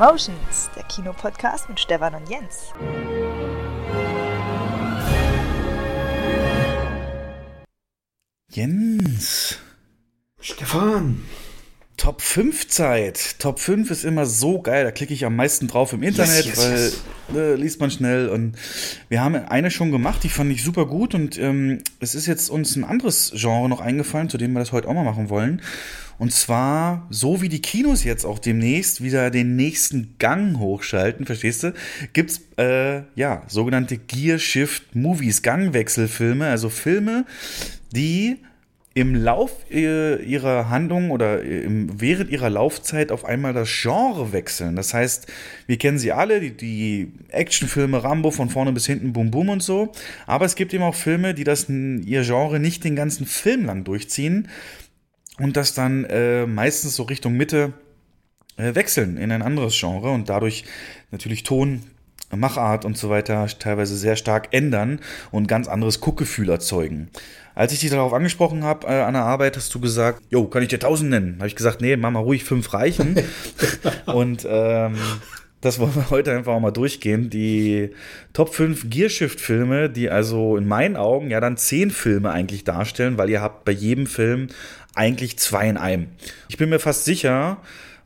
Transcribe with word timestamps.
Cinemotions, 0.00 0.70
der 0.74 0.82
Kinopodcast 0.84 1.68
mit 1.68 1.78
Stefan 1.78 2.14
und 2.14 2.30
Jens. 2.30 2.72
Jens. 8.50 9.58
Stefan. 10.40 11.22
Top 11.98 12.22
5 12.22 12.68
Zeit. 12.68 13.38
Top 13.40 13.58
5 13.60 13.90
ist 13.90 14.04
immer 14.04 14.24
so 14.24 14.62
geil. 14.62 14.84
Da 14.84 14.90
klicke 14.90 15.12
ich 15.12 15.26
am 15.26 15.36
meisten 15.36 15.68
drauf 15.68 15.92
im 15.92 16.02
Internet, 16.02 16.46
yes, 16.46 16.56
yes, 16.56 16.58
weil 16.58 16.78
yes. 16.78 17.02
Äh, 17.34 17.54
liest 17.56 17.78
man 17.78 17.90
schnell. 17.90 18.30
Und 18.30 18.56
wir 19.10 19.20
haben 19.22 19.34
eine 19.34 19.70
schon 19.70 19.92
gemacht, 19.92 20.24
die 20.24 20.30
fand 20.30 20.50
ich 20.50 20.64
super 20.64 20.86
gut. 20.86 21.14
Und 21.14 21.38
ähm, 21.38 21.82
es 21.98 22.14
ist 22.14 22.24
jetzt 22.24 22.48
uns 22.48 22.74
ein 22.74 22.84
anderes 22.84 23.32
Genre 23.34 23.68
noch 23.68 23.82
eingefallen, 23.82 24.30
zu 24.30 24.38
dem 24.38 24.54
wir 24.54 24.60
das 24.60 24.72
heute 24.72 24.88
auch 24.88 24.94
mal 24.94 25.04
machen 25.04 25.28
wollen. 25.28 25.60
Und 26.20 26.32
zwar, 26.32 27.06
so 27.08 27.40
wie 27.40 27.48
die 27.48 27.62
Kinos 27.62 28.04
jetzt 28.04 28.26
auch 28.26 28.38
demnächst 28.38 29.02
wieder 29.02 29.30
den 29.30 29.56
nächsten 29.56 30.16
Gang 30.18 30.58
hochschalten, 30.58 31.24
verstehst 31.24 31.62
du, 31.62 31.72
gibt's 32.12 32.42
äh, 32.58 33.04
ja 33.14 33.42
sogenannte 33.48 33.96
Gear 33.96 34.38
Shift 34.38 34.94
Movies, 34.94 35.40
Gangwechselfilme, 35.40 36.46
also 36.46 36.68
Filme, 36.68 37.24
die 37.92 38.36
im 38.92 39.14
Lauf 39.14 39.64
ihrer 39.70 40.68
Handlung 40.68 41.10
oder 41.10 41.42
im, 41.42 42.00
während 42.00 42.28
ihrer 42.28 42.50
Laufzeit 42.50 43.12
auf 43.12 43.24
einmal 43.24 43.54
das 43.54 43.70
Genre 43.70 44.32
wechseln. 44.34 44.76
Das 44.76 44.92
heißt, 44.92 45.26
wir 45.68 45.78
kennen 45.78 45.98
sie 45.98 46.12
alle, 46.12 46.40
die, 46.40 46.54
die 46.54 47.12
Actionfilme 47.28 48.04
Rambo 48.04 48.30
von 48.30 48.50
vorne 48.50 48.72
bis 48.72 48.84
hinten, 48.84 49.14
Boom 49.14 49.30
Boom 49.30 49.48
und 49.48 49.62
so. 49.62 49.92
Aber 50.26 50.44
es 50.44 50.54
gibt 50.54 50.74
eben 50.74 50.82
auch 50.82 50.96
Filme, 50.96 51.32
die 51.32 51.44
das 51.44 51.68
ihr 51.70 52.24
Genre 52.24 52.60
nicht 52.60 52.84
den 52.84 52.94
ganzen 52.94 53.24
Film 53.24 53.64
lang 53.64 53.84
durchziehen 53.84 54.48
und 55.40 55.56
das 55.56 55.74
dann 55.74 56.04
äh, 56.04 56.46
meistens 56.46 56.96
so 56.96 57.04
Richtung 57.04 57.34
Mitte 57.34 57.72
äh, 58.56 58.74
wechseln 58.74 59.16
in 59.16 59.32
ein 59.32 59.42
anderes 59.42 59.78
Genre 59.78 60.10
und 60.10 60.28
dadurch 60.28 60.64
natürlich 61.10 61.42
Ton, 61.42 61.82
Machart 62.34 62.84
und 62.84 62.96
so 62.96 63.10
weiter 63.10 63.48
teilweise 63.58 63.96
sehr 63.96 64.16
stark 64.16 64.48
ändern 64.52 65.00
und 65.32 65.48
ganz 65.48 65.66
anderes 65.66 66.00
Guckgefühl 66.00 66.48
erzeugen. 66.48 67.10
Als 67.54 67.72
ich 67.72 67.80
dich 67.80 67.90
darauf 67.90 68.12
angesprochen 68.12 68.62
habe 68.62 68.86
äh, 68.86 69.00
an 69.00 69.14
der 69.14 69.24
Arbeit, 69.24 69.56
hast 69.56 69.74
du 69.74 69.80
gesagt, 69.80 70.22
jo, 70.30 70.44
kann 70.44 70.62
ich 70.62 70.68
dir 70.68 70.78
tausend 70.78 71.10
nennen? 71.10 71.36
Habe 71.38 71.48
ich 71.48 71.56
gesagt, 71.56 71.80
nee, 71.80 71.96
mach 71.96 72.10
mal 72.10 72.20
ruhig 72.20 72.44
fünf 72.44 72.72
reichen. 72.72 73.16
und 74.06 74.46
ähm, 74.48 74.96
das 75.60 75.78
wollen 75.78 75.94
wir 75.94 76.10
heute 76.10 76.32
einfach 76.32 76.52
auch 76.52 76.60
mal 76.60 76.70
durchgehen. 76.70 77.30
Die 77.30 77.90
Top 78.32 78.54
5 78.54 78.88
Gearshift-Filme, 78.88 79.90
die 79.90 80.10
also 80.10 80.56
in 80.56 80.66
meinen 80.66 80.96
Augen 80.96 81.30
ja 81.30 81.40
dann 81.40 81.56
zehn 81.56 81.90
Filme 81.90 82.30
eigentlich 82.30 82.64
darstellen, 82.64 83.18
weil 83.18 83.30
ihr 83.30 83.42
habt 83.42 83.64
bei 83.64 83.72
jedem 83.72 84.06
Film 84.06 84.48
eigentlich 84.94 85.38
zwei 85.38 85.68
in 85.68 85.76
einem. 85.76 86.08
Ich 86.48 86.56
bin 86.56 86.68
mir 86.68 86.78
fast 86.78 87.04
sicher, 87.04 87.58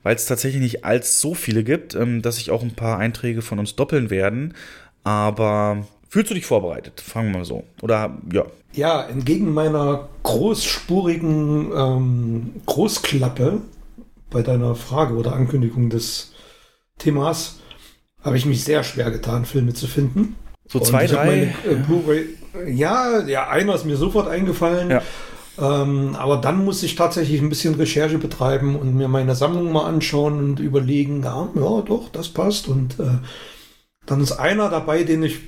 weil 0.03 0.17
es 0.17 0.27
tatsächlich 0.27 0.63
nicht 0.63 0.85
als 0.85 1.21
so 1.21 1.35
viele 1.35 1.65
gibt, 1.65 1.95
ähm, 1.95 2.23
dass 2.23 2.37
sich 2.37 2.51
auch 2.51 2.63
ein 2.63 2.75
paar 2.75 2.99
Einträge 2.99 3.43
von 3.43 3.59
uns 3.59 3.77
doppeln 3.77 4.11
werden. 4.11 4.55
Aber 5.03 5.85
Fühlst 6.15 6.31
du 6.31 6.35
dich 6.35 6.47
vorbereitet? 6.47 7.01
Fangen 7.01 7.33
wir 7.33 7.39
mal 7.39 7.45
so. 7.45 7.65
Oder 7.83 8.17
ja. 8.33 8.45
Ja, 8.73 9.03
entgegen 9.03 9.53
meiner 9.53 10.09
großspurigen 10.23 11.73
ähm, 11.77 12.51
Großklappe 12.67 13.63
bei 14.31 14.43
deiner 14.43 14.77
Frage 14.77 15.15
oder 15.15 15.33
Ankündigung 15.33 15.91
des 15.91 16.34
Themas 17.05 17.61
habe 18.23 18.37
ich 18.37 18.47
mich 18.47 18.65
sehr 18.65 18.83
schwer 18.83 19.11
getan, 19.11 19.45
Filme 19.45 19.75
zu 19.75 19.87
finden. 19.87 20.37
So 20.67 20.81
zwei, 20.81 21.07
drei. 21.07 21.55
Meine, 21.65 22.35
äh, 22.55 22.71
ja, 22.71 23.21
ja, 23.27 23.49
einer 23.49 23.75
ist 23.75 23.85
mir 23.85 23.97
sofort 23.97 24.29
eingefallen. 24.29 24.91
Ja. 24.91 25.03
Ähm, 25.57 26.17
aber 26.17 26.39
dann 26.39 26.65
muss 26.65 26.83
ich 26.83 26.97
tatsächlich 26.97 27.41
ein 27.41 27.49
bisschen 27.49 27.75
Recherche 27.75 28.19
betreiben 28.19 28.75
und 28.77 28.97
mir 28.97 29.09
meine 29.09 29.35
Sammlung 29.35 29.71
mal 29.71 29.87
anschauen 29.87 30.39
und 30.39 30.61
überlegen, 30.61 31.23
ja, 31.23 31.49
ja 31.55 31.81
doch, 31.83 32.09
das 32.11 32.29
passt. 32.31 32.67
Und 32.67 32.99
äh, 32.99 33.19
dann 34.07 34.21
ist 34.21 34.33
einer 34.33 34.71
dabei, 34.71 35.05
den 35.05 35.23
ich 35.23 35.41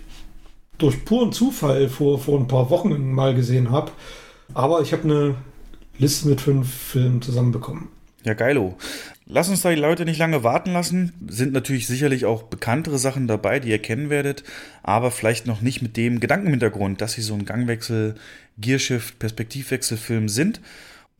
durch 0.79 1.05
puren 1.05 1.33
Zufall 1.33 1.89
vor, 1.89 2.19
vor 2.19 2.39
ein 2.39 2.47
paar 2.47 2.71
Wochen 2.71 3.13
mal 3.13 3.35
gesehen 3.35 3.71
habe. 3.71 3.91
Aber 4.55 4.83
ich 4.83 4.93
habe 4.93 5.05
eine 5.05 5.35
Liste 5.99 6.29
mit 6.29 6.41
fünf 6.41 6.73
Filmen 6.73 7.23
zusammenbekommen. 7.23 7.89
Ja, 8.25 8.35
geilo. 8.35 8.77
Lass 9.29 9.49
uns 9.49 9.63
da 9.63 9.71
die 9.71 9.77
Leute 9.77 10.05
nicht 10.05 10.19
lange 10.19 10.45
warten 10.45 10.73
lassen. 10.73 11.13
Sind 11.27 11.53
natürlich 11.53 11.89
sicherlich 11.89 12.27
auch 12.27 12.45
bekanntere 12.45 12.99
Sachen 12.99 13.27
dabei, 13.27 13.59
die 13.59 13.71
ihr 13.71 13.81
kennen 13.81 14.09
werdet, 14.09 14.45
aber 14.85 15.11
vielleicht 15.11 15.47
noch 15.47 15.61
nicht 15.61 15.83
mit 15.83 15.97
dem 15.97 16.21
Gedankenhintergrund, 16.21 17.01
dass 17.01 17.15
sie 17.15 17.23
so 17.23 17.35
ein 17.35 17.45
Gangwechsel, 17.45 18.15
Gearshift, 18.59 19.19
Perspektivwechselfilm 19.19 20.29
sind. 20.29 20.61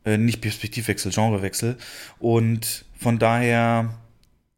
Äh, 0.05 0.19
nicht 0.19 0.41
Perspektivwechsel, 0.41 1.11
Genrewechsel. 1.11 1.77
Und 2.21 2.85
von 2.97 3.19
daher, 3.19 3.93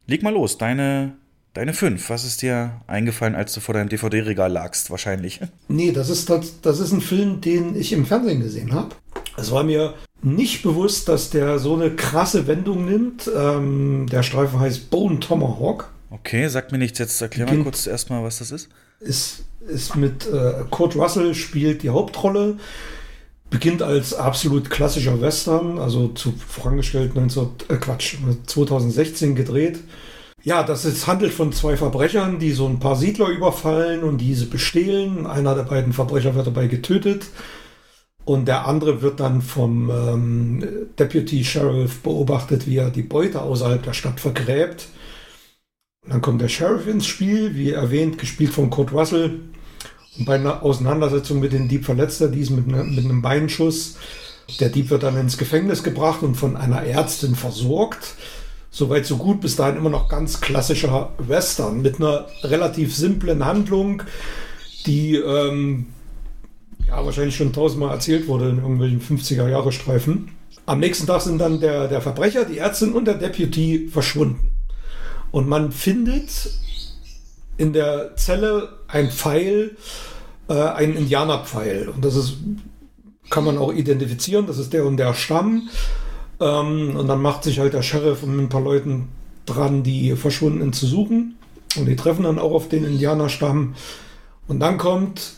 leg 0.05 0.21
mal 0.21 0.33
los. 0.33 0.59
Deine 0.59 1.15
Deine 1.55 1.73
fünf, 1.73 2.11
was 2.11 2.25
ist 2.25 2.43
dir 2.43 2.79
eingefallen, 2.85 3.33
als 3.33 3.53
du 3.53 3.59
vor 3.59 3.73
deinem 3.73 3.89
DVD-Regal 3.89 4.51
lagst, 4.51 4.91
wahrscheinlich? 4.91 5.41
Nee, 5.67 5.91
das 5.91 6.09
ist, 6.09 6.29
das, 6.29 6.61
das 6.61 6.79
ist 6.79 6.91
ein 6.91 7.01
Film, 7.01 7.41
den 7.41 7.75
ich 7.75 7.91
im 7.91 8.05
Fernsehen 8.05 8.39
gesehen 8.39 8.71
habe. 8.71 8.95
Es 9.35 9.49
war 9.51 9.63
mir 9.63 9.95
nicht 10.21 10.63
bewusst, 10.63 11.07
dass 11.07 11.29
der 11.29 11.59
so 11.59 11.75
eine 11.75 11.91
krasse 11.91 12.47
Wendung 12.47 12.85
nimmt. 12.85 13.29
Ähm, 13.35 14.07
der 14.11 14.23
Streifen 14.23 14.59
heißt 14.59 14.89
Bone 14.89 15.19
Tomahawk. 15.19 15.89
Okay, 16.11 16.47
sag 16.47 16.71
mir 16.71 16.77
nichts. 16.77 16.99
Jetzt 16.99 17.21
erklär 17.21 17.45
mal 17.45 17.63
kurz 17.63 17.87
erstmal, 17.87 18.23
was 18.23 18.39
das 18.39 18.51
ist. 18.51 18.69
Ist, 18.99 19.45
ist 19.67 19.95
mit 19.95 20.27
äh, 20.27 20.65
Kurt 20.69 20.95
Russell 20.95 21.33
spielt 21.35 21.83
die 21.83 21.89
Hauptrolle. 21.89 22.57
Beginnt 23.49 23.81
als 23.81 24.13
absolut 24.13 24.69
klassischer 24.69 25.21
Western, 25.21 25.79
also 25.79 26.09
zu 26.09 26.33
vorangestellt 26.33 27.15
19, 27.15 27.47
äh, 27.69 27.75
Quatsch, 27.77 28.17
2016 28.45 29.35
gedreht. 29.35 29.79
Ja, 30.43 30.63
das 30.63 30.85
ist, 30.85 31.07
handelt 31.07 31.33
von 31.33 31.51
zwei 31.51 31.75
Verbrechern, 31.75 32.39
die 32.39 32.51
so 32.51 32.67
ein 32.67 32.79
paar 32.79 32.95
Siedler 32.95 33.27
überfallen 33.27 34.03
und 34.03 34.19
diese 34.19 34.45
bestehlen. 34.45 35.27
Einer 35.27 35.55
der 35.55 35.63
beiden 35.63 35.93
Verbrecher 35.93 36.35
wird 36.35 36.47
dabei 36.47 36.67
getötet. 36.67 37.25
Und 38.29 38.47
der 38.47 38.67
andere 38.67 39.01
wird 39.01 39.19
dann 39.21 39.41
vom 39.41 39.89
ähm, 39.89 40.63
Deputy 40.99 41.43
Sheriff 41.43 42.01
beobachtet, 42.01 42.67
wie 42.67 42.77
er 42.77 42.91
die 42.91 43.01
Beute 43.01 43.41
außerhalb 43.41 43.81
der 43.81 43.93
Stadt 43.93 44.19
vergräbt. 44.19 44.87
Und 46.03 46.13
dann 46.13 46.21
kommt 46.21 46.39
der 46.39 46.47
Sheriff 46.47 46.85
ins 46.85 47.07
Spiel, 47.07 47.55
wie 47.55 47.71
erwähnt, 47.71 48.19
gespielt 48.19 48.53
von 48.53 48.69
Kurt 48.69 48.93
Russell. 48.93 49.39
Und 50.15 50.25
bei 50.25 50.35
einer 50.35 50.61
Auseinandersetzung 50.61 51.39
mit 51.39 51.53
dem 51.53 51.67
Dieb 51.69 51.85
verletzt 51.85 52.21
er 52.21 52.27
diesen 52.27 52.57
mit, 52.57 52.67
ne, 52.67 52.83
mit 52.83 53.03
einem 53.03 53.23
Beinschuss. 53.23 53.95
Der 54.59 54.69
Dieb 54.69 54.91
wird 54.91 55.01
dann 55.01 55.17
ins 55.17 55.39
Gefängnis 55.39 55.81
gebracht 55.81 56.21
und 56.21 56.35
von 56.35 56.55
einer 56.55 56.83
Ärztin 56.83 57.33
versorgt. 57.33 58.13
Soweit 58.69 59.07
so 59.07 59.17
gut, 59.17 59.41
bis 59.41 59.55
dahin 59.55 59.77
immer 59.77 59.89
noch 59.89 60.07
ganz 60.07 60.39
klassischer 60.39 61.13
Western 61.17 61.81
mit 61.81 61.95
einer 61.95 62.27
relativ 62.43 62.95
simplen 62.95 63.43
Handlung, 63.43 64.03
die 64.85 65.15
ähm, 65.15 65.87
ja 66.89 67.05
wahrscheinlich 67.05 67.35
schon 67.35 67.53
tausendmal 67.53 67.93
erzählt 67.93 68.27
wurde 68.27 68.49
in 68.49 68.57
irgendwelchen 68.57 69.01
50er-Jahre-Streifen. 69.01 70.29
Am 70.65 70.79
nächsten 70.79 71.07
Tag 71.07 71.21
sind 71.21 71.39
dann 71.39 71.59
der, 71.59 71.87
der 71.87 72.01
Verbrecher, 72.01 72.45
die 72.45 72.57
Ärztin 72.57 72.93
und 72.93 73.05
der 73.05 73.15
Deputy 73.15 73.89
verschwunden. 73.91 74.51
Und 75.31 75.47
man 75.47 75.71
findet 75.71 76.51
in 77.57 77.73
der 77.73 78.15
Zelle 78.15 78.69
ein 78.87 79.11
Pfeil, 79.11 79.75
äh, 80.47 80.53
ein 80.53 80.95
Indianerpfeil. 80.95 81.89
Und 81.89 82.03
das 82.03 82.15
ist, 82.15 82.37
kann 83.29 83.45
man 83.45 83.57
auch 83.57 83.71
identifizieren, 83.71 84.47
das 84.47 84.57
ist 84.57 84.73
der 84.73 84.85
und 84.85 84.97
der 84.97 85.13
Stamm. 85.13 85.69
Ähm, 86.39 86.95
und 86.95 87.07
dann 87.07 87.21
macht 87.21 87.43
sich 87.43 87.59
halt 87.59 87.73
der 87.73 87.81
Sheriff 87.83 88.23
mit 88.23 88.39
ein 88.39 88.49
paar 88.49 88.61
Leuten 88.61 89.09
dran, 89.45 89.83
die 89.83 90.15
Verschwundenen 90.15 90.73
zu 90.73 90.87
suchen. 90.87 91.35
Und 91.77 91.85
die 91.85 91.95
treffen 91.95 92.23
dann 92.23 92.39
auch 92.39 92.53
auf 92.53 92.69
den 92.69 92.85
Indianerstamm. 92.85 93.75
Und 94.47 94.59
dann 94.59 94.77
kommt 94.77 95.33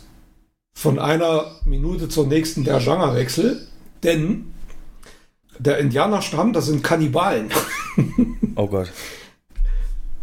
von 0.74 1.00
einer 1.00 1.56
Minute 1.66 2.10
zur 2.10 2.28
nächsten 2.28 2.64
der 2.64 2.80
Genrewechsel, 2.80 3.68
denn 4.04 4.54
der 5.60 5.78
Indianerstamm, 5.78 6.54
das 6.54 6.66
sind 6.66 6.84
Kannibalen. 6.84 7.50
oh 8.56 8.68
Gott. 8.68 8.92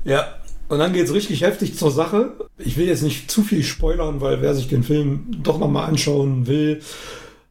Ja, 0.05 0.39
und 0.69 0.79
dann 0.79 0.93
geht 0.93 1.07
es 1.07 1.15
richtig 1.15 1.43
heftig 1.43 1.77
zur 1.77 1.91
Sache. 1.91 2.33
Ich 2.59 2.77
will 2.77 2.87
jetzt 2.87 3.03
nicht 3.03 3.31
zu 3.31 3.43
viel 3.43 3.63
spoilern, 3.63 4.21
weil 4.21 4.43
wer 4.43 4.55
sich 4.55 4.69
den 4.69 4.83
Film 4.83 5.27
doch 5.43 5.59
nochmal 5.59 5.89
anschauen 5.89 6.47
will, 6.47 6.81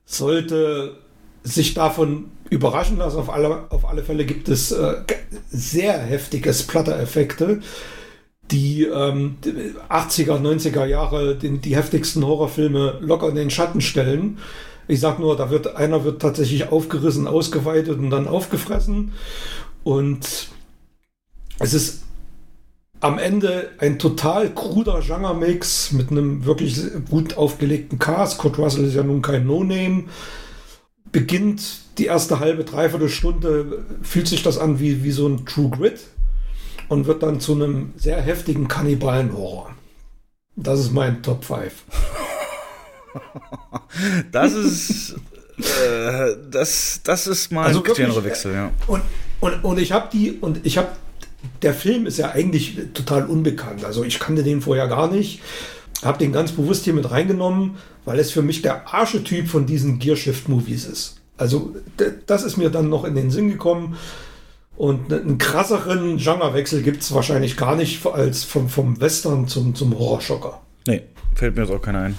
sollte 0.06 0.98
sich 1.44 1.74
davon 1.74 2.32
überraschen 2.50 2.98
lassen. 2.98 3.18
Auf 3.18 3.30
alle, 3.30 3.72
auf 3.72 3.88
alle 3.88 4.04
Fälle 4.04 4.26
gibt 4.26 4.50
es 4.50 4.72
äh, 4.72 4.96
sehr 5.50 5.98
heftige 6.00 6.54
Splatter-Effekte, 6.54 7.62
die 8.52 8.84
ähm, 8.84 9.38
80er, 9.90 10.40
90er 10.40 10.86
Jahre 10.86 11.36
den, 11.36 11.62
die 11.62 11.76
heftigsten 11.76 12.26
Horrorfilme 12.26 13.00
locker 13.02 13.30
in 13.30 13.36
den 13.36 13.50
Schatten 13.50 13.82
stellen. 13.82 14.40
Ich 14.88 15.00
sag 15.00 15.20
nur, 15.20 15.36
da 15.36 15.50
wird 15.50 15.76
einer 15.76 16.04
wird 16.04 16.22
tatsächlich 16.22 16.72
aufgerissen, 16.72 17.28
ausgeweitet 17.28 18.00
und 18.00 18.10
dann 18.10 18.28
aufgefressen. 18.28 19.12
Und 19.84 20.50
es 21.60 21.74
ist 21.74 22.04
am 23.00 23.20
Ende 23.20 23.70
ein 23.80 24.00
total 24.00 24.54
kruder 24.54 25.02
Genre-Mix 25.02 25.92
mit 25.92 26.10
einem 26.10 26.46
wirklich 26.46 26.80
gut 27.10 27.38
aufgelegten 27.38 28.00
Cast. 28.00 28.38
Kurt 28.38 28.58
Russell 28.58 28.86
ist 28.86 28.96
ja 28.96 29.04
nun 29.04 29.22
kein 29.22 29.46
No-Name 29.46 30.06
beginnt 31.12 31.80
die 31.98 32.06
erste 32.06 32.40
halbe, 32.40 32.64
dreiviertel 32.64 33.10
Stunde, 33.10 33.86
fühlt 34.02 34.28
sich 34.28 34.44
das 34.44 34.58
an 34.58 34.80
wie, 34.80 35.04
wie 35.04 35.12
so 35.12 35.28
ein 35.28 35.46
True 35.46 35.70
Grit. 35.70 36.02
Und 36.90 37.06
wird 37.06 37.24
dann 37.24 37.40
zu 37.40 37.54
einem 37.54 37.94
sehr 37.98 38.22
heftigen 38.22 38.68
Kannibalen-Horror. 38.68 39.72
Das 40.56 40.80
ist 40.80 40.92
mein 40.92 41.22
Top 41.22 41.46
5. 41.46 41.72
das 44.32 44.54
ist. 44.54 45.16
Äh, 45.60 46.36
das, 46.52 47.02
das 47.04 47.28
ist 47.28 47.52
mal 47.52 47.66
Also 47.66 47.84
ein 47.84 47.94
Genrewechsel, 47.94 48.54
ja. 48.54 48.72
Und, 48.88 49.02
und, 49.40 49.64
und 49.64 49.80
ich 49.80 49.92
habe 49.92 50.10
die, 50.12 50.34
und 50.34 50.66
ich 50.66 50.78
habe, 50.78 50.90
der 51.62 51.74
Film 51.74 52.06
ist 52.06 52.18
ja 52.18 52.32
eigentlich 52.32 52.78
total 52.94 53.26
unbekannt. 53.26 53.84
Also 53.86 54.04
ich 54.04 54.20
kannte 54.20 54.44
den 54.44 54.62
vorher 54.62 54.88
gar 54.88 55.12
nicht. 55.12 55.42
Habe 56.04 56.20
den 56.20 56.32
ganz 56.32 56.52
bewusst 56.52 56.84
hier 56.84 56.94
mit 56.94 57.10
reingenommen, 57.10 57.78
weil 58.06 58.20
es 58.20 58.32
für 58.32 58.44
mich 58.44 58.62
der 58.62 58.94
Archetyp 58.94 59.48
von 59.48 59.66
diesen 59.66 59.98
Gearshift-Movies 59.98 60.86
ist. 60.86 61.16
Also 61.38 61.76
das 62.26 62.44
ist 62.44 62.58
mir 62.58 62.70
dann 62.70 62.90
noch 62.90 63.04
in 63.04 63.16
den 63.16 63.32
Sinn 63.32 63.50
gekommen. 63.50 63.98
Und 64.78 65.12
einen 65.12 65.40
krasseren 65.40 66.18
Genrewechsel 66.18 66.84
gibt 66.84 67.02
es 67.02 67.12
wahrscheinlich 67.14 67.58
gar 67.58 67.76
nicht 67.76 68.06
als 68.06 68.44
vom, 68.44 68.70
vom 68.70 69.00
Western 69.02 69.48
zum, 69.48 69.74
zum 69.74 69.98
Horrorschocker. 69.98 70.62
Nee, 70.88 71.02
fällt 71.36 71.56
mir 71.56 71.64
jetzt 71.64 71.72
auch 71.74 71.82
keiner 71.82 72.04
ein. 72.04 72.18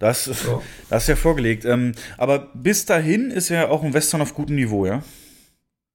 Das, 0.00 0.26
ist- 0.26 0.44
Ja. 0.44 0.60
das 0.90 1.04
ist 1.04 1.08
ja 1.08 1.16
vorgelegt. 1.16 1.64
Ähm, 1.64 1.92
aber 2.16 2.48
bis 2.54 2.84
dahin 2.84 3.30
ist 3.30 3.48
ja 3.48 3.68
auch 3.68 3.84
ein 3.84 3.94
Western 3.94 4.20
auf 4.20 4.34
gutem 4.34 4.56
Niveau, 4.56 4.86
ja? 4.86 5.02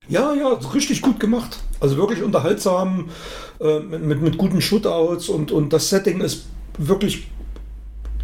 Ja, 0.08 0.34
ja, 0.34 0.50
richtig 0.74 1.02
gut 1.02 1.20
gemacht. 1.20 1.60
Also 1.82 1.98
wirklich 1.98 2.22
unterhaltsam, 2.24 3.10
äh, 3.62 3.80
mit, 3.80 4.22
mit, 4.22 4.38
guten 4.38 4.62
Shootouts 4.62 5.28
und, 5.30 5.52
und 5.52 5.72
das 5.74 5.90
Setting 5.90 6.22
ist 6.22 6.46
wirklich, 6.78 7.28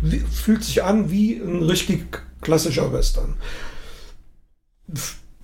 wie, 0.01 0.19
fühlt 0.19 0.63
sich 0.63 0.83
an 0.83 1.11
wie 1.11 1.35
ein 1.35 1.61
richtig 1.63 2.05
klassischer 2.41 2.91
Western. 2.93 3.35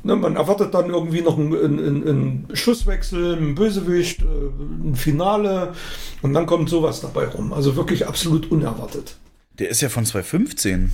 Ne, 0.06 0.16
man 0.16 0.36
erwartet 0.36 0.72
dann 0.76 0.92
irgendwie 0.92 1.22
noch 1.22 1.36
einen, 1.40 1.52
einen, 1.52 2.08
einen 2.08 2.48
Schusswechsel, 2.54 3.38
einen 3.38 3.56
Bösewicht, 3.56 4.22
äh, 4.22 4.26
ein 4.26 4.96
Finale 4.96 5.74
und 6.22 6.32
dann 6.36 6.46
kommt 6.46 6.70
sowas 6.70 7.02
dabei 7.02 7.26
rum. 7.26 7.52
Also 7.52 7.76
wirklich 7.76 8.08
absolut 8.08 8.52
unerwartet. 8.52 9.18
Der 9.58 9.70
ist 9.70 9.82
ja 9.82 9.90
von 9.90 10.06
2015. 10.06 10.92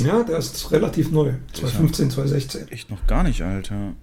Ja, 0.00 0.24
der 0.24 0.36
ist 0.36 0.70
relativ 0.72 1.10
neu. 1.10 1.32
2015, 1.54 2.10
2016. 2.10 2.68
Echt 2.68 2.90
noch 2.90 3.06
gar 3.06 3.22
nicht, 3.22 3.40
Alter. 3.40 3.94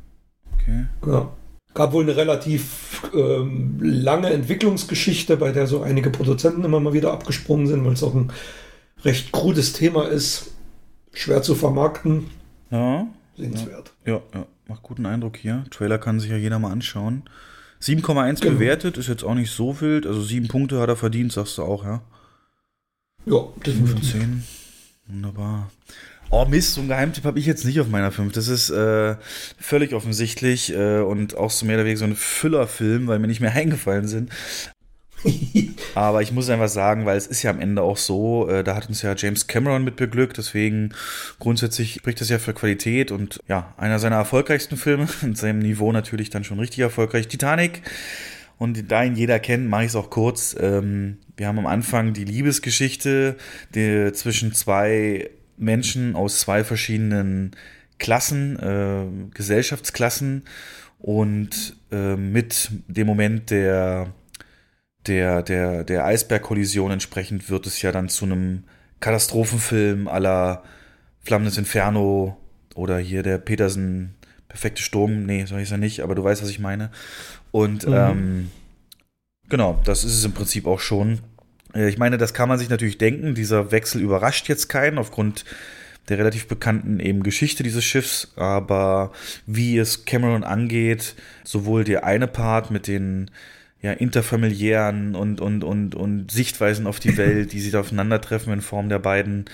Okay. 0.56 0.88
Ja. 1.06 1.32
Gab 1.76 1.94
wohl 1.94 2.04
eine 2.04 2.16
relativ 2.16 3.04
ähm, 3.14 3.78
lange 3.80 4.32
Entwicklungsgeschichte, 4.32 5.38
bei 5.38 5.52
der 5.52 5.68
so 5.68 5.84
einige 5.84 6.10
Produzenten 6.10 6.64
immer 6.64 6.80
mal 6.80 6.94
wieder 6.94 7.14
abgesprungen 7.14 7.68
sind, 7.68 7.86
weil 7.86 7.94
es 7.94 8.02
auch 8.02 8.16
ein 8.16 8.32
recht 9.04 9.32
krudes 9.32 9.74
Thema 9.74 10.08
ist. 10.08 10.50
Schwer 11.14 11.44
zu 11.44 11.54
vermarkten. 11.54 12.32
Ja, 12.72 13.06
Sehenswert. 13.38 13.94
ja, 14.06 14.22
ja. 14.34 14.46
Macht 14.68 14.84
guten 14.84 15.06
Eindruck 15.06 15.36
hier. 15.38 15.66
Trailer 15.72 15.98
kann 15.98 16.20
sich 16.22 16.30
ja 16.32 16.38
jeder 16.38 16.58
mal 16.58 16.72
anschauen. 16.72 17.24
7,1 17.82 18.40
Genau. 18.42 18.54
bewertet, 18.56 18.98
ist 18.98 19.10
jetzt 19.10 19.24
auch 19.26 19.34
nicht 19.36 19.52
so 19.52 19.82
wild. 19.82 20.06
Also 20.08 20.22
sieben 20.22 20.48
Punkte 20.48 20.80
hat 20.80 20.88
er 20.88 20.96
verdient, 20.96 21.34
sagst 21.34 21.58
du 21.58 21.64
auch, 21.64 21.84
ja? 21.84 22.02
Ja, 23.26 23.44
7 23.66 23.88
von 23.88 23.96
definitiv. 24.02 24.12
10. 24.12 24.44
Wunderbar. 25.08 25.70
Oh 26.30 26.46
Mist, 26.46 26.74
so 26.76 26.82
ein 26.82 26.88
Geheimtipp 26.88 27.26
habe 27.26 27.38
ich 27.38 27.46
jetzt 27.46 27.66
nicht 27.66 27.80
auf 27.82 27.90
meiner 27.90 28.12
5. 28.12 28.32
Das 28.34 28.48
ist 28.48 28.70
äh, 28.70 29.18
völlig 29.60 29.94
offensichtlich 29.94 30.74
äh, 30.74 31.00
und 31.00 31.36
auch 31.36 31.52
so 31.52 31.66
mehr 31.66 31.76
oder 31.76 31.84
weniger 31.84 32.00
so 32.00 32.06
ein 32.06 32.16
Füllerfilm, 32.16 33.08
weil 33.08 33.20
mir 33.20 33.28
nicht 33.28 33.42
mehr 33.42 33.52
eingefallen 33.54 34.08
sind. 34.08 34.32
Aber 35.96 36.22
ich 36.22 36.32
muss 36.32 36.50
einfach 36.50 36.70
sagen, 36.70 37.06
weil 37.06 37.18
es 37.18 37.28
ist 37.28 37.44
ja 37.44 37.52
am 37.52 37.60
Ende 37.60 37.82
auch 37.82 37.98
so, 37.98 38.48
äh, 38.50 38.64
da 38.64 38.76
hat 38.76 38.90
uns 38.90 39.02
ja 39.02 39.14
James 39.16 39.48
Cameron 39.48 39.84
mit 39.84 39.96
beglückt, 39.96 40.38
deswegen 40.38 40.94
grundsätzlich 41.40 41.96
spricht 41.96 42.22
das 42.22 42.30
ja 42.30 42.40
für 42.40 42.54
Qualität 42.54 43.12
und 43.12 43.40
ja, 43.48 43.74
einer 43.78 44.00
seiner 44.00 44.18
erfolgreichsten 44.18 44.78
Filme, 44.78 45.08
in 45.22 45.36
seinem 45.36 45.60
Niveau 45.60 45.92
natürlich 45.92 46.30
dann 46.30 46.44
schon 46.44 46.60
richtig 46.60 46.80
erfolgreich, 46.80 47.28
Titanic. 47.28 47.82
Und 48.58 48.92
da 48.92 49.04
ihn 49.04 49.16
jeder 49.16 49.40
kennt, 49.40 49.68
mache 49.68 49.84
ich 49.84 49.90
es 49.90 49.96
auch 49.96 50.10
kurz. 50.10 50.56
Ähm, 50.60 51.18
wir 51.36 51.48
haben 51.48 51.60
am 51.60 51.66
Anfang 51.66 52.14
die 52.14 52.24
Liebesgeschichte 52.24 53.36
die, 53.76 54.12
zwischen 54.14 54.54
zwei 54.54 55.30
Menschen 55.58 56.16
aus 56.16 56.40
zwei 56.40 56.64
verschiedenen 56.64 57.52
Klassen, 57.98 58.58
äh, 58.60 59.34
Gesellschaftsklassen 59.34 60.44
und 61.00 61.76
äh, 61.92 62.16
mit 62.16 62.70
dem 62.88 63.08
Moment 63.08 63.50
der 63.50 64.14
der, 65.08 65.44
der, 65.44 65.84
der 65.84 66.06
Eisbergkollision 66.06 66.92
entsprechend 66.92 67.50
wird 67.50 67.68
es 67.68 67.82
ja 67.82 67.92
dann 67.92 68.10
zu 68.10 68.26
einem 68.26 68.64
Katastrophenfilm 69.00 70.08
aller 70.08 70.64
Flammendes 71.22 71.58
Inferno 71.58 72.38
oder 72.76 72.98
hier 72.98 73.24
der 73.24 73.38
Petersen 73.38 74.16
Perfekte 74.48 74.82
Sturm. 74.82 75.26
Nee, 75.26 75.46
so 75.46 75.58
hieß 75.58 75.72
er 75.72 75.78
nicht, 75.78 76.02
aber 76.02 76.16
du 76.16 76.24
weißt, 76.24 76.42
was 76.44 76.50
ich 76.50 76.60
meine. 76.60 76.90
Und 77.52 77.88
Mhm. 77.88 77.94
ähm, 77.94 78.52
genau, 79.50 79.80
das 79.84 80.04
ist 80.04 80.14
es 80.14 80.26
im 80.26 80.34
Prinzip 80.34 80.68
auch 80.68 80.80
schon. 80.80 81.20
Äh, 81.74 81.90
Ich 81.90 81.98
meine, 81.98 82.18
das 82.18 82.34
kann 82.34 82.50
man 82.50 82.60
sich 82.60 82.70
natürlich 82.70 82.98
denken. 82.98 83.36
Dieser 83.36 83.72
Wechsel 83.72 84.02
überrascht 84.02 84.48
jetzt 84.48 84.70
keinen 84.70 84.98
aufgrund 84.98 85.44
der 86.10 86.18
relativ 86.18 86.48
bekannten 86.48 87.00
eben 87.00 87.24
Geschichte 87.24 87.64
dieses 87.64 87.84
Schiffs, 87.86 88.34
aber 88.36 89.12
wie 89.46 89.78
es 89.78 90.04
Cameron 90.06 90.44
angeht, 90.44 91.16
sowohl 91.46 91.84
der 91.86 92.04
eine 92.04 92.28
Part 92.28 92.72
mit 92.72 92.88
den 92.88 93.32
ja, 93.84 93.92
interfamiliären 93.92 95.14
und, 95.14 95.42
und, 95.42 95.64
und, 95.64 95.94
und 95.94 96.32
Sichtweisen 96.32 96.88
auf 96.88 97.00
die 97.00 97.18
Welt, 97.18 97.52
die 97.52 97.60
sich 97.60 97.72
da 97.72 97.82
aufeinandertreffen 97.82 98.52
in 98.52 98.62
Form 98.62 98.90
der 98.90 99.00
beiden 99.00 99.46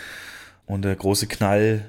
und 0.65 0.83
der 0.83 0.95
große 0.95 1.27
Knall 1.27 1.83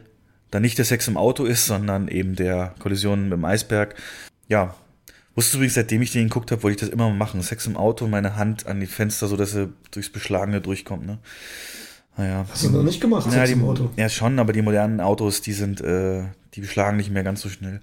dann 0.50 0.62
nicht 0.62 0.78
der 0.78 0.84
Sex 0.84 1.06
im 1.06 1.16
Auto 1.16 1.44
ist, 1.44 1.66
sondern 1.66 2.08
eben 2.08 2.34
der 2.34 2.75
Kollision 2.81 3.25
mit 3.25 3.34
dem 3.34 3.44
Eisberg. 3.44 3.94
Ja, 4.48 4.75
wusstest 5.34 5.54
du 5.54 5.58
übrigens, 5.58 5.75
seitdem 5.75 6.02
ich 6.02 6.10
den 6.10 6.28
geguckt 6.28 6.50
habe, 6.50 6.62
wollte 6.64 6.75
ich 6.75 6.81
das 6.81 6.88
immer 6.88 7.10
machen. 7.10 7.42
Sex 7.42 7.66
im 7.66 7.76
Auto, 7.76 8.08
meine 8.08 8.34
Hand 8.34 8.66
an 8.66 8.81
die 8.81 8.87
Fenster, 8.87 9.28
so 9.28 9.37
dass 9.37 9.54
er 9.54 9.69
durchs 9.92 10.10
Beschlagene 10.10 10.60
durchkommt, 10.60 11.06
ne? 11.06 11.19
Naja. 12.20 12.44
Hast 12.50 12.64
du 12.64 12.70
noch 12.70 12.82
nicht 12.82 13.00
gemacht, 13.00 13.25
Ja, 13.26 13.32
Sex 13.32 13.46
die, 13.49 13.52
im 13.55 13.64
Auto? 13.64 13.88
ja, 13.96 14.11
schon, 14.11 14.38
aber 14.38 14.52
die 14.52 14.61
modernen 14.61 15.00
Autos, 15.00 15.40
die 15.40 15.54
sind, 15.54 15.80
äh, 15.80 16.25
die 16.54 16.61
beschlagen 16.61 16.99
nicht 16.99 17.11
mehr 17.11 17.23
ganz 17.23 17.40
so 17.40 17.49
schnell. 17.49 17.80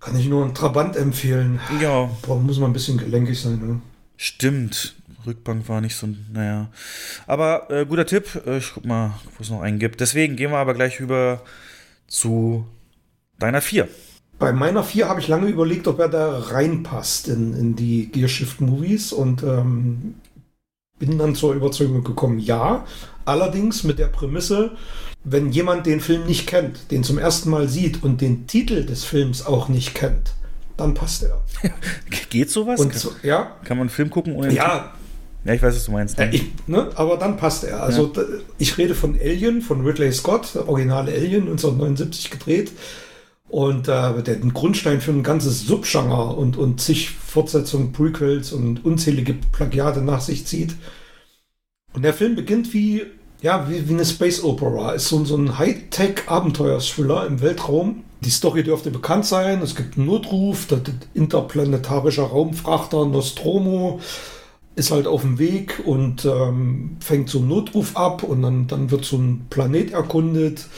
Kann 0.00 0.18
ich 0.18 0.26
nur 0.26 0.44
einen 0.44 0.54
Trabant 0.54 0.96
empfehlen. 0.96 1.60
Ja, 1.80 2.10
Boah, 2.22 2.40
muss 2.40 2.58
man 2.58 2.70
ein 2.70 2.72
bisschen 2.72 2.98
gelenkig 2.98 3.40
sein. 3.40 3.60
Ne? 3.64 3.80
Stimmt. 4.16 4.96
Rückbank 5.24 5.68
war 5.68 5.80
nicht 5.80 5.94
so, 5.94 6.08
naja. 6.32 6.68
Aber 7.28 7.70
äh, 7.70 7.86
guter 7.86 8.06
Tipp. 8.06 8.42
Äh, 8.44 8.58
ich 8.58 8.72
guck 8.74 8.86
mal, 8.86 9.14
wo 9.36 9.42
es 9.42 9.50
noch 9.50 9.60
einen 9.60 9.78
gibt. 9.78 10.00
Deswegen 10.00 10.34
gehen 10.34 10.50
wir 10.50 10.58
aber 10.58 10.74
gleich 10.74 10.98
über 10.98 11.42
zu 12.08 12.66
deiner 13.38 13.60
4. 13.60 13.86
Bei 14.40 14.52
meiner 14.52 14.82
4 14.82 15.08
habe 15.08 15.20
ich 15.20 15.28
lange 15.28 15.46
überlegt, 15.48 15.86
ob 15.86 16.00
er 16.00 16.08
da 16.08 16.38
reinpasst 16.38 17.28
in, 17.28 17.54
in 17.54 17.76
die 17.76 18.10
Gearshift-Movies 18.10 19.12
und 19.12 19.44
ähm, 19.44 20.14
bin 21.00 21.18
dann 21.18 21.34
zur 21.34 21.54
Überzeugung 21.54 22.04
gekommen, 22.04 22.38
ja. 22.38 22.84
Allerdings 23.24 23.82
mit 23.84 23.98
der 23.98 24.06
Prämisse, 24.06 24.70
wenn 25.24 25.50
jemand 25.50 25.86
den 25.86 26.00
Film 26.00 26.26
nicht 26.26 26.46
kennt, 26.46 26.90
den 26.92 27.02
zum 27.04 27.18
ersten 27.18 27.50
Mal 27.50 27.68
sieht 27.68 28.02
und 28.04 28.20
den 28.20 28.46
Titel 28.46 28.86
des 28.86 29.02
Films 29.04 29.44
auch 29.44 29.68
nicht 29.68 29.94
kennt, 29.94 30.34
dann 30.76 30.94
passt 30.94 31.24
er. 31.24 31.42
Geht 32.30 32.50
sowas? 32.50 32.80
Und 32.80 32.90
kann, 32.90 32.98
so, 32.98 33.12
ja, 33.22 33.56
kann 33.64 33.76
man 33.76 33.82
einen 33.88 33.90
Film 33.90 34.08
gucken 34.10 34.34
ohne 34.34 34.52
ja, 34.54 34.92
Ja, 35.44 35.52
ich 35.52 35.62
weiß, 35.62 35.74
was 35.74 35.84
du 35.84 35.92
meinst. 35.92 36.18
äh, 36.18 36.30
ich, 36.30 36.44
ne, 36.66 36.88
aber 36.94 37.16
dann 37.18 37.36
passt 37.36 37.64
er. 37.64 37.82
Also 37.82 38.06
d- 38.06 38.20
ich 38.58 38.78
rede 38.78 38.94
von 38.94 39.18
Alien, 39.20 39.60
von 39.62 39.84
Ridley 39.84 40.12
Scott, 40.12 40.54
der 40.54 40.68
originale 40.68 41.12
Alien, 41.12 41.42
1979 41.48 42.30
gedreht. 42.30 42.72
Und 43.50 43.88
äh, 43.88 44.22
der 44.22 44.36
Grundstein 44.36 45.00
für 45.00 45.10
ein 45.10 45.24
ganzes 45.24 45.62
Subgenre 45.66 46.36
und, 46.36 46.56
und 46.56 46.80
zig 46.80 47.10
Fortsetzungen, 47.10 47.92
Prequels 47.92 48.52
und 48.52 48.84
unzählige 48.84 49.34
Plagiate 49.52 50.02
nach 50.02 50.20
sich 50.20 50.46
zieht. 50.46 50.76
Und 51.92 52.02
der 52.02 52.14
Film 52.14 52.36
beginnt 52.36 52.72
wie, 52.72 53.02
ja, 53.42 53.68
wie, 53.68 53.88
wie 53.88 53.94
eine 53.94 54.04
Space 54.04 54.44
Opera. 54.44 54.92
Ist 54.92 55.08
so, 55.08 55.24
so 55.24 55.36
ein 55.36 55.58
Hightech-Abenteuer-Thriller 55.58 57.26
im 57.26 57.40
Weltraum. 57.40 58.04
Die 58.20 58.30
Story 58.30 58.62
dürfte 58.62 58.92
bekannt 58.92 59.26
sein. 59.26 59.62
Es 59.62 59.74
gibt 59.74 59.96
einen 59.96 60.06
Notruf, 60.06 60.66
der, 60.66 60.78
der 60.78 60.94
interplanetarischer 61.14 62.24
Raumfrachter 62.24 63.04
Nostromo 63.06 64.00
ist 64.76 64.92
halt 64.92 65.06
auf 65.06 65.22
dem 65.22 65.38
Weg 65.38 65.82
und 65.84 66.24
ähm, 66.24 66.96
fängt 67.00 67.28
so 67.28 67.38
einen 67.38 67.48
Notruf 67.48 67.96
ab 67.96 68.22
und 68.22 68.42
dann, 68.42 68.66
dann 68.66 68.90
wird 68.90 69.04
so 69.04 69.16
ein 69.16 69.46
Planet 69.50 69.92
erkundet. 69.92 70.68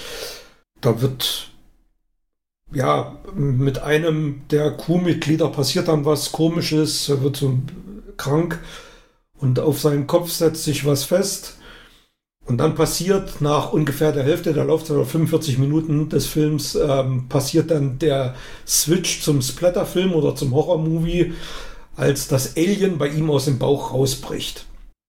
Da 0.81 1.01
wird 1.01 1.52
ja 2.73 3.17
mit 3.35 3.79
einem 3.81 4.43
der 4.51 4.77
Crewmitglieder 4.77 5.49
passiert 5.49 5.89
dann 5.89 6.05
was 6.05 6.33
Komisches, 6.33 7.09
er 7.09 7.23
wird 7.23 7.37
so 7.37 7.59
krank 8.17 8.59
und 9.39 9.59
auf 9.59 9.81
seinem 9.81 10.07
Kopf 10.07 10.31
setzt 10.31 10.65
sich 10.65 10.85
was 10.87 11.05
fest. 11.05 11.59
Und 12.45 12.59
dann 12.59 12.75
passiert 12.75 13.41
nach 13.41 13.73
ungefähr 13.73 14.11
der 14.11 14.25
Hälfte 14.25 14.53
der 14.53 14.65
Laufzeit 14.65 14.97
oder 14.97 15.07
45 15.07 15.59
Minuten 15.59 16.09
des 16.09 16.27
Films 16.27 16.75
ähm, 16.75 17.29
passiert 17.29 17.71
dann 17.71 18.01
der 18.01 18.35
Switch 18.67 19.23
zum 19.23 19.43
Splatterfilm 19.43 20.13
oder 20.13 20.35
zum 20.35 20.53
Horrormovie, 20.53 21.35
als 21.95 22.27
das 22.27 22.57
Alien 22.57 22.99
bei 22.99 23.09
ihm 23.09 23.31
aus 23.31 23.45
dem 23.45 23.59
Bauch 23.59 23.93
rausbricht. 23.93 24.67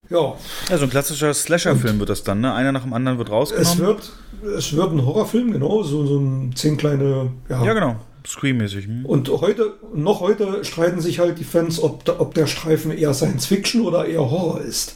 Ja, 0.10 0.36
Ja, 0.70 0.78
so 0.78 0.84
ein 0.84 0.90
klassischer 0.90 1.34
Slasher-Film 1.34 2.00
wird 2.00 2.10
das 2.10 2.24
dann, 2.24 2.42
ne? 2.42 2.54
Einer 2.54 2.72
nach 2.72 2.84
dem 2.84 2.94
anderen 2.94 3.18
wird 3.18 3.30
es 3.30 3.34
rausgenommen. 3.34 3.80
wird, 3.80 4.12
es 4.58 4.76
wird 4.76 4.92
ein 4.92 5.06
Horrorfilm, 5.06 5.52
genau, 5.54 5.82
so, 5.84 6.06
so 6.06 6.20
ein 6.20 6.52
zehn 6.56 6.78
kleine 6.78 7.32
ja, 7.50 7.64
ja, 7.64 7.74
genau. 7.74 7.96
Scream-mäßig. 8.26 8.86
Hm? 8.86 9.06
Und 9.06 9.30
heute, 9.30 9.74
noch 9.94 10.20
heute 10.22 10.64
streiten 10.64 11.02
sich 11.02 11.20
halt 11.20 11.40
die 11.40 11.44
Fans, 11.44 11.82
ob, 11.82 12.08
ob 12.20 12.34
der 12.34 12.48
Streifen 12.48 12.92
eher 12.92 13.14
Science 13.14 13.46
Fiction 13.46 13.82
oder 13.82 14.06
eher 14.06 14.30
Horror 14.30 14.62
ist. 14.62 14.96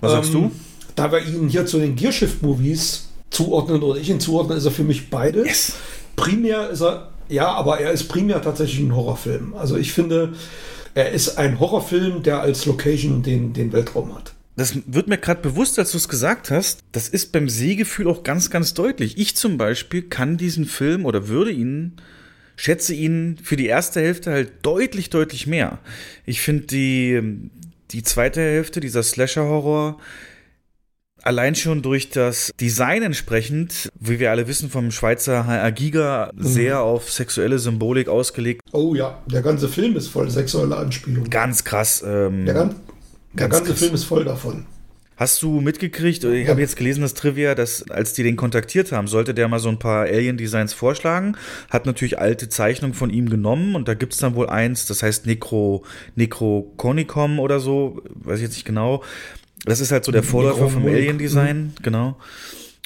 Was 0.00 0.12
sagst 0.12 0.34
Ähm, 0.34 0.50
du? 0.50 0.52
Da 0.94 1.12
wir 1.12 1.20
ihn 1.20 1.48
hier 1.48 1.66
zu 1.66 1.78
den 1.78 1.94
Gearshift-Movies 1.96 3.08
zuordnen 3.30 3.82
oder 3.82 4.00
ich 4.00 4.08
ihn 4.10 4.20
zuordne, 4.20 4.56
ist 4.56 4.64
er 4.64 4.70
für 4.70 4.84
mich 4.84 5.10
beides. 5.10 5.46
Yes. 5.46 5.72
Primär 6.16 6.70
ist 6.70 6.80
er, 6.82 7.10
ja, 7.28 7.48
aber 7.48 7.80
er 7.80 7.92
ist 7.92 8.08
primär 8.08 8.40
tatsächlich 8.40 8.80
ein 8.80 8.94
Horrorfilm. 8.94 9.54
Also 9.54 9.76
ich 9.76 9.92
finde, 9.92 10.32
er 10.94 11.12
ist 11.12 11.36
ein 11.36 11.60
Horrorfilm, 11.60 12.22
der 12.22 12.40
als 12.40 12.64
Location 12.66 13.22
den, 13.22 13.52
den 13.52 13.72
Weltraum 13.72 14.14
hat. 14.14 14.32
Das 14.56 14.74
wird 14.86 15.06
mir 15.06 15.18
gerade 15.18 15.42
bewusst, 15.42 15.78
als 15.78 15.92
du 15.92 15.98
es 15.98 16.08
gesagt 16.08 16.50
hast. 16.50 16.80
Das 16.92 17.08
ist 17.08 17.30
beim 17.32 17.48
Sehgefühl 17.48 18.08
auch 18.08 18.22
ganz, 18.22 18.50
ganz 18.50 18.72
deutlich. 18.72 19.18
Ich 19.18 19.36
zum 19.36 19.58
Beispiel 19.58 20.02
kann 20.02 20.38
diesen 20.38 20.64
Film 20.64 21.04
oder 21.04 21.28
würde 21.28 21.50
ihn, 21.50 21.92
schätze 22.56 22.94
ihn 22.94 23.38
für 23.42 23.56
die 23.56 23.66
erste 23.66 24.00
Hälfte 24.00 24.32
halt 24.32 24.52
deutlich, 24.62 25.10
deutlich 25.10 25.46
mehr. 25.46 25.78
Ich 26.24 26.40
finde 26.40 26.66
die, 26.68 27.50
die 27.90 28.02
zweite 28.02 28.40
Hälfte, 28.40 28.80
dieser 28.80 29.02
Slasher-Horror, 29.02 29.98
allein 31.22 31.54
schon 31.54 31.82
durch 31.82 32.08
das 32.08 32.50
Design 32.58 33.02
entsprechend, 33.02 33.90
wie 33.98 34.20
wir 34.20 34.30
alle 34.30 34.48
wissen 34.48 34.70
vom 34.70 34.90
Schweizer 34.90 35.46
HR 35.46 35.72
Giga, 35.72 36.30
sehr 36.36 36.80
auf 36.80 37.12
sexuelle 37.12 37.58
Symbolik 37.58 38.08
ausgelegt. 38.08 38.62
Oh 38.72 38.94
ja, 38.94 39.22
der 39.26 39.42
ganze 39.42 39.68
Film 39.68 39.96
ist 39.96 40.08
voll 40.08 40.30
sexuelle 40.30 40.76
Anspielung. 40.76 41.28
Ganz 41.28 41.64
krass. 41.64 42.02
Ähm, 42.06 42.46
Der, 42.46 42.54
gan 42.54 42.74
der 43.38 43.48
Ganz 43.48 43.58
ganze 43.58 43.72
krass. 43.72 43.80
Film 43.80 43.94
ist 43.94 44.04
voll 44.04 44.24
davon. 44.24 44.66
Hast 45.16 45.42
du 45.42 45.62
mitgekriegt, 45.62 46.24
ich 46.24 46.48
habe 46.48 46.60
jetzt 46.60 46.76
gelesen, 46.76 47.00
das 47.00 47.14
Trivia, 47.14 47.54
dass 47.54 47.90
als 47.90 48.12
die 48.12 48.22
den 48.22 48.36
kontaktiert 48.36 48.92
haben, 48.92 49.08
sollte 49.08 49.32
der 49.32 49.48
mal 49.48 49.60
so 49.60 49.70
ein 49.70 49.78
paar 49.78 50.04
Alien-Designs 50.04 50.74
vorschlagen, 50.74 51.38
hat 51.70 51.86
natürlich 51.86 52.18
alte 52.18 52.50
Zeichnungen 52.50 52.92
von 52.92 53.08
ihm 53.08 53.30
genommen 53.30 53.76
und 53.76 53.88
da 53.88 53.94
gibt's 53.94 54.18
dann 54.18 54.34
wohl 54.34 54.50
eins, 54.50 54.84
das 54.84 55.02
heißt 55.02 55.24
Necro, 55.24 55.84
Necroconicom 56.16 57.38
oder 57.38 57.60
so, 57.60 58.02
weiß 58.14 58.40
ich 58.40 58.42
jetzt 58.42 58.54
nicht 58.56 58.66
genau. 58.66 59.02
Das 59.64 59.80
ist 59.80 59.90
halt 59.90 60.04
so 60.04 60.12
der 60.12 60.22
Vorläufer 60.22 60.68
vom. 60.68 60.86
Alien-Design, 60.86 61.72
genau. 61.82 62.18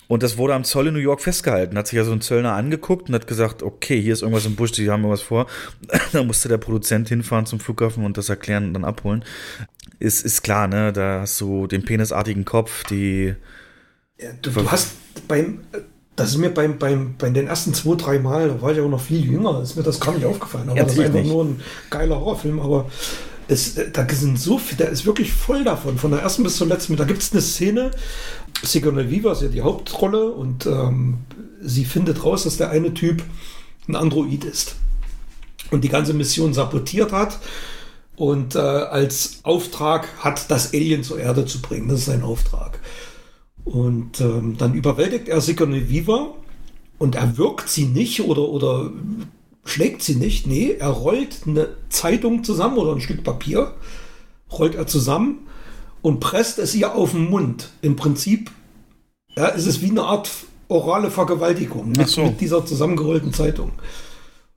Und 0.07 0.25
das 0.25 0.39
wurde 0.39 0.55
am 0.55 0.65
Zoll 0.65 0.89
in 0.89 0.95
New 0.95 1.01
York 1.01 1.21
festgehalten. 1.21 1.79
Hat 1.79 1.87
sich 1.87 1.97
also 1.97 2.11
ein 2.11 2.21
Zöllner 2.21 2.55
angeguckt 2.55 3.09
und 3.09 3.15
hat 3.15 3.29
gesagt, 3.29 3.63
okay, 3.63 4.01
hier 4.03 4.13
ist 4.13 4.23
irgendwas 4.23 4.45
im 4.45 4.57
Busch, 4.57 4.73
die 4.73 4.91
haben 4.91 5.03
irgendwas 5.03 5.23
vor. 5.23 5.47
da 6.13 6.25
musste 6.25 6.49
der 6.49 6.59
Produzent 6.59 7.09
hinfahren 7.09 7.47
zum 7.47 7.61
Flughafen 7.61 8.05
und 8.05 8.19
das 8.19 8.29
erklären 8.29 8.65
und 8.65 8.75
dann 8.75 8.85
abholen. 8.85 9.25
Ist, 10.01 10.25
ist 10.25 10.43
klar, 10.43 10.67
ne? 10.67 10.93
Da 10.93 11.21
hast 11.21 11.41
du 11.41 11.67
den 11.67 11.85
penisartigen 11.85 12.45
Kopf, 12.45 12.85
die. 12.85 13.35
Ja, 14.19 14.31
du, 14.41 14.51
du 14.51 14.71
hast 14.71 14.93
beim, 15.29 15.61
das 16.17 16.31
ist 16.31 16.39
mir 16.39 16.51
beim, 16.51 16.79
beim, 16.79 17.15
bei 17.17 17.31
den 17.31 17.47
ersten 17.47 17.75
zwei, 17.75 17.97
drei 17.97 18.19
Mal, 18.19 18.49
da 18.49 18.63
war 18.63 18.73
ich 18.73 18.81
auch 18.81 18.89
noch 18.89 19.01
viel 19.01 19.25
jünger, 19.25 19.61
ist 19.63 19.77
mir 19.77 19.83
das 19.83 20.01
gar 20.01 20.15
nicht 20.15 20.25
aufgefallen. 20.25 20.71
Aber 20.71 20.81
das 20.81 20.95
ist 20.95 21.01
einfach 21.01 21.21
nicht. 21.21 21.29
nur 21.29 21.45
ein 21.45 21.61
geiler 21.91 22.19
Horrorfilm, 22.19 22.61
aber 22.61 22.91
es, 23.47 23.79
da 23.93 24.09
sind 24.09 24.39
so 24.41 24.59
viel, 24.59 24.79
der 24.79 24.89
ist 24.89 25.05
wirklich 25.05 25.33
voll 25.33 25.65
davon, 25.65 25.99
von 25.99 26.13
der 26.13 26.21
ersten 26.21 26.45
bis 26.45 26.57
zur 26.57 26.67
letzten. 26.67 26.97
Da 26.97 27.05
gibt 27.05 27.21
es 27.21 27.33
eine 27.33 27.43
Szene, 27.43 27.91
Sigourney 28.63 29.11
Weaver 29.11 29.33
ist 29.33 29.43
ja 29.43 29.49
die 29.49 29.61
Hauptrolle 29.61 30.31
und 30.31 30.67
ähm, 30.67 31.19
sie 31.61 31.85
findet 31.85 32.25
raus, 32.25 32.45
dass 32.45 32.57
der 32.57 32.71
eine 32.71 32.95
Typ 32.95 33.23
ein 33.89 33.97
Android 33.97 34.45
ist 34.45 34.77
und 35.71 35.85
die 35.85 35.89
ganze 35.89 36.15
Mission 36.15 36.55
sabotiert 36.55 37.13
hat 37.13 37.39
und 38.21 38.55
äh, 38.55 38.59
als 38.59 39.41
Auftrag 39.45 40.07
hat, 40.19 40.51
das 40.51 40.75
Alien 40.75 41.03
zur 41.03 41.19
Erde 41.19 41.47
zu 41.47 41.63
bringen. 41.63 41.89
Das 41.89 42.01
ist 42.01 42.05
sein 42.05 42.23
Auftrag. 42.23 42.79
Und 43.65 44.21
ähm, 44.21 44.59
dann 44.59 44.75
überwältigt 44.75 45.29
er 45.29 45.41
Sigourney 45.41 45.89
Weaver 45.89 46.35
und 46.99 47.15
er 47.15 47.39
wirkt 47.39 47.71
sie 47.71 47.87
nicht 47.87 48.21
oder, 48.21 48.43
oder 48.43 48.91
schlägt 49.65 50.03
sie 50.03 50.17
nicht. 50.17 50.47
Nee, 50.47 50.77
er 50.79 50.91
rollt 50.91 51.47
eine 51.47 51.69
Zeitung 51.89 52.45
zusammen 52.45 52.77
oder 52.77 52.93
ein 52.93 53.01
Stück 53.01 53.25
Papier, 53.25 53.73
rollt 54.53 54.75
er 54.75 54.87
zusammen 54.87 55.47
und 56.03 56.21
presst 56.21 56.59
es 56.59 56.75
ihr 56.75 56.95
auf 56.95 57.13
den 57.13 57.31
Mund. 57.31 57.71
Im 57.81 57.97
Prinzip 57.97 58.51
ja, 59.35 59.47
ist 59.47 59.67
es 59.67 59.81
wie 59.81 59.89
eine 59.93 60.03
Art 60.03 60.31
orale 60.69 61.11
Vergewaltigung 61.11 61.93
mit, 61.93 62.09
so. 62.09 62.25
mit 62.25 62.39
dieser 62.43 62.67
zusammengerollten 62.67 63.33
Zeitung. 63.33 63.73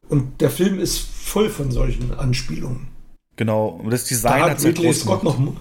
Und 0.10 0.41
der 0.41 0.50
Film 0.50 0.79
ist 0.79 1.00
voll 1.00 1.50
von 1.50 1.72
solchen 1.72 2.13
Anspielungen. 2.13 2.92
Genau, 3.36 3.68
und 3.68 3.90
das 3.92 4.04
Da 4.04 4.10
Design 4.10 4.42
hat 4.44 4.50
hat's 4.52 4.66
halt 4.66 4.78
Ridley 4.78 4.94
Scott 4.94 5.22
gemacht. 5.22 5.40
noch, 5.40 5.54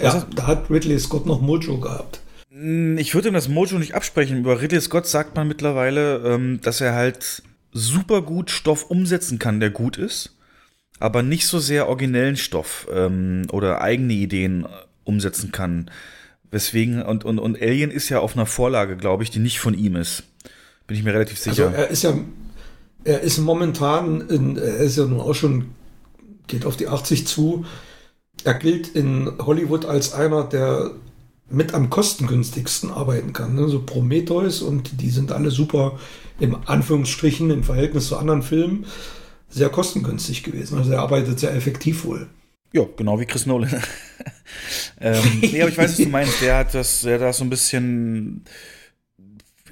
ja, 0.00 0.26
da 0.34 0.46
hat 0.46 0.70
Ridley 0.70 0.98
Scott 0.98 1.26
noch 1.26 1.40
Mojo 1.40 1.78
gehabt. 1.78 2.20
Mm, 2.50 2.98
Ich 2.98 3.14
würde 3.14 3.28
ihm 3.28 3.34
das 3.34 3.48
Mojo 3.48 3.78
nicht 3.78 3.94
absprechen. 3.94 4.38
Über 4.38 4.60
Ridley 4.60 4.80
Scott 4.80 5.06
sagt 5.06 5.34
man 5.36 5.48
mittlerweile, 5.48 6.18
ähm, 6.24 6.60
dass 6.62 6.80
er 6.80 6.94
halt 6.94 7.42
super 7.72 8.22
gut 8.22 8.50
Stoff 8.50 8.90
umsetzen 8.90 9.38
kann, 9.40 9.58
der 9.60 9.70
gut 9.70 9.96
ist, 9.96 10.36
aber 11.00 11.22
nicht 11.22 11.46
so 11.48 11.58
sehr 11.58 11.88
originellen 11.88 12.36
Stoff 12.36 12.86
ähm, 12.92 13.42
oder 13.50 13.80
eigene 13.82 14.12
Ideen 14.12 14.64
äh, 14.64 14.68
umsetzen 15.02 15.50
kann. 15.50 15.90
Weswegen, 16.52 17.02
und, 17.02 17.24
und, 17.24 17.40
und 17.40 17.60
Alien 17.60 17.90
ist 17.90 18.08
ja 18.10 18.20
auf 18.20 18.36
einer 18.36 18.46
Vorlage, 18.46 18.96
glaube 18.96 19.24
ich, 19.24 19.30
die 19.30 19.40
nicht 19.40 19.58
von 19.58 19.74
ihm 19.74 19.96
ist. 19.96 20.22
Bin 20.86 20.96
ich 20.96 21.02
mir 21.02 21.12
relativ 21.12 21.38
sicher. 21.40 21.66
Also 21.66 21.76
er 21.76 21.88
ist 21.88 22.02
ja, 22.04 22.14
er 23.02 23.20
ist 23.22 23.38
momentan, 23.38 24.20
in, 24.28 24.56
er 24.56 24.76
ist 24.76 24.96
ja 24.96 25.04
nun 25.04 25.18
auch 25.20 25.34
schon, 25.34 25.72
geht 26.46 26.66
auf 26.66 26.76
die 26.76 26.88
80 26.88 27.26
zu. 27.26 27.64
Er 28.44 28.54
gilt 28.54 28.88
in 28.88 29.32
Hollywood 29.38 29.84
als 29.84 30.12
einer, 30.12 30.44
der 30.44 30.92
mit 31.48 31.74
am 31.74 31.90
kostengünstigsten 31.90 32.90
arbeiten 32.90 33.32
kann. 33.32 33.54
Ne? 33.54 33.68
So 33.68 33.82
Prometheus 33.82 34.62
und 34.62 35.00
die 35.00 35.10
sind 35.10 35.32
alle 35.32 35.50
super 35.50 35.98
im 36.40 36.56
Anführungsstrichen 36.66 37.50
im 37.50 37.62
Verhältnis 37.62 38.08
zu 38.08 38.16
anderen 38.16 38.42
Filmen 38.42 38.86
sehr 39.54 39.68
kostengünstig 39.68 40.42
gewesen. 40.42 40.78
Also 40.78 40.92
er 40.92 41.00
arbeitet 41.00 41.38
sehr 41.38 41.54
effektiv 41.54 42.04
wohl. 42.04 42.28
Ja, 42.72 42.84
genau 42.96 43.20
wie 43.20 43.26
Chris 43.26 43.46
Nolan. 43.46 43.70
ähm, 45.00 45.22
nee, 45.40 45.62
aber 45.62 45.70
ich 45.70 45.78
weiß, 45.78 45.92
was 45.92 45.96
du 45.96 46.08
meinst. 46.08 46.42
Der 46.42 46.56
hat 46.56 46.74
das, 46.74 47.02
der 47.02 47.14
hat 47.14 47.20
das 47.20 47.36
so 47.36 47.44
ein 47.44 47.50
bisschen 47.50 48.44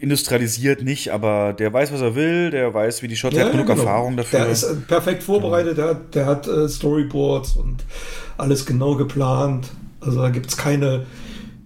industrialisiert 0.03 0.83
nicht, 0.83 1.11
aber 1.11 1.53
der 1.53 1.73
weiß, 1.73 1.93
was 1.93 2.01
er 2.01 2.17
will, 2.17 2.51
der 2.51 2.75
weiß, 2.75 3.03
wie 3.03 3.09
die 3.09 3.15
Shot, 3.15 3.35
der 3.35 3.45
hat 3.45 3.53
genug 3.53 3.69
genau. 3.69 3.83
Erfahrung 3.83 4.17
dafür. 4.17 4.41
Der 4.41 4.49
ist 4.49 4.65
äh, 4.65 4.75
perfekt 4.75 5.23
vorbereitet, 5.23 5.79
der 5.79 5.87
hat, 5.87 6.15
der 6.15 6.27
hat 6.27 6.49
äh, 6.49 6.69
Storyboards 6.69 7.55
und 7.57 7.85
alles 8.37 8.67
genau 8.67 8.97
geplant. 8.97 9.69
Also 10.01 10.21
da 10.21 10.31
gibt 10.31 10.47
es 10.49 10.57
keine 10.57 11.07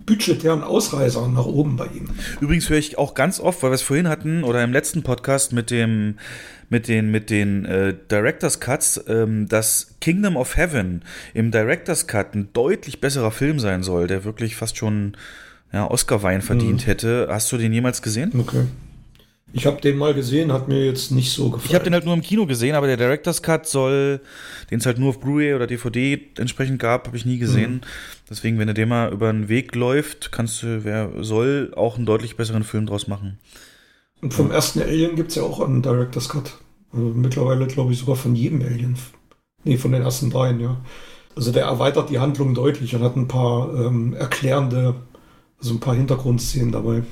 budgetären 0.04 0.62
Ausreißer 0.62 1.26
nach 1.28 1.46
oben 1.46 1.76
bei 1.76 1.86
ihm. 1.86 2.10
Übrigens 2.40 2.68
höre 2.68 2.76
ich 2.76 2.98
auch 2.98 3.14
ganz 3.14 3.40
oft, 3.40 3.62
weil 3.62 3.70
wir 3.70 3.74
es 3.74 3.82
vorhin 3.82 4.06
hatten 4.06 4.44
oder 4.44 4.62
im 4.62 4.72
letzten 4.72 5.02
Podcast 5.02 5.54
mit 5.54 5.70
dem 5.70 6.18
mit 6.68 6.88
den 6.88 7.10
mit 7.10 7.30
den 7.30 7.64
äh, 7.64 7.94
Directors 8.10 8.60
Cuts, 8.60 9.02
ähm, 9.08 9.48
dass 9.48 9.94
Kingdom 10.02 10.36
of 10.36 10.58
Heaven 10.58 11.02
im 11.32 11.50
Directors 11.50 12.06
Cut 12.06 12.34
ein 12.34 12.50
deutlich 12.52 13.00
besserer 13.00 13.30
Film 13.30 13.60
sein 13.60 13.82
soll, 13.82 14.06
der 14.08 14.24
wirklich 14.24 14.56
fast 14.56 14.76
schon 14.76 15.16
ja, 15.72 15.90
Oscar-Wein 15.90 16.42
verdient 16.42 16.82
Mhm. 16.82 16.86
hätte. 16.86 17.28
Hast 17.30 17.50
du 17.52 17.56
den 17.58 17.72
jemals 17.72 18.02
gesehen? 18.02 18.32
Okay. 18.38 18.64
Ich 19.52 19.64
habe 19.64 19.80
den 19.80 19.96
mal 19.96 20.12
gesehen, 20.12 20.52
hat 20.52 20.68
mir 20.68 20.84
jetzt 20.84 21.12
nicht 21.12 21.32
so 21.32 21.50
gefallen. 21.50 21.68
Ich 21.68 21.74
habe 21.74 21.84
den 21.84 21.94
halt 21.94 22.04
nur 22.04 22.12
im 22.14 22.20
Kino 22.20 22.46
gesehen, 22.46 22.74
aber 22.74 22.88
der 22.88 22.96
Director's 22.96 23.42
Cut 23.42 23.66
soll, 23.66 24.20
den 24.70 24.80
es 24.80 24.86
halt 24.86 24.98
nur 24.98 25.10
auf 25.10 25.20
Blu-ray 25.20 25.54
oder 25.54 25.66
DVD 25.66 26.20
entsprechend 26.36 26.78
gab, 26.78 27.06
habe 27.06 27.16
ich 27.16 27.24
nie 27.24 27.38
gesehen. 27.38 27.80
Deswegen, 28.28 28.58
wenn 28.58 28.68
er 28.68 28.74
dem 28.74 28.88
mal 28.90 29.12
über 29.12 29.32
den 29.32 29.48
Weg 29.48 29.74
läuft, 29.74 30.30
kannst 30.32 30.62
du, 30.62 30.84
wer 30.84 31.10
soll, 31.22 31.72
auch 31.76 31.96
einen 31.96 32.06
deutlich 32.06 32.36
besseren 32.36 32.64
Film 32.64 32.86
draus 32.86 33.06
machen. 33.06 33.38
Und 34.20 34.34
vom 34.34 34.50
ersten 34.50 34.82
Alien 34.82 35.14
gibt 35.16 35.30
es 35.30 35.36
ja 35.36 35.42
auch 35.44 35.60
einen 35.60 35.80
Director's 35.80 36.28
Cut. 36.28 36.58
Also 36.92 37.06
mittlerweile, 37.06 37.66
glaube 37.66 37.92
ich, 37.92 37.98
sogar 38.00 38.16
von 38.16 38.34
jedem 38.34 38.60
Alien. 38.62 38.96
Nee, 39.64 39.76
von 39.78 39.92
den 39.92 40.02
ersten 40.02 40.30
dreien, 40.30 40.60
ja. 40.60 40.76
Also 41.34 41.52
der 41.52 41.64
erweitert 41.64 42.10
die 42.10 42.18
Handlung 42.18 42.52
deutlich 42.54 42.94
und 42.94 43.02
hat 43.02 43.16
ein 43.16 43.28
paar 43.28 43.72
ähm, 43.74 44.12
erklärende, 44.14 44.96
also 45.58 45.74
ein 45.74 45.80
paar 45.80 45.94
Hintergrundszenen 45.96 46.72
dabei. 46.72 47.02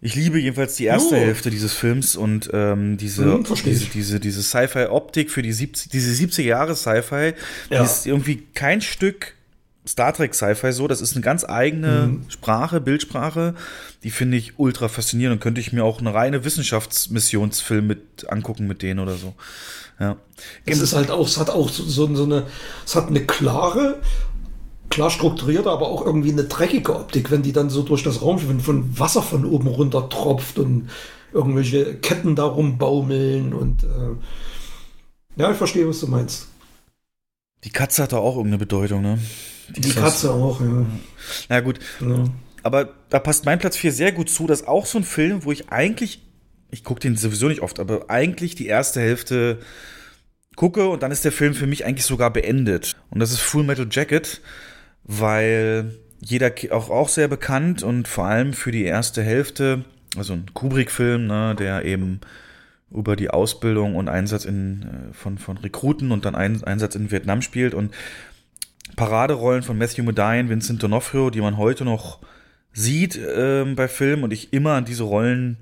Ich 0.00 0.14
liebe 0.14 0.38
jedenfalls 0.38 0.76
die 0.76 0.84
erste 0.84 1.16
Jo. 1.16 1.22
Hälfte 1.22 1.50
dieses 1.50 1.72
Films 1.72 2.16
und 2.16 2.50
ähm, 2.52 2.96
diese, 2.98 3.42
versteh 3.44 3.70
diese, 3.70 3.86
diese, 3.86 4.20
diese 4.20 4.42
Sci-Fi-Optik 4.42 5.30
für 5.30 5.42
die 5.42 5.52
70, 5.52 5.90
diese 5.90 6.10
70er 6.12 6.42
Jahre 6.42 6.76
Sci-Fi, 6.76 7.32
Ja. 7.70 7.80
die 7.80 7.84
ist 7.84 8.06
irgendwie 8.06 8.42
kein 8.54 8.80
Stück 8.82 9.34
Star 9.88 10.12
Trek 10.12 10.34
Sci-Fi 10.34 10.72
so, 10.72 10.86
das 10.88 11.00
ist 11.00 11.12
eine 11.14 11.22
ganz 11.22 11.44
eigene 11.44 12.08
Mhm. 12.08 12.24
Sprache, 12.28 12.80
Bildsprache, 12.80 13.54
die 14.02 14.10
finde 14.10 14.36
ich 14.36 14.58
ultra 14.58 14.88
faszinierend 14.88 15.36
und 15.36 15.40
könnte 15.40 15.60
ich 15.60 15.72
mir 15.72 15.84
auch 15.84 16.00
eine 16.00 16.12
reine 16.12 16.44
Wissenschaftsmissionsfilm 16.44 17.86
mit 17.86 18.26
angucken 18.30 18.66
mit 18.66 18.82
denen 18.82 19.00
oder 19.00 19.14
so. 19.16 19.34
Ja. 19.98 20.16
Es 20.66 20.80
ist 20.80 20.92
halt 20.94 21.10
auch, 21.10 21.26
es 21.26 21.38
hat 21.38 21.48
auch 21.50 21.70
so, 21.70 21.82
so, 21.84 22.14
so 22.14 22.24
eine, 22.24 22.46
es 22.84 22.94
hat 22.96 23.06
eine 23.08 23.24
klare, 23.24 24.00
klar 24.96 25.10
strukturierte, 25.10 25.70
aber 25.70 25.88
auch 25.88 26.04
irgendwie 26.04 26.32
eine 26.32 26.44
dreckige 26.44 26.96
Optik, 26.96 27.30
wenn 27.30 27.42
die 27.42 27.52
dann 27.52 27.70
so 27.70 27.82
durch 27.82 28.02
das 28.02 28.22
Raumschiff, 28.22 28.48
wenn 28.48 28.60
von 28.60 28.98
Wasser 28.98 29.22
von 29.22 29.44
oben 29.44 29.68
runter 29.68 30.08
tropft 30.08 30.58
und 30.58 30.88
irgendwelche 31.32 31.94
Ketten 31.96 32.34
da 32.34 32.44
rumbaumeln 32.44 33.52
und 33.52 33.84
äh, 33.84 35.40
ja, 35.40 35.50
ich 35.50 35.56
verstehe, 35.58 35.86
was 35.88 36.00
du 36.00 36.06
meinst. 36.06 36.48
Die 37.64 37.70
Katze 37.70 38.02
hat 38.02 38.12
da 38.12 38.16
auch 38.18 38.36
irgendeine 38.36 38.58
Bedeutung, 38.58 39.02
ne? 39.02 39.18
Die 39.76 39.80
ist- 39.88 39.96
Katze 39.96 40.32
auch, 40.32 40.60
ja. 40.60 40.86
Na 41.48 41.60
gut, 41.60 41.78
ja. 42.00 42.24
aber 42.62 42.88
da 43.10 43.18
passt 43.18 43.44
mein 43.44 43.58
Platz 43.58 43.76
4 43.76 43.92
sehr 43.92 44.12
gut 44.12 44.30
zu. 44.30 44.46
Das 44.46 44.62
ist 44.62 44.68
auch 44.68 44.86
so 44.86 44.98
ein 44.98 45.04
Film, 45.04 45.44
wo 45.44 45.52
ich 45.52 45.68
eigentlich 45.70 46.22
ich 46.70 46.82
gucke 46.84 47.00
den 47.00 47.16
sowieso 47.16 47.46
nicht 47.48 47.60
oft, 47.60 47.78
aber 47.78 48.10
eigentlich 48.10 48.54
die 48.56 48.66
erste 48.66 49.00
Hälfte 49.00 49.60
gucke 50.56 50.88
und 50.88 51.02
dann 51.02 51.12
ist 51.12 51.24
der 51.24 51.32
Film 51.32 51.54
für 51.54 51.66
mich 51.66 51.84
eigentlich 51.84 52.06
sogar 52.06 52.32
beendet. 52.32 52.96
Und 53.10 53.20
das 53.20 53.30
ist 53.30 53.40
Full 53.40 53.62
Metal 53.64 53.86
Jacket, 53.90 54.40
weil 55.06 55.96
jeder 56.20 56.52
auch, 56.70 56.90
auch 56.90 57.08
sehr 57.08 57.28
bekannt 57.28 57.82
und 57.82 58.08
vor 58.08 58.26
allem 58.26 58.52
für 58.52 58.72
die 58.72 58.84
erste 58.84 59.22
Hälfte, 59.22 59.84
also 60.16 60.32
ein 60.32 60.46
Kubrick-Film, 60.52 61.26
ne, 61.26 61.54
der 61.56 61.84
eben 61.84 62.20
über 62.90 63.16
die 63.16 63.30
Ausbildung 63.30 63.94
und 63.94 64.08
Einsatz 64.08 64.44
in, 64.44 64.82
äh, 64.82 65.14
von, 65.14 65.38
von 65.38 65.58
Rekruten 65.58 66.12
und 66.12 66.24
dann 66.24 66.34
ein, 66.34 66.62
Einsatz 66.64 66.94
in 66.94 67.10
Vietnam 67.10 67.42
spielt 67.42 67.74
und 67.74 67.94
Paraderollen 68.96 69.62
von 69.62 69.76
Matthew 69.78 70.04
Modine, 70.04 70.48
Vincent 70.48 70.82
D'Onofrio, 70.82 71.30
die 71.30 71.40
man 71.40 71.56
heute 71.56 71.84
noch 71.84 72.20
sieht 72.72 73.18
ähm, 73.36 73.74
bei 73.74 73.88
Filmen 73.88 74.24
und 74.24 74.32
ich 74.32 74.52
immer 74.52 74.72
an 74.72 74.84
diese 74.84 75.02
Rollen 75.02 75.58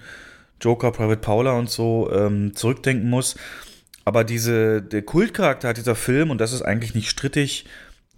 Joker, 0.60 0.92
Private 0.92 1.20
Paula 1.20 1.52
und 1.52 1.68
so 1.70 2.10
ähm, 2.12 2.54
zurückdenken 2.54 3.08
muss. 3.08 3.36
Aber 4.04 4.24
diese, 4.24 4.82
der 4.82 5.02
Kultcharakter 5.02 5.68
hat 5.68 5.76
dieser 5.76 5.94
Film, 5.94 6.30
und 6.30 6.40
das 6.40 6.52
ist 6.52 6.62
eigentlich 6.62 6.94
nicht 6.94 7.08
strittig, 7.08 7.66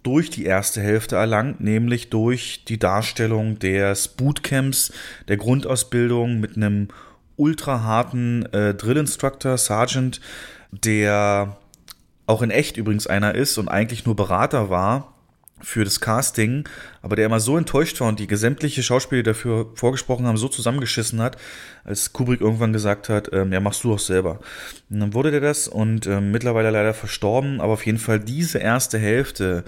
durch 0.07 0.29
die 0.29 0.45
erste 0.45 0.79
Hälfte 0.79 1.17
erlangt, 1.17 1.59
nämlich 1.59 2.09
durch 2.09 2.63
die 2.63 2.79
Darstellung 2.79 3.59
des 3.59 4.07
Bootcamps, 4.07 4.93
der 5.27 5.35
Grundausbildung 5.35 6.39
mit 6.39 6.55
einem 6.55 6.87
ultra 7.35 7.83
harten 7.83 8.45
äh, 8.53 8.73
Drill 8.73 8.95
Instructor, 8.95 9.57
Sergeant, 9.57 10.21
der 10.71 11.57
auch 12.25 12.41
in 12.41 12.51
echt 12.51 12.77
übrigens 12.77 13.05
einer 13.05 13.35
ist 13.35 13.57
und 13.57 13.67
eigentlich 13.67 14.05
nur 14.05 14.15
Berater 14.15 14.69
war 14.69 15.16
für 15.59 15.83
das 15.83 15.99
Casting, 15.99 16.67
aber 17.01 17.15
der 17.15 17.25
immer 17.25 17.39
so 17.39 17.57
enttäuscht 17.57 17.99
war 17.99 18.07
und 18.07 18.19
die 18.19 18.27
gesämtliche 18.27 18.83
Schauspieler, 18.83 19.23
dafür 19.23 19.71
vorgesprochen 19.75 20.27
haben, 20.27 20.37
so 20.37 20.47
zusammengeschissen 20.47 21.19
hat, 21.19 21.37
als 21.83 22.13
Kubrick 22.13 22.41
irgendwann 22.41 22.73
gesagt 22.73 23.09
hat, 23.09 23.29
ähm, 23.33 23.51
ja, 23.51 23.59
machst 23.59 23.83
du 23.83 23.89
doch 23.89 23.99
selber. 23.99 24.39
Und 24.89 24.99
dann 24.99 25.13
wurde 25.13 25.31
der 25.31 25.41
das 25.41 25.67
und 25.67 26.05
ähm, 26.05 26.31
mittlerweile 26.31 26.69
leider 26.69 26.93
verstorben, 26.93 27.59
aber 27.59 27.73
auf 27.73 27.85
jeden 27.85 27.97
Fall 27.97 28.19
diese 28.19 28.59
erste 28.59 28.99
Hälfte 28.99 29.63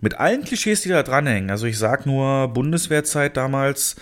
mit 0.00 0.18
allen 0.18 0.44
Klischees, 0.44 0.80
die 0.80 0.88
da 0.88 1.02
dranhängen. 1.02 1.50
Also 1.50 1.66
ich 1.66 1.78
sag 1.78 2.06
nur 2.06 2.48
Bundeswehrzeit 2.48 3.36
damals, 3.36 3.96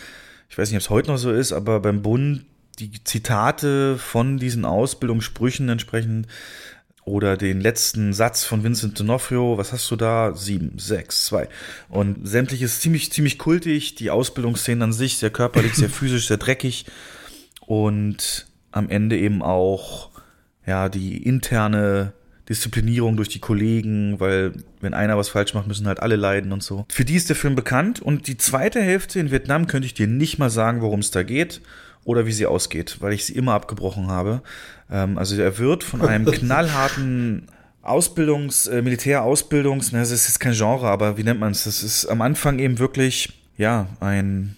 ich 0.48 0.56
weiß 0.56 0.70
nicht, 0.70 0.76
ob 0.76 0.82
es 0.82 0.90
heute 0.90 1.10
noch 1.10 1.18
so 1.18 1.32
ist, 1.32 1.52
aber 1.52 1.80
beim 1.80 2.02
Bund 2.02 2.44
die 2.78 3.02
Zitate 3.04 3.98
von 3.98 4.38
diesen 4.38 4.64
Ausbildungssprüchen 4.64 5.68
entsprechend 5.68 6.26
oder 7.08 7.36
den 7.36 7.60
letzten 7.60 8.12
Satz 8.12 8.44
von 8.44 8.62
Vincent 8.62 8.98
D'Onofrio, 8.98 9.56
was 9.56 9.72
hast 9.72 9.90
du 9.90 9.96
da? 9.96 10.34
Sieben, 10.34 10.78
sechs, 10.78 11.26
zwei. 11.26 11.48
Und 11.88 12.26
sämtliches 12.28 12.80
ziemlich, 12.80 13.12
ziemlich 13.12 13.38
kultig, 13.38 13.94
die 13.94 14.10
Ausbildungsszenen 14.10 14.82
an 14.82 14.92
sich, 14.92 15.18
sehr 15.18 15.30
körperlich, 15.30 15.74
sehr 15.74 15.90
physisch, 15.90 16.28
sehr 16.28 16.36
dreckig. 16.36 16.86
Und 17.66 18.46
am 18.70 18.88
Ende 18.88 19.18
eben 19.18 19.42
auch, 19.42 20.10
ja, 20.66 20.88
die 20.88 21.22
interne 21.22 22.12
Disziplinierung 22.48 23.16
durch 23.16 23.28
die 23.28 23.40
Kollegen, 23.40 24.20
weil 24.20 24.52
wenn 24.80 24.94
einer 24.94 25.18
was 25.18 25.28
falsch 25.28 25.52
macht, 25.54 25.66
müssen 25.66 25.86
halt 25.86 26.00
alle 26.00 26.16
leiden 26.16 26.52
und 26.52 26.62
so. 26.62 26.86
Für 26.88 27.04
die 27.04 27.16
ist 27.16 27.28
der 27.28 27.36
Film 27.36 27.54
bekannt 27.54 28.00
und 28.00 28.26
die 28.26 28.38
zweite 28.38 28.80
Hälfte 28.80 29.20
in 29.20 29.30
Vietnam 29.30 29.66
könnte 29.66 29.86
ich 29.86 29.94
dir 29.94 30.06
nicht 30.06 30.38
mal 30.38 30.50
sagen, 30.50 30.80
worum 30.80 31.00
es 31.00 31.10
da 31.10 31.22
geht 31.22 31.60
oder 32.08 32.24
wie 32.24 32.32
sie 32.32 32.46
ausgeht, 32.46 32.96
weil 33.00 33.12
ich 33.12 33.26
sie 33.26 33.34
immer 33.34 33.52
abgebrochen 33.52 34.06
habe. 34.06 34.40
Ähm, 34.90 35.18
also 35.18 35.38
er 35.40 35.58
wird 35.58 35.84
von 35.84 36.00
einem 36.00 36.24
knallharten 36.32 37.48
Ausbildungs-, 37.82 38.66
äh, 38.66 38.80
Militärausbildungs-, 38.80 39.92
ne, 39.92 40.00
das 40.00 40.10
ist 40.10 40.26
jetzt 40.26 40.40
kein 40.40 40.54
Genre, 40.54 40.88
aber 40.88 41.18
wie 41.18 41.22
nennt 41.22 41.38
man 41.38 41.52
es? 41.52 41.64
Das 41.64 41.82
ist 41.82 42.06
am 42.06 42.22
Anfang 42.22 42.60
eben 42.60 42.78
wirklich, 42.78 43.42
ja, 43.58 43.88
ein, 44.00 44.56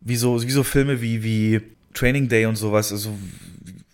wie 0.00 0.16
so, 0.16 0.42
wie 0.42 0.50
so 0.50 0.64
Filme 0.64 1.00
wie, 1.00 1.22
wie 1.22 1.62
Training 1.94 2.28
Day 2.28 2.44
und 2.44 2.56
sowas, 2.56 2.92
also 2.92 3.16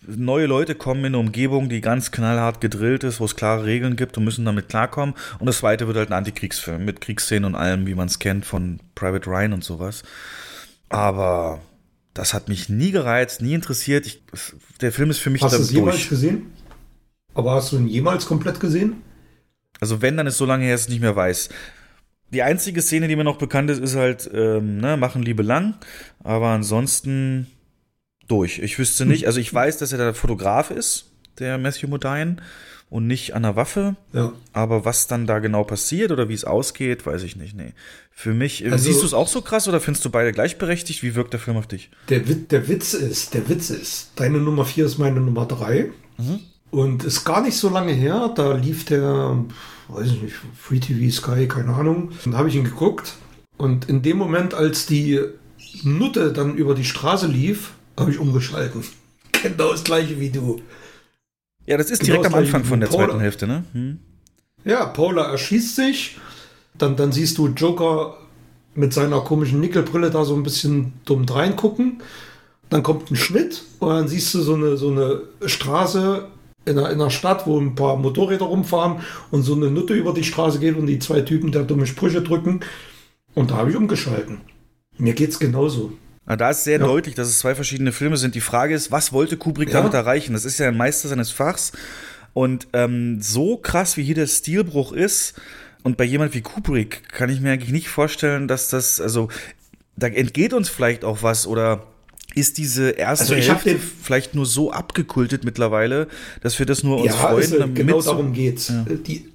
neue 0.05 0.47
Leute 0.47 0.75
kommen 0.75 1.05
in 1.05 1.15
eine 1.15 1.19
Umgebung, 1.19 1.69
die 1.69 1.79
ganz 1.79 2.11
knallhart 2.11 2.59
gedrillt 2.59 3.05
ist, 3.05 3.21
wo 3.21 3.25
es 3.25 3.37
klare 3.37 3.63
Regeln 3.63 3.95
gibt 3.95 4.17
und 4.17 4.25
müssen 4.25 4.43
damit 4.43 4.67
klarkommen. 4.67 5.15
Und 5.39 5.45
das 5.45 5.59
zweite 5.59 5.87
wird 5.87 5.95
halt 5.95 6.09
ein 6.09 6.17
Antikriegsfilm 6.17 6.83
mit 6.83 6.99
Kriegsszenen 6.99 7.45
und 7.45 7.55
allem, 7.55 7.87
wie 7.87 7.95
man 7.95 8.07
es 8.07 8.19
kennt 8.19 8.45
von 8.45 8.81
Private 8.95 9.29
Ryan 9.29 9.53
und 9.53 9.63
sowas. 9.63 10.03
Aber 10.89 11.61
das 12.13 12.33
hat 12.33 12.49
mich 12.49 12.69
nie 12.69 12.91
gereizt, 12.91 13.41
nie 13.41 13.53
interessiert. 13.53 14.05
Ich, 14.05 14.23
der 14.81 14.91
Film 14.91 15.09
ist 15.09 15.19
für 15.19 15.29
mich 15.29 15.41
Hast 15.41 15.57
du 15.57 15.61
es 15.61 15.71
jemals 15.71 16.09
gesehen? 16.09 16.51
Aber 17.33 17.51
hast 17.51 17.71
du 17.71 17.77
ihn 17.77 17.87
jemals 17.87 18.25
komplett 18.25 18.59
gesehen? 18.59 19.01
Also 19.79 20.01
wenn, 20.01 20.17
dann 20.17 20.27
ist 20.27 20.37
so 20.37 20.45
lange 20.45 20.65
her, 20.65 20.73
dass 20.73 20.83
ich 20.83 20.89
nicht 20.89 21.01
mehr 21.01 21.15
weiß. 21.15 21.49
Die 22.31 22.43
einzige 22.43 22.81
Szene, 22.81 23.07
die 23.07 23.15
mir 23.15 23.23
noch 23.23 23.37
bekannt 23.37 23.69
ist, 23.71 23.79
ist 23.79 23.95
halt, 23.95 24.29
ähm, 24.33 24.77
ne, 24.77 24.97
machen 24.97 25.23
Liebe 25.23 25.43
lang. 25.43 25.75
Aber 26.23 26.49
ansonsten 26.49 27.47
durch. 28.27 28.59
Ich 28.59 28.77
wüsste 28.77 29.05
nicht, 29.05 29.25
also 29.25 29.39
ich 29.39 29.53
weiß, 29.53 29.77
dass 29.77 29.91
er 29.91 29.97
der 29.97 30.13
Fotograf 30.13 30.71
ist, 30.71 31.11
der 31.39 31.57
Matthew 31.57 31.87
Modine, 31.87 32.37
und 32.89 33.07
nicht 33.07 33.35
an 33.35 33.43
der 33.43 33.55
Waffe. 33.55 33.95
Ja. 34.13 34.33
Aber 34.53 34.85
was 34.85 35.07
dann 35.07 35.27
da 35.27 35.39
genau 35.39 35.63
passiert 35.63 36.11
oder 36.11 36.27
wie 36.29 36.33
es 36.33 36.43
ausgeht, 36.43 37.05
weiß 37.05 37.23
ich 37.23 37.35
nicht. 37.35 37.55
Nee. 37.55 37.73
Für 38.11 38.33
mich, 38.33 38.65
äh, 38.65 38.71
also, 38.71 38.85
siehst 38.85 39.01
du 39.01 39.05
es 39.05 39.13
auch 39.13 39.27
so 39.27 39.41
krass 39.41 39.67
oder 39.67 39.79
findest 39.79 40.05
du 40.05 40.09
beide 40.09 40.31
gleichberechtigt? 40.31 41.03
Wie 41.03 41.15
wirkt 41.15 41.33
der 41.33 41.39
Film 41.39 41.57
auf 41.57 41.67
dich? 41.67 41.91
Der, 42.09 42.19
der 42.19 42.67
Witz 42.67 42.93
ist, 42.93 43.33
der 43.33 43.47
Witz 43.47 43.69
ist, 43.69 44.11
deine 44.15 44.39
Nummer 44.39 44.65
4 44.65 44.85
ist 44.85 44.97
meine 44.97 45.19
Nummer 45.19 45.45
3. 45.45 45.91
Mhm. 46.17 46.39
Und 46.71 47.03
ist 47.03 47.25
gar 47.25 47.41
nicht 47.41 47.57
so 47.57 47.69
lange 47.69 47.93
her, 47.93 48.31
da 48.35 48.53
lief 48.53 48.85
der, 48.85 49.43
weiß 49.87 50.07
ich 50.07 50.21
nicht, 50.21 50.35
Free 50.55 50.79
TV 50.79 51.11
Sky, 51.11 51.47
keine 51.47 51.73
Ahnung. 51.73 52.11
Dann 52.23 52.37
habe 52.37 52.49
ich 52.49 52.55
ihn 52.55 52.63
geguckt. 52.63 53.15
Und 53.57 53.89
in 53.89 54.03
dem 54.03 54.17
Moment, 54.17 54.53
als 54.53 54.85
die 54.85 55.19
Nutte 55.83 56.31
dann 56.31 56.55
über 56.55 56.75
die 56.75 56.85
Straße 56.85 57.27
lief, 57.27 57.71
habe 57.99 58.11
ich 58.11 58.19
umgeschalten. 58.19 58.83
Genau 59.41 59.71
das 59.71 59.85
gleiche 59.85 60.19
wie 60.19 60.31
du. 60.31 60.61
Ja, 61.69 61.77
das 61.77 61.91
ist 61.91 62.05
direkt 62.05 62.25
am 62.25 62.33
Anfang 62.33 62.63
von 62.63 62.79
der 62.79 62.87
Paula. 62.87 63.05
zweiten 63.05 63.19
Hälfte, 63.19 63.45
ne? 63.45 63.63
Hm. 63.73 63.99
Ja, 64.65 64.87
Paula 64.87 65.29
erschießt 65.29 65.75
sich. 65.75 66.17
Dann, 66.75 66.95
dann 66.95 67.11
siehst 67.11 67.37
du 67.37 67.47
Joker 67.49 68.17
mit 68.73 68.91
seiner 68.91 69.21
komischen 69.21 69.59
Nickelbrille 69.59 70.09
da 70.09 70.25
so 70.25 70.35
ein 70.35 70.41
bisschen 70.41 70.93
dumm 71.05 71.25
reingucken. 71.25 72.01
Dann 72.71 72.81
kommt 72.81 73.11
ein 73.11 73.15
Schnitt 73.15 73.65
und 73.77 73.89
dann 73.89 74.07
siehst 74.07 74.33
du 74.33 74.41
so 74.41 74.55
eine, 74.55 74.77
so 74.77 74.89
eine 74.89 75.21
Straße 75.45 76.27
in 76.65 76.79
einer, 76.79 76.89
in 76.89 76.99
einer 76.99 77.11
Stadt, 77.11 77.45
wo 77.45 77.59
ein 77.59 77.75
paar 77.75 77.97
Motorräder 77.97 78.45
rumfahren 78.45 79.01
und 79.29 79.43
so 79.43 79.53
eine 79.53 79.69
Nutte 79.69 79.93
über 79.93 80.13
die 80.13 80.23
Straße 80.23 80.57
geht 80.57 80.75
und 80.75 80.87
die 80.87 80.97
zwei 80.97 81.21
Typen 81.21 81.51
da 81.51 81.61
dumme 81.61 81.85
Sprüche 81.85 82.23
drücken. 82.23 82.61
Und 83.35 83.51
da 83.51 83.57
habe 83.57 83.69
ich 83.69 83.77
umgeschalten. 83.77 84.41
Mir 84.97 85.13
geht's 85.13 85.37
genauso. 85.37 85.91
Da 86.37 86.51
ist 86.51 86.63
sehr 86.63 86.79
ja. 86.79 86.85
deutlich, 86.85 87.15
dass 87.15 87.27
es 87.27 87.39
zwei 87.39 87.55
verschiedene 87.55 87.91
Filme 87.91 88.17
sind. 88.17 88.35
Die 88.35 88.41
Frage 88.41 88.75
ist, 88.75 88.91
was 88.91 89.11
wollte 89.11 89.35
Kubrick 89.35 89.69
ja. 89.69 89.75
damit 89.75 89.93
erreichen? 89.93 90.33
Das 90.33 90.45
ist 90.45 90.59
ja 90.59 90.67
ein 90.67 90.77
Meister 90.77 91.07
seines 91.07 91.31
Fachs. 91.31 91.71
Und 92.33 92.67
ähm, 92.73 93.21
so 93.21 93.57
krass 93.57 93.97
wie 93.97 94.03
hier 94.03 94.15
der 94.15 94.27
Stilbruch 94.27 94.93
ist, 94.93 95.33
und 95.83 95.97
bei 95.97 96.03
jemand 96.03 96.33
wie 96.33 96.41
Kubrick 96.41 97.07
kann 97.09 97.29
ich 97.29 97.39
mir 97.39 97.51
eigentlich 97.51 97.71
nicht 97.71 97.89
vorstellen, 97.89 98.47
dass 98.47 98.67
das, 98.67 98.99
also, 98.99 99.29
da 99.95 100.07
entgeht 100.07 100.53
uns 100.53 100.69
vielleicht 100.69 101.03
auch 101.03 101.23
was 101.23 101.47
oder 101.47 101.87
ist 102.35 102.57
diese 102.57 102.91
erste 102.91 103.35
also 103.35 103.51
Hälfte 103.51 103.79
vielleicht 103.79 104.35
nur 104.35 104.45
so 104.45 104.71
abgekultet 104.71 105.43
mittlerweile, 105.43 106.07
dass 106.41 106.59
wir 106.59 106.65
das 106.65 106.83
nur 106.83 106.97
uns 106.97 107.13
ja, 107.13 107.13
freuen. 107.13 107.53
Also, 107.53 107.73
genau 107.73 108.01
darum 108.01 108.33
geht's. 108.33 108.69
Ja. 108.69 108.85
Die, 108.85 109.29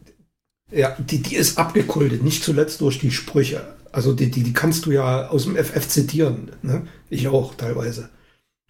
ja, 0.71 0.97
die, 0.99 1.23
die 1.23 1.37
ist 1.37 1.59
abgekultet, 1.59 2.23
nicht 2.23 2.45
zuletzt 2.45 2.81
durch 2.81 2.99
die 2.99 3.11
Sprüche. 3.11 3.75
Also 3.95 4.13
die, 4.13 4.29
die, 4.29 4.43
die 4.43 4.53
kannst 4.53 4.87
du 4.87 4.91
ja 4.91 5.29
aus 5.29 5.45
dem 5.45 5.55
FF 5.55 5.87
zitieren. 5.87 6.51
Ne? 6.63 6.83
Ich 7.11 7.29
auch 7.29 7.55
teilweise. 7.55 8.09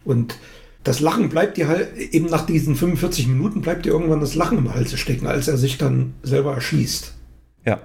Und 0.03 0.37
das 0.83 0.99
Lachen 0.99 1.29
bleibt 1.29 1.57
dir 1.57 1.67
halt, 1.67 1.97
eben 1.97 2.27
nach 2.27 2.45
diesen 2.45 2.75
45 2.75 3.27
Minuten 3.27 3.61
bleibt 3.61 3.85
dir 3.85 3.89
irgendwann 3.89 4.19
das 4.19 4.35
Lachen 4.35 4.59
im 4.59 4.71
Halse 4.71 4.97
stecken, 4.97 5.25
als 5.25 5.47
er 5.47 5.57
sich 5.57 5.79
dann 5.79 6.13
selber 6.21 6.53
erschießt. 6.53 7.13
Ja. 7.65 7.81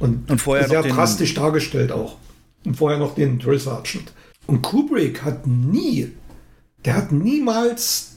Und, 0.00 0.28
und 0.28 0.40
vorher 0.40 0.66
sehr 0.66 0.82
drastisch 0.82 1.34
dargestellt 1.34 1.92
auch. 1.92 2.16
Und 2.64 2.76
vorher 2.76 2.98
noch 2.98 3.14
den 3.14 3.38
Drill 3.38 3.60
Sergeant. 3.60 4.12
Und 4.48 4.62
Kubrick 4.62 5.22
hat 5.22 5.46
nie, 5.46 6.10
der 6.84 6.96
hat 6.96 7.12
niemals 7.12 8.16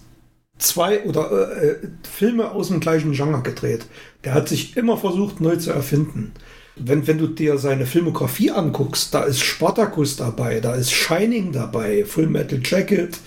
zwei 0.58 1.04
oder 1.04 1.62
äh, 1.62 1.67
äh 1.67 1.78
Filme 2.01 2.49
aus 2.49 2.69
dem 2.69 2.80
gleichen 2.80 3.12
Genre 3.12 3.43
gedreht. 3.43 3.86
Der 4.23 4.34
hat 4.34 4.49
sich 4.49 4.75
immer 4.75 4.97
versucht, 4.97 5.39
neu 5.39 5.56
zu 5.58 5.69
erfinden 5.69 6.32
wenn, 6.75 7.07
wenn 7.07 7.17
du 7.17 7.27
dir 7.27 7.57
seine 7.57 7.85
Filmografie 7.85 8.51
anguckst, 8.51 9.13
da 9.13 9.23
ist 9.23 9.41
Spartacus 9.41 10.17
dabei, 10.17 10.59
da 10.59 10.75
ist 10.75 10.91
Shining 10.91 11.51
dabei, 11.51 12.05
Full 12.05 12.27
Metal 12.27 12.59
Jacket, 12.63 13.17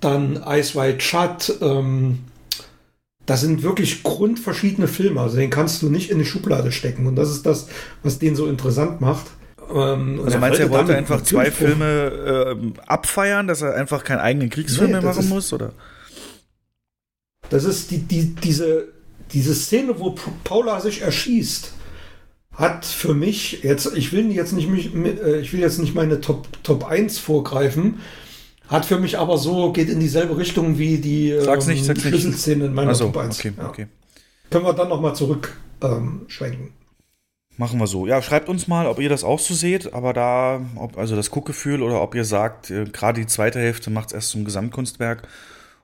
dann 0.00 0.42
Ice 0.46 0.74
White 0.78 1.00
Shut, 1.00 1.58
ähm, 1.60 2.20
das 3.26 3.42
sind 3.42 3.62
wirklich 3.62 4.02
grundverschiedene 4.02 4.88
Filme. 4.88 5.20
Also 5.20 5.36
den 5.36 5.50
kannst 5.50 5.82
du 5.82 5.90
nicht 5.90 6.10
in 6.10 6.18
die 6.18 6.24
Schublade 6.24 6.72
stecken. 6.72 7.06
Und 7.06 7.16
das 7.16 7.30
ist 7.30 7.46
das, 7.46 7.68
was 8.02 8.18
den 8.18 8.34
so 8.34 8.46
interessant 8.46 9.00
macht. 9.00 9.26
Ähm, 9.72 10.20
also 10.24 10.38
meinst 10.38 10.58
du, 10.58 10.64
er 10.64 10.70
wollte 10.70 10.96
einfach 10.96 11.22
zwei 11.22 11.50
Filme 11.50 12.56
äh, 12.74 12.80
abfeiern, 12.86 13.46
dass 13.46 13.62
er 13.62 13.74
einfach 13.74 14.04
keinen 14.04 14.18
eigenen 14.18 14.50
Kriegsfilm 14.50 14.86
nee, 14.86 14.92
mehr 14.94 15.02
machen 15.02 15.20
ist, 15.20 15.28
muss, 15.28 15.52
oder? 15.52 15.72
Das 17.50 17.64
ist 17.64 17.90
die, 17.90 17.98
die, 17.98 18.34
diese, 18.34 18.88
diese 19.32 19.54
Szene, 19.54 20.00
wo 20.00 20.16
Paula 20.42 20.80
sich 20.80 21.02
erschießt 21.02 21.74
hat 22.52 22.84
für 22.84 23.14
mich 23.14 23.62
jetzt, 23.62 23.96
ich 23.96 24.12
will 24.12 24.30
jetzt 24.30 24.52
nicht 24.52 24.68
mich, 24.68 24.94
äh, 24.94 25.40
ich 25.40 25.52
will 25.52 25.60
jetzt 25.60 25.78
nicht 25.78 25.94
meine 25.94 26.20
Top, 26.20 26.48
Top 26.62 26.84
1 26.84 27.18
vorgreifen, 27.18 28.00
Hat 28.68 28.86
für 28.86 28.98
mich 28.98 29.18
aber 29.18 29.36
so, 29.36 29.72
geht 29.72 29.88
in 29.88 29.98
dieselbe 29.98 30.36
Richtung 30.36 30.78
wie 30.78 30.98
die 30.98 31.36
sag's 31.40 31.66
nicht, 31.66 31.84
sag's 31.84 32.02
Schlüsselszene 32.02 32.66
in 32.66 32.74
meiner 32.74 32.90
also, 32.90 33.06
Top 33.06 33.16
1. 33.16 33.38
Okay, 33.38 33.52
ja. 33.56 33.68
okay. 33.68 33.86
Können 34.50 34.64
wir 34.64 34.74
dann 34.74 34.88
nochmal 34.88 35.14
zurück 35.14 35.56
ähm, 35.82 36.22
schwenken. 36.28 36.72
Machen 37.56 37.78
wir 37.78 37.86
so. 37.86 38.06
Ja, 38.06 38.22
schreibt 38.22 38.48
uns 38.48 38.68
mal, 38.68 38.86
ob 38.86 39.00
ihr 39.00 39.08
das 39.08 39.24
auch 39.24 39.38
so 39.38 39.54
seht, 39.54 39.92
aber 39.92 40.12
da, 40.12 40.60
ob, 40.76 40.96
also 40.96 41.16
das 41.16 41.30
Guckgefühl 41.30 41.82
oder 41.82 42.00
ob 42.00 42.14
ihr 42.14 42.24
sagt, 42.24 42.70
äh, 42.70 42.84
gerade 42.84 43.20
die 43.20 43.26
zweite 43.26 43.58
Hälfte 43.58 43.90
macht 43.90 44.08
es 44.08 44.12
erst 44.14 44.30
zum 44.30 44.44
Gesamtkunstwerk 44.44 45.26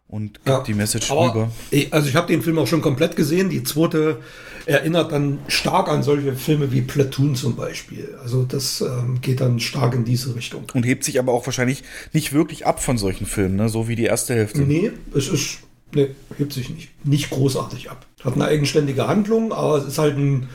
und 0.08 0.34
gibt 0.34 0.48
Ja, 0.48 0.60
die 0.62 0.74
Message 0.74 1.10
rüber. 1.10 1.50
Also 1.90 2.08
ich 2.08 2.14
habe 2.14 2.28
den 2.28 2.42
Film 2.42 2.58
auch 2.58 2.66
schon 2.66 2.80
komplett 2.80 3.16
gesehen. 3.16 3.50
Die 3.50 3.64
zweite 3.64 4.18
erinnert 4.66 5.12
dann 5.12 5.38
stark 5.48 5.88
an 5.88 6.02
solche 6.02 6.34
Filme 6.34 6.72
wie 6.72 6.82
Platoon 6.82 7.34
zum 7.34 7.56
Beispiel. 7.56 8.16
Also 8.22 8.44
das 8.44 8.80
ähm, 8.80 9.20
geht 9.20 9.40
dann 9.40 9.60
stark 9.60 9.94
in 9.94 10.04
diese 10.04 10.34
Richtung. 10.34 10.64
Und 10.74 10.84
hebt 10.84 11.04
sich 11.04 11.18
aber 11.18 11.32
auch 11.32 11.46
wahrscheinlich 11.46 11.82
nicht 12.12 12.32
wirklich 12.32 12.66
ab 12.66 12.82
von 12.82 12.98
solchen 12.98 13.26
Filmen, 13.26 13.56
ne? 13.56 13.68
so 13.68 13.88
wie 13.88 13.96
die 13.96 14.04
erste 14.04 14.34
Hälfte. 14.34 14.62
Nee, 14.62 14.92
es 15.14 15.28
ist, 15.28 15.58
nee, 15.94 16.08
hebt 16.36 16.52
sich 16.52 16.70
nicht. 16.70 16.90
Nicht 17.04 17.30
großartig 17.30 17.90
ab. 17.90 18.06
Hat 18.22 18.34
eine 18.34 18.46
eigenständige 18.46 19.08
Handlung, 19.08 19.52
aber 19.52 19.78
es 19.78 19.86
ist 19.86 19.98
halt 19.98 20.16
ein 20.16 20.48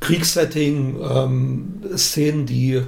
Kriegssetting, 0.00 0.96
ähm, 1.02 1.82
Szenen, 1.96 2.46
die 2.46 2.82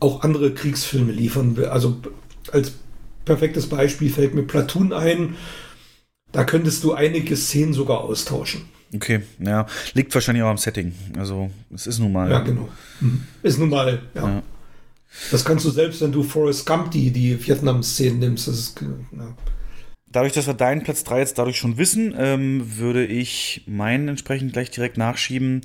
auch 0.00 0.22
andere 0.22 0.52
Kriegsfilme 0.52 1.12
liefern. 1.12 1.56
Also 1.70 1.96
als 2.52 2.72
perfektes 3.28 3.68
Beispiel 3.68 4.10
fällt 4.10 4.34
mir 4.34 4.42
Platoon 4.42 4.92
ein. 4.92 5.36
Da 6.32 6.44
könntest 6.44 6.82
du 6.82 6.94
einige 6.94 7.36
Szenen 7.36 7.72
sogar 7.72 8.00
austauschen. 8.00 8.62
Okay, 8.94 9.20
ja. 9.38 9.66
Liegt 9.92 10.14
wahrscheinlich 10.14 10.42
auch 10.42 10.48
am 10.48 10.56
Setting. 10.56 10.94
Also, 11.16 11.50
es 11.72 11.86
ist 11.86 11.98
nun 11.98 12.12
mal. 12.12 12.30
Ja, 12.30 12.40
genau. 12.40 12.68
Mhm. 13.00 13.24
Ist 13.42 13.58
nun 13.58 13.68
mal, 13.68 14.02
ja. 14.14 14.28
Ja. 14.28 14.42
Das 15.30 15.44
kannst 15.44 15.64
du 15.64 15.70
selbst, 15.70 16.00
wenn 16.00 16.12
du 16.12 16.22
Forrest 16.22 16.66
Gump 16.66 16.90
die, 16.90 17.10
die 17.10 17.46
Vietnam-Szenen 17.46 18.18
nimmst. 18.18 18.48
Ist, 18.48 18.80
ja. 18.80 19.36
Dadurch, 20.10 20.32
dass 20.32 20.46
wir 20.46 20.54
deinen 20.54 20.82
Platz 20.82 21.04
3 21.04 21.18
jetzt 21.18 21.38
dadurch 21.38 21.58
schon 21.58 21.76
wissen, 21.76 22.14
ähm, 22.16 22.78
würde 22.78 23.04
ich 23.04 23.62
meinen 23.66 24.08
entsprechend 24.08 24.54
gleich 24.54 24.70
direkt 24.70 24.96
nachschieben. 24.96 25.60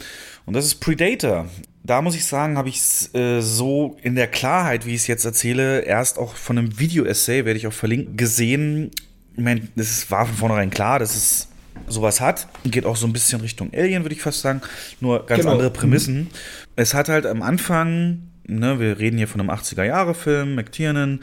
Und 0.46 0.54
das 0.54 0.66
ist 0.66 0.76
Predator. 0.76 1.48
Da 1.86 2.02
muss 2.02 2.16
ich 2.16 2.26
sagen, 2.26 2.58
habe 2.58 2.70
ich 2.70 2.78
es 2.78 3.14
äh, 3.14 3.42
so 3.42 3.98
in 4.02 4.16
der 4.16 4.28
Klarheit, 4.28 4.86
wie 4.86 4.92
ich 4.92 5.02
es 5.02 5.08
jetzt 5.08 5.26
erzähle, 5.26 5.82
erst 5.82 6.18
auch 6.18 6.36
von 6.36 6.58
einem 6.58 6.80
Video-Essay, 6.80 7.44
werde 7.46 7.58
ich 7.58 7.68
auch 7.68 7.74
verlinken, 7.74 8.16
gesehen. 8.16 8.92
Ich 9.36 9.44
meine, 9.44 9.68
das 9.76 10.10
war 10.10 10.26
von 10.26 10.36
vornherein 10.36 10.70
klar, 10.70 11.00
dass 11.00 11.16
es 11.16 11.50
sowas 11.88 12.22
hat. 12.22 12.48
Geht 12.64 12.86
auch 12.86 12.96
so 12.96 13.06
ein 13.06 13.12
bisschen 13.14 13.42
Richtung 13.42 13.72
Alien, 13.74 14.04
würde 14.04 14.16
ich 14.16 14.22
fast 14.22 14.42
sagen. 14.42 14.62
Nur 15.02 15.26
ganz 15.26 15.42
Genau. 15.42 15.54
andere 15.54 15.72
Prämissen. 15.72 16.30
Es 16.78 16.94
hat 16.94 17.10
halt 17.10 17.26
am 17.26 17.42
Anfang, 17.42 18.30
ne, 18.48 18.80
wir 18.80 19.00
reden 19.00 19.18
hier 19.18 19.28
von 19.28 19.42
einem 19.42 19.50
80er-Jahre-Film, 19.50 20.56
McTiernan, 20.56 21.20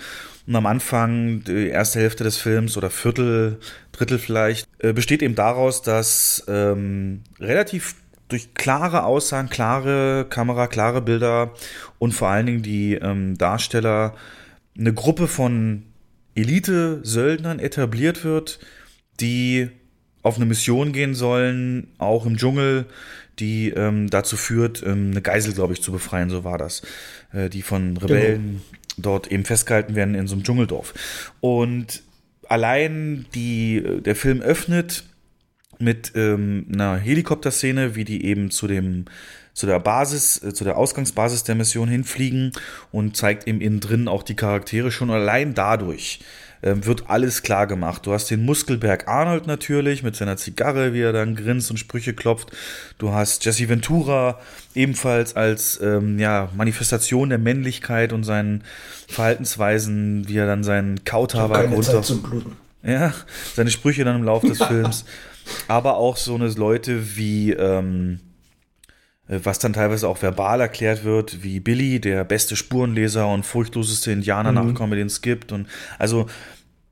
und 0.47 0.57
am 0.57 0.67
Anfang, 0.67 1.45
die 1.45 1.69
erste 1.69 2.01
Hälfte 2.01 2.25
des 2.25 2.37
Films 2.37 2.77
oder 2.77 2.91
Viertel, 2.91 3.61
Drittel 3.93 4.19
vielleicht, 4.19 4.67
äh, 4.81 4.93
besteht 4.93 5.23
eben 5.23 5.37
daraus, 5.37 5.81
dass 5.83 6.45
ähm, 6.49 7.23
relativ 7.39 7.95
durch 8.33 8.55
klare 8.55 9.05
Aussagen, 9.05 9.49
klare 9.51 10.27
Kamera, 10.29 10.67
klare 10.67 11.03
Bilder 11.03 11.53
und 11.99 12.13
vor 12.13 12.29
allen 12.29 12.47
Dingen 12.47 12.63
die 12.63 12.95
ähm, 12.95 13.37
Darsteller 13.37 14.15
eine 14.79 14.95
Gruppe 14.95 15.29
von 15.29 15.85
Elite-Söldnern 16.35 17.59
etabliert 17.59 18.25
wird, 18.25 18.61
die 19.21 19.71
auf 20.23 20.37
eine 20.37 20.47
Mission 20.47 20.93
gehen 20.93 21.15
sollen, 21.15 21.89
auch 21.99 22.27
im 22.27 22.37
Dschungel, 22.37 22.87
die 23.39 23.71
ähm, 23.71 24.11
dazu 24.11 24.37
führt, 24.37 24.83
ähm, 24.83 25.11
eine 25.11 25.23
Geisel, 25.23 25.55
glaube 25.55 25.73
ich, 25.73 25.83
zu 25.83 25.93
befreien, 25.93 26.31
so 26.31 26.45
war 26.45 26.59
das, 26.59 26.83
äh, 27.33 27.49
die 27.49 27.63
von 27.63 27.97
Rebellen 27.97 28.63
dort 28.97 29.33
eben 29.33 29.45
festgehalten 29.45 29.95
werden 29.95 30.15
in 30.15 30.27
so 30.27 30.35
einem 30.35 30.45
Dschungeldorf. 30.45 30.95
Und 31.41 32.03
allein 32.49 33.27
die, 33.35 33.83
der 34.05 34.15
Film 34.15 34.43
öffnet 34.43 35.05
mit 35.81 36.13
ähm, 36.15 36.67
einer 36.73 36.97
Helikopterszene, 36.97 37.95
wie 37.95 38.05
die 38.05 38.25
eben 38.25 38.51
zu 38.51 38.67
dem 38.67 39.07
zu 39.53 39.67
der 39.67 39.81
Basis, 39.81 40.43
äh, 40.43 40.55
zu 40.55 40.65
der 40.65 40.77
Ausgangsbasis 40.77 41.45
der 41.45 41.55
Mission 41.55 41.89
hinfliegen 41.89 42.53
und 42.93 43.17
zeigt 43.17 43.47
eben 43.47 43.61
innen 43.61 43.81
drin 43.81 44.09
auch 44.09 44.23
die 44.23 44.37
Charaktere 44.37 44.91
schon 44.91 45.11
allein 45.11 45.55
dadurch 45.55 46.21
ähm, 46.63 46.85
wird 46.85 47.09
alles 47.09 47.43
klar 47.43 47.67
gemacht. 47.67 48.07
Du 48.07 48.13
hast 48.13 48.31
den 48.31 48.45
Muskelberg 48.45 49.09
Arnold 49.09 49.47
natürlich 49.47 50.03
mit 50.03 50.17
seiner 50.17 50.37
Zigarre, 50.37 50.93
wie 50.93 51.01
er 51.01 51.13
dann 51.13 51.35
grinst 51.37 51.71
und 51.71 51.79
Sprüche 51.79 52.15
klopft. 52.15 52.51
Du 52.99 53.13
hast 53.13 53.45
Jesse 53.45 53.69
Ventura 53.69 54.39
ebenfalls 54.75 55.37
als 55.37 55.81
ähm, 55.83 56.19
ja, 56.19 56.51
Manifestation 56.55 57.31
der 57.31 57.39
Männlichkeit 57.39 58.13
und 58.13 58.25
seinen 58.25 58.65
Verhaltensweisen, 59.09 60.29
wie 60.29 60.37
er 60.37 60.47
dann 60.47 60.65
seinen 60.65 61.05
Kautabak 61.05 61.71
runter 61.71 61.83
Zeit 61.83 62.05
zum 62.05 62.23
Bluten. 62.23 62.57
ja, 62.83 63.15
seine 63.55 63.71
Sprüche 63.71 64.05
dann 64.05 64.17
im 64.17 64.25
Laufe 64.25 64.49
des 64.49 64.59
Films. 64.63 65.05
Aber 65.69 65.97
auch 65.97 66.17
so 66.17 66.35
eine 66.35 66.49
Leute 66.49 67.17
wie, 67.17 67.53
ähm, 67.53 68.21
äh, 69.29 69.41
was 69.43 69.59
dann 69.59 69.73
teilweise 69.73 70.09
auch 70.09 70.21
verbal 70.23 70.61
erklärt 70.61 71.05
wird, 71.05 71.43
wie 71.43 71.61
Billy, 71.61 72.01
der 72.01 72.25
beste 72.25 72.57
Spurenleser 72.57 73.27
und 73.29 73.47
furchtloseste 73.47 74.13
Indianer-Nachkomme, 74.13 74.97
den 74.97 75.07
es 75.07 75.23
gibt. 75.23 75.53
Und 75.53 75.69
also 75.99 76.27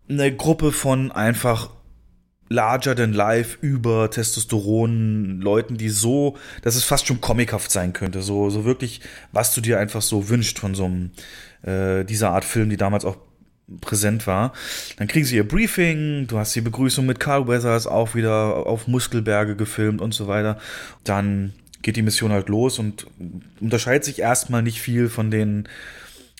eine 0.09 0.35
Gruppe 0.35 0.73
von 0.73 1.13
einfach 1.13 1.71
larger 2.49 2.97
than 2.97 3.13
life 3.13 3.59
über 3.61 4.11
Testosteron 4.11 5.41
Leuten, 5.41 5.77
die 5.77 5.91
so, 5.91 6.37
dass 6.63 6.77
es 6.77 6.85
fast 6.85 7.07
schon 7.07 7.21
comichaft 7.21 7.71
sein 7.71 7.93
könnte, 7.93 8.23
so 8.23 8.51
so 8.51 8.65
wirklich, 8.65 9.01
was 9.33 9.55
du 9.55 9.61
dir 9.61 9.79
einfach 9.79 10.03
so 10.03 10.29
wünscht 10.29 10.59
von 10.59 10.75
so 10.75 10.87
einem 10.87 11.11
äh, 11.63 12.05
dieser 12.05 12.31
Art 12.31 12.45
Film, 12.45 12.71
die 12.71 12.77
damals 12.77 13.05
auch 13.05 13.17
präsent 13.81 14.27
war. 14.27 14.53
Dann 14.97 15.09
kriegen 15.09 15.27
sie 15.27 15.37
ihr 15.37 15.47
Briefing, 15.47 16.27
du 16.27 16.39
hast 16.39 16.55
die 16.55 16.61
Begrüßung 16.61 17.07
mit 17.07 17.21
Carl 17.21 17.47
Weathers 17.47 17.87
auch 17.87 18.15
wieder 18.15 18.67
auf 18.67 18.87
Muskelberge 18.87 19.57
gefilmt 19.57 20.01
und 20.01 20.15
so 20.15 20.27
weiter. 20.27 20.59
Dann 21.05 21.53
geht 21.83 21.97
die 21.97 22.03
Mission 22.03 22.33
halt 22.33 22.49
los 22.49 22.79
und 22.79 23.07
unterscheidet 23.61 24.05
sich 24.05 24.19
erstmal 24.19 24.63
nicht 24.63 24.81
viel 24.81 25.09
von 25.09 25.31
den 25.31 25.69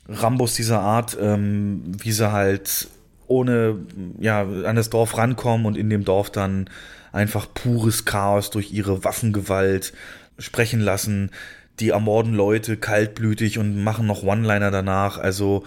Rambos 0.09 0.55
dieser 0.55 0.81
Art, 0.81 1.17
ähm, 1.21 1.83
wie 1.99 2.13
sie 2.13 2.33
halt 2.33 2.89
ohne 3.27 3.77
ja 4.19 4.43
an 4.43 4.77
das 4.77 4.91
Dorf 4.91 5.17
rankommen 5.19 5.67
und 5.67 5.77
in 5.77 5.91
dem 5.91 6.05
Dorf 6.05 6.31
dann 6.31 6.71
einfach 7.13 7.47
pures 7.53 8.05
Chaos 8.05 8.51
durch 8.51 8.73
ihre 8.73 9.05
Waffengewalt 9.05 9.93
sprechen 10.39 10.81
lassen. 10.81 11.31
Die 11.79 11.91
ermorden 11.91 12.35
Leute 12.35 12.77
kaltblütig 12.77 13.59
und 13.59 13.83
machen 13.85 14.07
noch 14.07 14.23
One-Liner 14.23 14.71
danach. 14.71 15.19
Also 15.19 15.65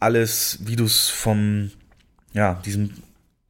alles, 0.00 0.58
wie 0.62 0.76
du 0.76 0.84
es 0.84 1.08
vom 1.08 1.70
ja 2.32 2.60
diesem 2.64 2.90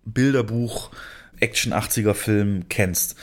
Bilderbuch 0.04 0.90
Action 1.38 1.72
80er 1.72 2.14
Film 2.14 2.68
kennst. 2.68 3.16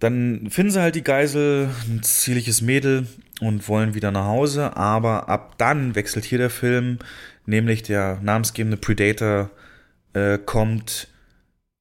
Dann 0.00 0.50
finden 0.50 0.72
sie 0.72 0.82
halt 0.82 0.96
die 0.96 1.04
Geisel, 1.04 1.70
ein 1.88 2.02
zierliches 2.02 2.60
Mädel 2.60 3.06
und 3.40 3.68
wollen 3.68 3.94
wieder 3.94 4.10
nach 4.10 4.26
Hause, 4.26 4.76
aber 4.76 5.28
ab 5.28 5.56
dann 5.58 5.94
wechselt 5.94 6.24
hier 6.24 6.38
der 6.38 6.50
Film, 6.50 6.98
nämlich 7.46 7.82
der 7.82 8.18
namensgebende 8.20 8.76
Predator 8.76 9.50
äh, 10.12 10.38
kommt 10.38 11.08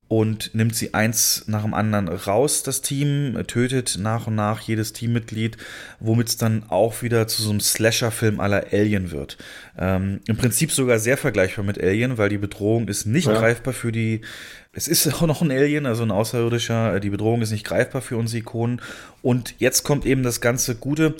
und 0.09 0.53
nimmt 0.53 0.75
sie 0.75 0.93
eins 0.93 1.45
nach 1.47 1.63
dem 1.63 1.73
anderen 1.73 2.07
raus, 2.07 2.61
das 2.61 2.81
Team, 2.81 3.35
tötet 3.47 3.97
nach 3.99 4.27
und 4.27 4.35
nach 4.35 4.59
jedes 4.61 4.93
Teammitglied, 4.93 5.57
womit 5.99 6.27
es 6.29 6.37
dann 6.37 6.65
auch 6.69 7.01
wieder 7.01 7.27
zu 7.27 7.41
so 7.41 7.49
einem 7.49 7.61
Slasher-Film 7.61 8.39
aller 8.39 8.67
Alien 8.71 9.09
wird. 9.11 9.37
Ähm, 9.77 10.19
Im 10.27 10.37
Prinzip 10.37 10.71
sogar 10.71 10.99
sehr 10.99 11.17
vergleichbar 11.17 11.65
mit 11.65 11.81
Alien, 11.81 12.17
weil 12.19 12.29
die 12.29 12.37
Bedrohung 12.37 12.87
ist 12.89 13.05
nicht 13.05 13.27
Ja. 13.27 13.33
greifbar 13.33 13.73
für 13.73 13.91
die. 13.91 14.21
Es 14.71 14.87
ist 14.87 15.07
auch 15.13 15.25
noch 15.25 15.41
ein 15.41 15.51
Alien, 15.51 15.85
also 15.87 16.03
ein 16.03 16.11
Außerirdischer. 16.11 16.99
Die 16.99 17.09
Bedrohung 17.09 17.41
ist 17.41 17.51
nicht 17.51 17.65
greifbar 17.65 18.01
für 18.01 18.17
unsere 18.17 18.39
Ikonen. 18.41 18.81
Und 19.23 19.55
jetzt 19.57 19.83
kommt 19.83 20.05
eben 20.05 20.21
das 20.21 20.41
ganze 20.41 20.75
Gute. 20.75 21.15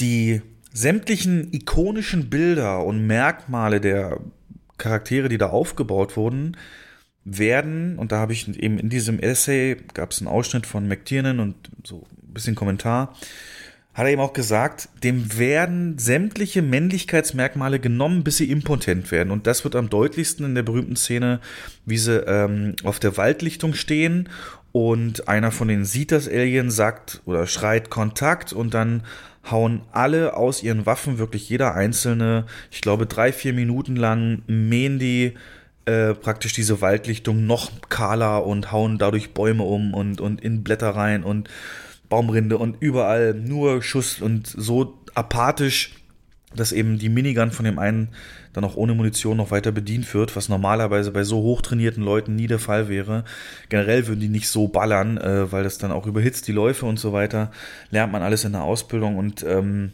Die 0.00 0.42
sämtlichen 0.72 1.52
ikonischen 1.52 2.30
Bilder 2.30 2.84
und 2.84 3.06
Merkmale 3.06 3.80
der 3.80 4.20
Charaktere, 4.78 5.28
die 5.28 5.38
da 5.38 5.50
aufgebaut 5.50 6.16
wurden, 6.16 6.56
werden, 7.24 7.98
und 7.98 8.12
da 8.12 8.18
habe 8.18 8.32
ich 8.32 8.48
eben 8.60 8.78
in 8.78 8.88
diesem 8.88 9.18
Essay, 9.18 9.76
gab 9.94 10.10
es 10.10 10.20
einen 10.20 10.28
Ausschnitt 10.28 10.66
von 10.66 10.88
McTiernan 10.88 11.40
und 11.40 11.54
so 11.84 12.04
ein 12.26 12.34
bisschen 12.34 12.54
Kommentar, 12.54 13.14
hat 13.94 14.06
er 14.06 14.12
eben 14.12 14.22
auch 14.22 14.32
gesagt, 14.32 14.88
dem 15.04 15.38
werden 15.38 15.98
sämtliche 15.98 16.62
Männlichkeitsmerkmale 16.62 17.78
genommen, 17.78 18.24
bis 18.24 18.38
sie 18.38 18.50
impotent 18.50 19.10
werden. 19.10 19.30
Und 19.30 19.46
das 19.46 19.64
wird 19.64 19.76
am 19.76 19.90
deutlichsten 19.90 20.46
in 20.46 20.54
der 20.54 20.62
berühmten 20.62 20.96
Szene, 20.96 21.40
wie 21.84 21.98
sie 21.98 22.16
ähm, 22.26 22.74
auf 22.84 23.00
der 23.00 23.18
Waldlichtung 23.18 23.74
stehen. 23.74 24.30
Und 24.72 25.28
einer 25.28 25.50
von 25.50 25.68
denen 25.68 25.84
sieht 25.84 26.10
das 26.10 26.26
Alien, 26.26 26.70
sagt 26.70 27.20
oder 27.26 27.46
schreit 27.46 27.90
Kontakt 27.90 28.54
und 28.54 28.72
dann 28.72 29.02
hauen 29.50 29.82
alle 29.92 30.36
aus 30.36 30.62
ihren 30.62 30.86
Waffen, 30.86 31.18
wirklich 31.18 31.50
jeder 31.50 31.74
einzelne, 31.74 32.46
ich 32.70 32.80
glaube 32.80 33.06
drei, 33.06 33.32
vier 33.32 33.52
Minuten 33.52 33.96
lang 33.96 34.42
mähen 34.46 34.98
die 34.98 35.34
äh, 35.86 36.14
praktisch 36.14 36.52
diese 36.52 36.80
Waldlichtung 36.80 37.46
noch 37.46 37.70
kahler 37.88 38.46
und 38.46 38.72
hauen 38.72 38.98
dadurch 38.98 39.34
Bäume 39.34 39.64
um 39.64 39.94
und, 39.94 40.20
und 40.20 40.40
in 40.40 40.62
Blätter 40.62 40.90
rein 40.90 41.24
und 41.24 41.48
Baumrinde 42.08 42.58
und 42.58 42.76
überall 42.80 43.34
nur 43.34 43.82
Schuss 43.82 44.20
und 44.20 44.46
so 44.46 44.98
apathisch 45.14 45.96
dass 46.56 46.72
eben 46.72 46.98
die 46.98 47.08
Minigun 47.08 47.50
von 47.50 47.64
dem 47.64 47.78
einen 47.78 48.08
dann 48.52 48.64
auch 48.64 48.76
ohne 48.76 48.94
Munition 48.94 49.36
noch 49.36 49.50
weiter 49.50 49.72
bedient 49.72 50.12
wird, 50.12 50.36
was 50.36 50.48
normalerweise 50.48 51.10
bei 51.10 51.24
so 51.24 51.42
hochtrainierten 51.42 52.02
Leuten 52.02 52.36
nie 52.36 52.46
der 52.46 52.58
Fall 52.58 52.88
wäre. 52.88 53.24
Generell 53.68 54.06
würden 54.06 54.20
die 54.20 54.28
nicht 54.28 54.48
so 54.48 54.68
ballern, 54.68 55.16
äh, 55.16 55.50
weil 55.50 55.64
das 55.64 55.78
dann 55.78 55.92
auch 55.92 56.06
überhitzt 56.06 56.48
die 56.48 56.52
Läufe 56.52 56.86
und 56.86 56.98
so 56.98 57.12
weiter. 57.12 57.50
Lernt 57.90 58.12
man 58.12 58.22
alles 58.22 58.44
in 58.44 58.52
der 58.52 58.62
Ausbildung 58.62 59.16
und 59.16 59.42
ähm, 59.42 59.92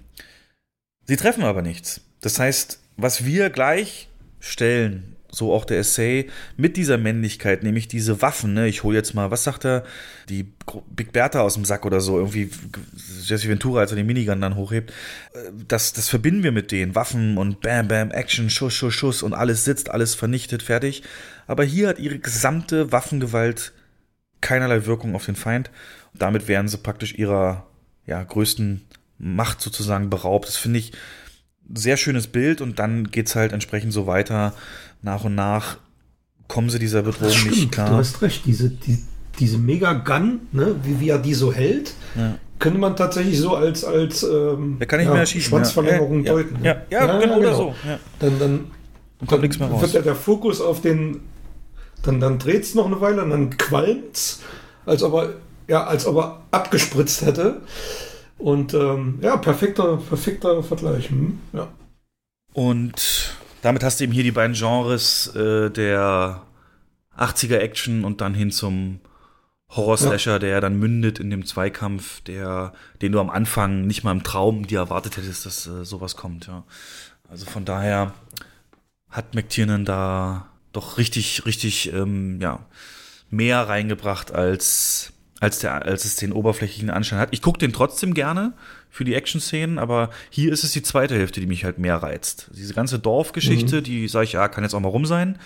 sie 1.04 1.16
treffen 1.16 1.44
aber 1.44 1.62
nichts. 1.62 2.00
Das 2.20 2.38
heißt, 2.38 2.82
was 2.96 3.24
wir 3.24 3.50
gleich 3.50 4.08
stellen 4.40 5.16
so 5.30 5.52
auch 5.52 5.64
der 5.64 5.78
Essay, 5.78 6.28
mit 6.56 6.76
dieser 6.76 6.96
Männlichkeit, 6.96 7.62
nämlich 7.62 7.86
diese 7.86 8.22
Waffen, 8.22 8.54
ne? 8.54 8.66
Ich 8.66 8.82
hole 8.82 8.96
jetzt 8.96 9.14
mal, 9.14 9.30
was 9.30 9.44
sagt 9.44 9.64
er? 9.64 9.84
Die 10.28 10.52
Big 10.90 11.12
Bertha 11.12 11.40
aus 11.40 11.54
dem 11.54 11.64
Sack 11.64 11.84
oder 11.84 12.00
so, 12.00 12.18
irgendwie 12.18 12.50
Jesse 13.24 13.48
Ventura, 13.48 13.80
als 13.80 13.92
er 13.92 13.96
den 13.96 14.06
Minigun 14.06 14.40
dann 14.40 14.56
hochhebt. 14.56 14.92
Das, 15.66 15.92
das 15.92 16.08
verbinden 16.08 16.42
wir 16.42 16.52
mit 16.52 16.72
denen. 16.72 16.94
Waffen 16.94 17.36
und 17.36 17.60
Bam, 17.60 17.88
Bam, 17.88 18.10
Action, 18.10 18.48
Schuss, 18.48 18.74
Schuss, 18.74 18.94
Schuss 18.94 19.22
und 19.22 19.34
alles 19.34 19.64
sitzt, 19.64 19.90
alles 19.90 20.14
vernichtet, 20.14 20.62
fertig. 20.62 21.02
Aber 21.46 21.64
hier 21.64 21.88
hat 21.88 21.98
ihre 21.98 22.18
gesamte 22.18 22.90
Waffengewalt 22.90 23.72
keinerlei 24.40 24.86
Wirkung 24.86 25.14
auf 25.14 25.26
den 25.26 25.36
Feind. 25.36 25.70
Damit 26.14 26.48
wären 26.48 26.68
sie 26.68 26.78
praktisch 26.78 27.14
ihrer 27.14 27.66
ja, 28.06 28.22
größten 28.22 28.82
Macht 29.18 29.60
sozusagen 29.60 30.08
beraubt. 30.10 30.48
Das 30.48 30.56
finde 30.56 30.78
ich 30.78 30.92
sehr 31.74 31.96
schönes 31.96 32.26
Bild 32.26 32.60
und 32.60 32.78
dann 32.78 33.10
geht's 33.10 33.34
halt 33.36 33.52
entsprechend 33.52 33.92
so 33.92 34.06
weiter 34.06 34.54
nach 35.02 35.24
und 35.24 35.34
nach 35.34 35.78
kommen 36.48 36.70
sie 36.70 36.78
dieser 36.78 37.02
Bedrohung 37.02 37.32
stimmt, 37.32 37.56
nicht 37.56 37.72
klar. 37.72 37.90
Du 37.90 37.96
hast 37.96 38.22
recht, 38.22 38.46
diese, 38.46 38.70
die, 38.70 38.98
diese 39.38 39.58
Mega-Gun, 39.58 40.40
ne, 40.52 40.76
wie, 40.82 41.00
wie 41.00 41.10
er 41.10 41.18
die 41.18 41.34
so 41.34 41.52
hält, 41.52 41.92
ja. 42.16 42.36
könnte 42.58 42.78
man 42.78 42.96
tatsächlich 42.96 43.38
so 43.38 43.54
als, 43.54 43.84
als 43.84 44.22
ähm, 44.22 44.78
kann 44.86 44.98
nicht 44.98 45.08
ja, 45.08 45.14
mehr 45.14 45.26
schießen, 45.26 45.50
Schwanzverlängerung 45.50 46.24
ja. 46.24 46.32
deuten. 46.32 46.64
Ja, 46.64 46.76
ja, 46.90 47.06
ja, 47.06 47.18
genau, 47.20 47.38
oder 47.38 47.54
so. 47.54 47.74
Dann, 48.18 48.38
dann, 48.38 48.64
dann 49.18 49.28
kommt 49.28 49.42
nichts 49.42 49.58
mehr 49.58 49.68
raus. 49.68 49.82
wird 49.82 49.92
ja 49.92 50.00
der 50.00 50.14
Fokus 50.14 50.60
auf 50.60 50.80
den, 50.80 51.20
dann, 52.02 52.18
dann 52.18 52.38
dreht 52.38 52.62
es 52.62 52.74
noch 52.74 52.86
eine 52.86 53.00
Weile 53.00 53.22
und 53.22 53.30
dann 53.30 53.56
qualmt 53.58 54.38
als 54.86 55.02
ob 55.02 55.14
er, 55.14 55.34
ja, 55.68 55.84
als 55.84 56.06
ob 56.06 56.16
er 56.16 56.40
abgespritzt 56.50 57.22
hätte. 57.22 57.60
Und 58.38 58.72
ähm, 58.72 59.18
ja, 59.20 59.36
perfekter, 59.36 59.96
perfekter 59.96 60.62
Vergleich. 60.62 61.10
Hm? 61.10 61.40
Ja. 61.52 61.68
Und 62.52 63.34
damit 63.62 63.82
hast 63.82 64.00
du 64.00 64.04
eben 64.04 64.12
hier 64.12 64.22
die 64.22 64.32
beiden 64.32 64.54
Genres 64.54 65.34
äh, 65.34 65.70
der 65.70 66.42
80er 67.16 67.58
Action 67.58 68.04
und 68.04 68.20
dann 68.20 68.34
hin 68.34 68.50
zum 68.50 69.00
Horror-Slasher, 69.70 70.32
ja. 70.32 70.38
der 70.38 70.60
dann 70.60 70.78
mündet 70.78 71.18
in 71.18 71.30
dem 71.30 71.44
Zweikampf, 71.44 72.22
der, 72.22 72.72
den 73.02 73.12
du 73.12 73.20
am 73.20 73.28
Anfang 73.28 73.86
nicht 73.86 74.02
mal 74.02 74.12
im 74.12 74.22
Traum 74.22 74.66
dir 74.66 74.78
erwartet 74.78 75.16
hättest, 75.16 75.44
dass 75.44 75.66
äh, 75.66 75.84
sowas 75.84 76.16
kommt, 76.16 76.46
ja. 76.46 76.64
Also 77.28 77.44
von 77.44 77.66
daher 77.66 78.14
hat 79.10 79.34
McTiernan 79.34 79.84
da 79.84 80.48
doch 80.72 80.96
richtig, 80.96 81.44
richtig, 81.44 81.92
ähm, 81.92 82.40
ja, 82.40 82.60
mehr 83.30 83.68
reingebracht 83.68 84.32
als, 84.32 85.12
als, 85.40 85.60
der, 85.60 85.84
als 85.84 86.04
es 86.04 86.16
den 86.16 86.32
oberflächlichen 86.32 86.90
Anschein 86.90 87.18
hat. 87.18 87.28
Ich 87.32 87.42
gucke 87.42 87.58
den 87.58 87.72
trotzdem 87.72 88.14
gerne, 88.14 88.54
für 88.90 89.04
die 89.04 89.14
Action-Szenen, 89.14 89.78
aber 89.78 90.10
hier 90.30 90.52
ist 90.52 90.64
es 90.64 90.72
die 90.72 90.82
zweite 90.82 91.14
Hälfte, 91.14 91.40
die 91.40 91.46
mich 91.46 91.64
halt 91.64 91.78
mehr 91.78 91.96
reizt. 91.96 92.50
Diese 92.54 92.74
ganze 92.74 92.98
Dorfgeschichte, 92.98 93.76
mhm. 93.76 93.84
die 93.84 94.08
sage 94.08 94.24
ich, 94.24 94.32
ja, 94.32 94.48
kann 94.48 94.64
jetzt 94.64 94.74
auch 94.74 94.80
mal 94.80 94.88
rum 94.88 95.06
sein, 95.06 95.38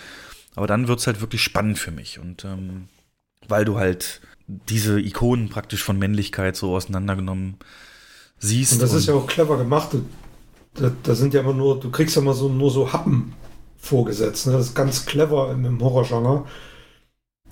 aber 0.55 0.67
dann 0.67 0.87
wird 0.87 0.99
es 0.99 1.07
halt 1.07 1.21
wirklich 1.21 1.43
spannend 1.43 1.77
für 1.77 1.91
mich 1.91 2.19
und 2.19 2.45
ähm, 2.45 2.87
weil 3.47 3.65
du 3.65 3.77
halt 3.77 4.21
diese 4.47 4.99
Ikonen 4.99 5.49
praktisch 5.49 5.83
von 5.83 5.99
Männlichkeit 5.99 6.55
so 6.55 6.75
auseinandergenommen 6.75 7.57
siehst. 8.39 8.73
Und 8.73 8.81
das 8.81 8.91
und 8.91 8.97
ist 8.97 9.07
ja 9.07 9.13
auch 9.13 9.27
clever 9.27 9.57
gemacht. 9.57 9.89
Da, 10.75 10.91
da, 11.03 11.15
sind 11.15 11.33
ja 11.33 11.41
immer 11.41 11.53
nur, 11.53 11.79
du 11.79 11.91
kriegst 11.91 12.15
ja 12.15 12.21
immer 12.21 12.33
so 12.33 12.49
nur 12.49 12.71
so 12.71 12.91
Happen 12.91 13.33
vorgesetzt. 13.77 14.47
Ne? 14.47 14.53
Das 14.53 14.67
ist 14.67 14.75
ganz 14.75 15.05
clever 15.05 15.51
im, 15.51 15.65
im 15.65 15.79
Horrorgenre 15.79 16.45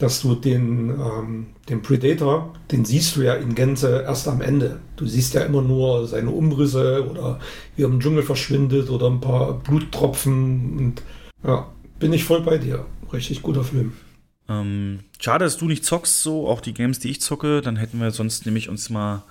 dass 0.01 0.21
du 0.21 0.33
den, 0.33 0.89
ähm, 0.89 1.47
den 1.69 1.81
Predator, 1.83 2.53
den 2.71 2.85
siehst 2.85 3.15
du 3.15 3.21
ja 3.21 3.35
in 3.35 3.53
Gänze 3.53 4.01
erst 4.01 4.27
am 4.27 4.41
Ende. 4.41 4.79
Du 4.95 5.05
siehst 5.05 5.35
ja 5.35 5.41
immer 5.41 5.61
nur 5.61 6.07
seine 6.07 6.31
Umrisse 6.31 7.07
oder 7.07 7.39
wie 7.75 7.83
er 7.83 7.87
im 7.87 7.99
Dschungel 7.99 8.23
verschwindet 8.23 8.89
oder 8.89 9.07
ein 9.07 9.21
paar 9.21 9.59
Bluttropfen. 9.59 10.79
Und 10.79 11.03
ja, 11.43 11.69
bin 11.99 12.13
ich 12.13 12.23
voll 12.23 12.41
bei 12.41 12.57
dir. 12.57 12.85
Richtig 13.13 13.43
guter 13.43 13.63
Film. 13.63 13.93
Ähm, 14.49 15.01
schade, 15.19 15.45
dass 15.45 15.57
du 15.57 15.65
nicht 15.65 15.85
zockst, 15.85 16.23
so 16.23 16.47
auch 16.47 16.61
die 16.61 16.73
Games, 16.73 16.97
die 16.97 17.11
ich 17.11 17.21
zocke. 17.21 17.61
Dann 17.61 17.75
hätten 17.75 17.99
wir 17.99 18.09
sonst 18.09 18.47
nämlich 18.47 18.69
uns 18.69 18.89
mal 18.89 19.23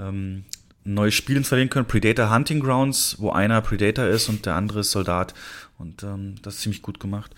ähm, 0.00 0.44
ein 0.84 0.94
neues 0.94 1.14
Spiel 1.14 1.36
installieren 1.36 1.70
können. 1.70 1.86
Predator 1.86 2.34
Hunting 2.34 2.58
Grounds, 2.58 3.16
wo 3.20 3.30
einer 3.30 3.60
Predator 3.60 4.06
ist 4.06 4.28
und 4.28 4.46
der 4.46 4.56
andere 4.56 4.80
ist 4.80 4.90
Soldat. 4.90 5.32
Und 5.78 6.02
ähm, 6.02 6.34
das 6.42 6.56
ist 6.56 6.62
ziemlich 6.62 6.82
gut 6.82 6.98
gemacht. 6.98 7.34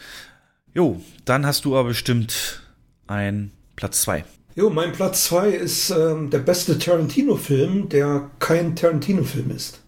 Jo, 0.77 1.01
dann 1.25 1.47
hast 1.47 1.65
du 1.65 1.77
aber 1.77 1.91
bestimmt 1.91 2.61
ein 3.07 3.53
Platz 3.77 4.03
2. 4.03 4.25
Jo, 4.57 4.71
mein 4.71 4.91
Platz 4.91 5.27
2 5.27 5.51
ist 5.51 5.91
ähm, 5.91 6.31
der 6.31 6.41
beste 6.41 6.77
Tarantino-Film, 6.79 7.89
der 7.89 8.29
kein 8.41 8.75
Tarantino-Film 8.75 9.53
ist. 9.53 9.85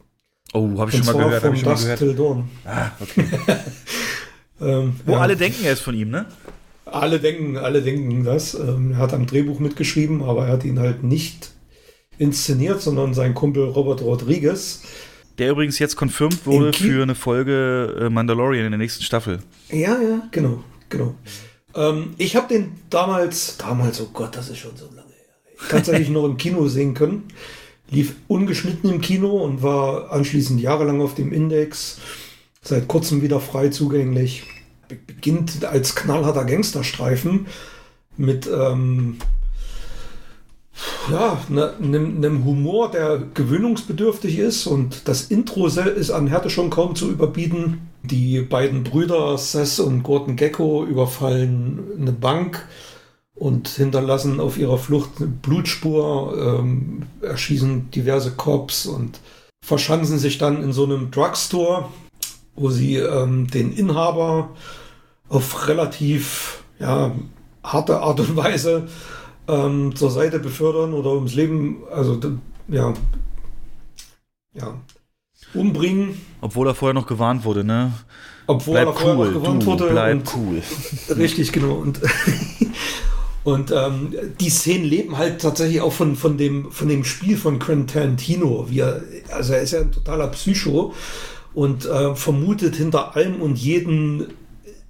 Oh, 0.52 0.78
habe 0.78 0.92
ich, 0.92 0.98
schon 0.98 1.06
mal 1.06 1.24
gehört. 1.24 1.42
Von 1.42 1.60
Dusk 1.60 1.96
Till 1.96 2.14
Dawn. 2.14 2.48
Ah, 2.64 2.90
okay. 3.00 3.24
ähm, 4.60 4.94
Wo 5.04 5.12
ja. 5.12 5.18
alle 5.18 5.36
denken, 5.36 5.64
er 5.64 5.72
ist 5.72 5.80
von 5.80 5.94
ihm, 5.96 6.10
ne? 6.10 6.26
Alle 6.84 7.18
denken, 7.18 7.56
alle 7.56 7.82
denken 7.82 8.22
das. 8.22 8.54
Ähm, 8.54 8.92
er 8.92 8.98
hat 8.98 9.12
am 9.12 9.26
Drehbuch 9.26 9.58
mitgeschrieben, 9.58 10.22
aber 10.22 10.46
er 10.46 10.52
hat 10.52 10.64
ihn 10.64 10.78
halt 10.78 11.02
nicht 11.02 11.50
inszeniert, 12.16 12.80
sondern 12.80 13.12
sein 13.12 13.34
Kumpel 13.34 13.64
Robert 13.64 14.02
Rodriguez. 14.02 14.82
Der 15.38 15.50
übrigens 15.50 15.80
jetzt 15.80 15.96
confirmed 15.96 16.46
wurde 16.46 16.72
für 16.72 17.02
eine 17.02 17.16
Folge 17.16 18.02
äh, 18.02 18.08
Mandalorian 18.08 18.66
in 18.66 18.70
der 18.70 18.78
nächsten 18.78 19.02
Staffel. 19.02 19.40
Ja, 19.68 20.00
ja, 20.00 20.28
genau 20.30 20.62
genau. 20.88 21.14
Ähm, 21.74 22.14
ich 22.18 22.36
habe 22.36 22.48
den 22.48 22.72
damals, 22.90 23.56
damals, 23.58 24.00
oh 24.00 24.08
Gott, 24.12 24.36
das 24.36 24.48
ist 24.48 24.58
schon 24.58 24.76
so 24.76 24.86
lange 24.86 25.08
her, 25.08 25.68
tatsächlich 25.68 26.08
noch 26.08 26.24
im 26.24 26.36
Kino 26.36 26.66
sehen 26.68 26.94
können. 26.94 27.24
Lief 27.90 28.16
ungeschnitten 28.26 28.90
im 28.90 29.00
Kino 29.00 29.36
und 29.44 29.62
war 29.62 30.10
anschließend 30.10 30.60
jahrelang 30.60 31.00
auf 31.00 31.14
dem 31.14 31.32
Index. 31.32 31.98
Seit 32.62 32.88
kurzem 32.88 33.22
wieder 33.22 33.38
frei 33.38 33.68
zugänglich. 33.68 34.44
Beginnt 35.06 35.64
als 35.64 35.94
knallharter 35.94 36.44
Gangsterstreifen 36.44 37.46
mit 38.16 38.46
ähm, 38.46 39.18
ja, 41.10 41.40
einem 41.48 42.20
ne, 42.20 42.44
Humor, 42.44 42.90
der 42.90 43.22
gewöhnungsbedürftig 43.34 44.38
ist 44.38 44.66
und 44.66 45.08
das 45.08 45.24
Intro 45.24 45.66
ist 45.66 46.10
an 46.10 46.26
Härte 46.26 46.50
schon 46.50 46.70
kaum 46.70 46.94
zu 46.94 47.10
überbieten. 47.10 47.88
Die 48.06 48.40
beiden 48.40 48.84
Brüder 48.84 49.36
Seth 49.38 49.80
und 49.80 50.02
Gordon 50.02 50.36
Gecko 50.36 50.84
überfallen 50.84 51.80
eine 51.98 52.12
Bank 52.12 52.66
und 53.34 53.68
hinterlassen 53.68 54.40
auf 54.40 54.58
ihrer 54.58 54.78
Flucht 54.78 55.10
eine 55.18 55.26
Blutspur, 55.26 56.58
ähm, 56.60 57.02
erschießen 57.20 57.90
diverse 57.90 58.32
Cops 58.32 58.86
und 58.86 59.20
verschanzen 59.64 60.18
sich 60.18 60.38
dann 60.38 60.62
in 60.62 60.72
so 60.72 60.84
einem 60.84 61.10
Drugstore, 61.10 61.88
wo 62.54 62.70
sie 62.70 62.96
ähm, 62.96 63.48
den 63.48 63.72
Inhaber 63.72 64.50
auf 65.28 65.68
relativ 65.68 66.62
ja, 66.78 67.12
harte 67.62 68.00
Art 68.00 68.20
und 68.20 68.36
Weise 68.36 68.88
ähm, 69.48 69.94
zur 69.94 70.10
Seite 70.10 70.38
befördern 70.38 70.94
oder 70.94 71.12
ums 71.12 71.34
Leben, 71.34 71.82
also 71.90 72.18
ja, 72.68 72.94
ja, 74.54 74.74
umbringen. 75.56 76.20
Obwohl 76.40 76.68
er 76.68 76.74
vorher 76.74 76.94
noch 76.94 77.06
gewarnt 77.06 77.44
wurde, 77.44 77.64
ne? 77.64 77.92
Obwohl 78.46 78.74
bleib 78.74 78.88
er 78.88 78.94
vorher 78.94 79.16
cool, 79.16 79.26
noch 79.26 79.40
gewarnt 79.40 79.62
du, 79.62 79.66
wurde. 79.66 79.88
Bleib 79.90 80.22
cool. 80.36 80.62
Richtig, 81.16 81.52
genau. 81.52 81.74
Und, 81.74 82.00
und 83.44 83.72
ähm, 83.72 84.14
die 84.38 84.50
Szenen 84.50 84.84
leben 84.84 85.18
halt 85.18 85.40
tatsächlich 85.40 85.80
auch 85.80 85.92
von, 85.92 86.16
von, 86.16 86.38
dem, 86.38 86.70
von 86.70 86.88
dem 86.88 87.04
Spiel 87.04 87.36
von 87.36 87.58
Quentin 87.58 87.86
Tarantino. 87.86 88.66
Wie 88.68 88.80
er, 88.80 89.02
also 89.32 89.54
er 89.54 89.62
ist 89.62 89.72
ja 89.72 89.80
ein 89.80 89.92
totaler 89.92 90.28
Psycho 90.28 90.94
und 91.54 91.86
äh, 91.86 92.14
vermutet 92.14 92.76
hinter 92.76 93.16
allem 93.16 93.40
und 93.40 93.58
jeden 93.58 94.26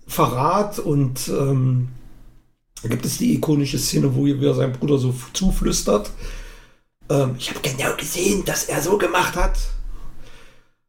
Verrat 0.06 0.78
und 0.78 1.28
ähm, 1.28 1.88
da 2.82 2.88
gibt 2.88 3.04
es 3.04 3.18
die 3.18 3.34
ikonische 3.34 3.78
Szene, 3.78 4.14
wo 4.14 4.26
er 4.26 4.54
seinem 4.54 4.72
Bruder 4.72 4.98
so 4.98 5.14
zuflüstert. 5.32 6.10
Ähm, 7.08 7.34
ich 7.38 7.50
habe 7.50 7.60
genau 7.60 7.96
gesehen, 7.96 8.44
dass 8.44 8.64
er 8.64 8.82
so 8.82 8.98
gemacht 8.98 9.34
hat. 9.34 9.58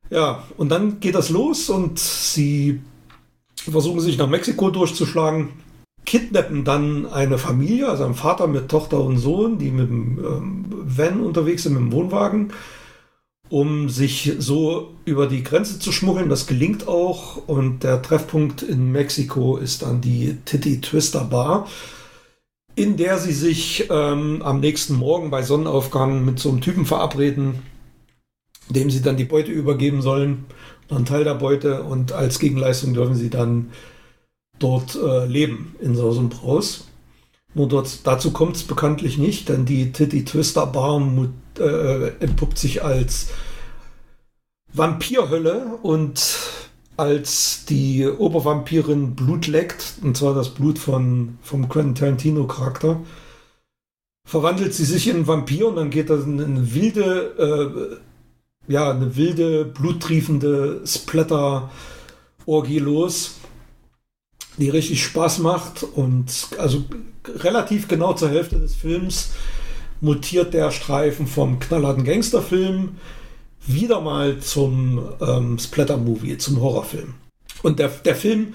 Ja, 0.10 0.44
und 0.58 0.70
dann 0.70 1.00
geht 1.00 1.16
das 1.16 1.30
los 1.30 1.70
und 1.70 2.00
sie 2.00 2.82
versuchen 3.56 4.00
sich 4.00 4.18
nach 4.18 4.28
Mexiko 4.28 4.70
durchzuschlagen, 4.70 5.50
kidnappen 6.06 6.64
dann 6.64 7.06
eine 7.06 7.38
Familie, 7.38 7.90
also 7.90 8.06
ein 8.06 8.16
Vater 8.16 8.48
mit 8.48 8.70
Tochter 8.70 9.02
und 9.02 9.18
Sohn, 9.18 9.58
die 9.58 9.72
mit 9.72 9.90
dem 9.90 10.20
ähm, 10.20 10.66
Van 10.70 11.20
unterwegs 11.20 11.64
sind, 11.64 11.74
mit 11.74 11.82
dem 11.82 11.92
Wohnwagen, 11.92 12.54
um 13.50 13.90
sich 13.90 14.34
so 14.40 14.94
über 15.04 15.28
die 15.28 15.44
Grenze 15.44 15.80
zu 15.80 15.92
schmuggeln. 15.92 16.30
Das 16.30 16.48
gelingt 16.48 16.88
auch 16.88 17.48
und 17.48 17.84
der 17.84 18.02
Treffpunkt 18.02 18.62
in 18.62 18.92
Mexiko 18.92 19.58
ist 19.58 19.82
dann 19.82 20.00
die 20.00 20.38
Titty 20.46 20.80
Twister 20.80 21.26
Bar, 21.26 21.68
in 22.76 22.96
der 22.96 23.18
sie 23.18 23.34
sich 23.34 23.88
ähm, 23.90 24.42
am 24.44 24.62
nächsten 24.62 24.96
Morgen 24.96 25.30
bei 25.30 25.44
Sonnenaufgang 25.44 26.24
mit 26.24 26.40
so 26.40 26.50
einem 26.50 26.62
Typen 26.62 26.86
verabreden, 26.86 27.56
dem 28.70 28.90
sie 28.90 29.02
dann 29.02 29.18
die 29.18 29.26
Beute 29.26 29.52
übergeben 29.52 30.02
sollen, 30.02 30.46
einen 30.90 31.06
Teil 31.06 31.24
der 31.24 31.36
Beute 31.36 31.84
und 31.84 32.12
als 32.12 32.40
Gegenleistung 32.40 32.94
dürfen 32.94 33.16
sie 33.16 33.30
dann 33.30 33.72
dort 34.60 34.96
äh, 34.96 35.26
leben 35.26 35.76
in 35.82 35.96
Saus 35.96 36.18
und 36.18 36.30
Braus. 36.30 36.88
Nur 37.54 37.68
dort, 37.68 38.06
dazu 38.06 38.32
kommt 38.32 38.56
es 38.56 38.64
bekanntlich 38.64 39.18
nicht, 39.18 39.50
denn 39.50 39.66
die 39.66 39.92
Titty 39.92 40.26
Twister 40.26 40.66
Bar 40.68 41.02
äh, 41.60 42.08
entpuppt 42.20 42.58
sich 42.58 42.84
als 42.84 43.30
Vampirhölle 44.74 45.78
und 45.82 46.40
als 46.98 47.66
die 47.66 48.08
Obervampirin 48.08 49.16
Blut 49.16 49.48
leckt, 49.48 49.96
und 50.02 50.18
zwar 50.18 50.34
das 50.34 50.50
Blut 50.50 50.80
von, 50.80 51.38
vom 51.42 51.70
Quentin 51.70 51.96
Tarantino 51.96 52.48
Charakter, 52.48 53.00
verwandelt 54.26 54.74
sie 54.74 54.86
sich 54.86 55.08
in 55.08 55.28
Vampir 55.28 55.68
und 55.68 55.78
dann 55.78 55.90
geht 55.90 56.10
das 56.10 56.26
in 56.26 56.42
eine 56.42 56.74
wilde, 56.74 58.00
äh, 58.02 58.07
ja, 58.68 58.92
eine 58.92 59.16
wilde, 59.16 59.66
bluttriefende 59.66 60.82
Splatter-Orgie 60.86 62.80
los, 62.80 63.36
die 64.58 64.70
richtig 64.70 65.04
Spaß 65.04 65.40
macht 65.40 65.84
und 65.84 66.50
also 66.58 66.84
relativ 67.28 67.88
genau 67.88 68.14
zur 68.14 68.30
Hälfte 68.30 68.60
des 68.60 68.76
Films 68.76 69.32
mutiert 70.02 70.54
der 70.54 70.72
Streifen 70.72 71.28
vom 71.28 71.60
knallharten 71.60 72.04
Gangsterfilm 72.04 72.98
wieder 73.66 74.02
mal 74.02 74.40
zum 74.40 75.10
ähm, 75.22 75.60
Splatter-Movie, 75.60 76.38
zum 76.38 76.62
Horrorfilm. 76.62 77.16
Und 77.64 77.80
der, 77.80 77.90
der 77.90 78.16
Film, 78.16 78.54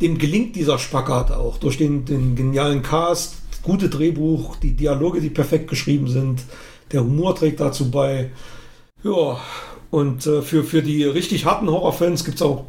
dem 0.00 0.18
gelingt 0.18 0.56
dieser 0.56 0.78
Spagat 0.78 1.30
auch 1.30 1.58
durch 1.58 1.78
den, 1.78 2.04
den 2.04 2.34
genialen 2.34 2.82
Cast, 2.82 3.36
gute 3.62 3.88
Drehbuch, 3.88 4.56
die 4.56 4.72
Dialoge, 4.72 5.20
die 5.20 5.30
perfekt 5.30 5.68
geschrieben 5.68 6.08
sind, 6.08 6.42
der 6.90 7.04
Humor 7.04 7.34
trägt 7.34 7.60
dazu 7.60 7.90
bei. 7.90 8.30
Ja, 9.04 9.40
und 9.90 10.26
äh, 10.26 10.42
für, 10.42 10.64
für 10.64 10.82
die 10.82 11.04
richtig 11.04 11.44
harten 11.44 11.68
Horrorfans 11.68 12.24
gibt 12.24 12.36
es 12.36 12.42
auch 12.42 12.66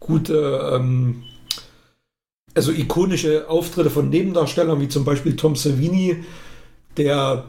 gute, 0.00 0.72
ähm, 0.74 1.22
also 2.54 2.72
ikonische 2.72 3.48
Auftritte 3.48 3.90
von 3.90 4.08
Nebendarstellern, 4.08 4.80
wie 4.80 4.88
zum 4.88 5.04
Beispiel 5.04 5.36
Tom 5.36 5.54
Savini, 5.54 6.24
der 6.96 7.44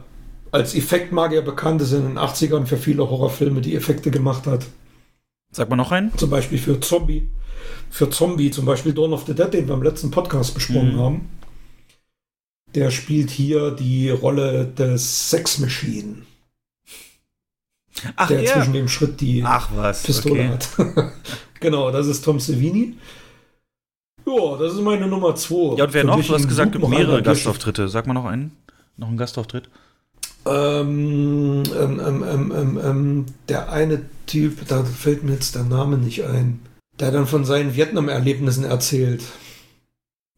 als 0.52 0.74
Effektmagier 0.74 1.42
bekannt 1.42 1.82
ist 1.82 1.92
in 1.92 2.02
den 2.02 2.18
80ern 2.18 2.66
für 2.66 2.76
viele 2.76 3.08
Horrorfilme, 3.08 3.60
die 3.60 3.74
Effekte 3.74 4.10
gemacht 4.10 4.46
hat. 4.46 4.66
Sag 5.52 5.68
mal 5.68 5.76
noch 5.76 5.92
einen. 5.92 6.16
Zum 6.16 6.30
Beispiel 6.30 6.58
für 6.58 6.80
Zombie. 6.80 7.28
Für 7.88 8.10
Zombie, 8.10 8.50
zum 8.50 8.64
Beispiel 8.64 8.92
Dawn 8.92 9.12
of 9.12 9.26
the 9.26 9.34
Dead, 9.34 9.52
den 9.52 9.66
wir 9.66 9.74
im 9.74 9.82
letzten 9.82 10.10
Podcast 10.10 10.54
besprochen 10.54 10.94
mhm. 10.94 11.00
haben. 11.00 11.28
Der 12.74 12.90
spielt 12.90 13.30
hier 13.30 13.72
die 13.72 14.10
Rolle 14.10 14.66
des 14.66 15.30
Sex 15.30 15.58
Machine. 15.58 16.22
Ach, 18.16 18.28
der 18.28 18.42
ja. 18.42 18.52
zwischen 18.52 18.72
dem 18.72 18.88
Schritt 18.88 19.20
die 19.20 19.42
Ach, 19.44 19.70
was, 19.74 20.02
Pistole 20.02 20.34
okay. 20.34 20.48
hat. 20.48 21.12
genau, 21.60 21.90
das 21.90 22.06
ist 22.06 22.24
Tom 22.24 22.40
Savini. 22.40 22.96
Ja, 24.26 24.56
das 24.56 24.74
ist 24.74 24.80
meine 24.80 25.06
Nummer 25.06 25.34
2. 25.34 25.76
Ja, 25.76 25.84
und 25.84 25.94
wer 25.94 26.04
noch? 26.04 26.24
Du 26.24 26.34
hast 26.34 26.48
gesagt, 26.48 26.72
gibt 26.72 26.88
mehrere 26.88 27.22
Gastauftritte. 27.22 27.88
Sag 27.88 28.06
mal 28.06 28.14
noch 28.14 28.26
einen. 28.26 28.56
Noch 28.96 29.08
einen 29.08 29.16
Gastauftritt. 29.16 29.68
Ähm, 30.46 31.62
ähm, 31.78 32.24
ähm, 32.24 32.80
ähm, 32.82 33.26
der 33.48 33.70
eine 33.72 34.02
Typ, 34.26 34.66
da 34.68 34.84
fällt 34.84 35.22
mir 35.22 35.32
jetzt 35.32 35.54
der 35.54 35.64
Name 35.64 35.98
nicht 35.98 36.24
ein, 36.24 36.60
der 36.98 37.10
dann 37.10 37.26
von 37.26 37.44
seinen 37.44 37.74
Vietnam-Erlebnissen 37.74 38.64
erzählt. 38.64 39.22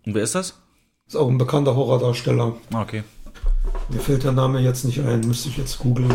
Und 0.05 0.15
wer 0.15 0.23
ist 0.23 0.35
das? 0.35 0.59
Ist 1.07 1.17
auch 1.17 1.29
ein 1.29 1.39
bekannter 1.39 1.77
Horrordarsteller. 1.77 2.57
Ah, 2.73 2.83
okay. 2.83 3.05
Mir 3.91 4.01
fällt 4.01 4.25
der 4.25 4.33
Name 4.33 4.61
jetzt 4.61 4.85
nicht 4.85 5.01
ein, 5.01 5.21
müsste 5.21 5.49
ich 5.49 5.57
jetzt 5.57 5.79
googeln. 5.79 6.11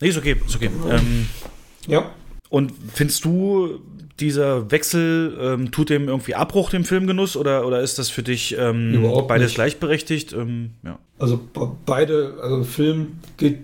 Nee, 0.00 0.08
ist 0.08 0.18
okay, 0.18 0.36
ist 0.46 0.56
okay. 0.56 0.70
ja. 1.86 2.10
Und 2.50 2.72
findest 2.94 3.24
du, 3.24 3.80
dieser 4.20 4.70
Wechsel 4.70 5.36
ähm, 5.40 5.70
tut 5.70 5.90
dem 5.90 6.08
irgendwie 6.08 6.34
Abbruch 6.34 6.70
dem 6.70 6.84
Filmgenuss 6.84 7.36
oder, 7.36 7.66
oder 7.66 7.80
ist 7.82 7.98
das 7.98 8.10
für 8.10 8.22
dich 8.22 8.56
ähm, 8.58 9.02
beides 9.28 9.48
nicht. 9.48 9.54
gleichberechtigt? 9.56 10.32
Ähm, 10.32 10.70
ja. 10.82 10.98
Also 11.18 11.40
beide, 11.86 12.34
also 12.42 12.64
Film 12.64 13.18
geht, 13.36 13.60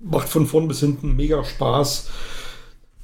macht 0.00 0.28
von 0.28 0.46
vorn 0.46 0.68
bis 0.68 0.80
hinten 0.80 1.16
mega 1.16 1.44
Spaß. 1.44 2.10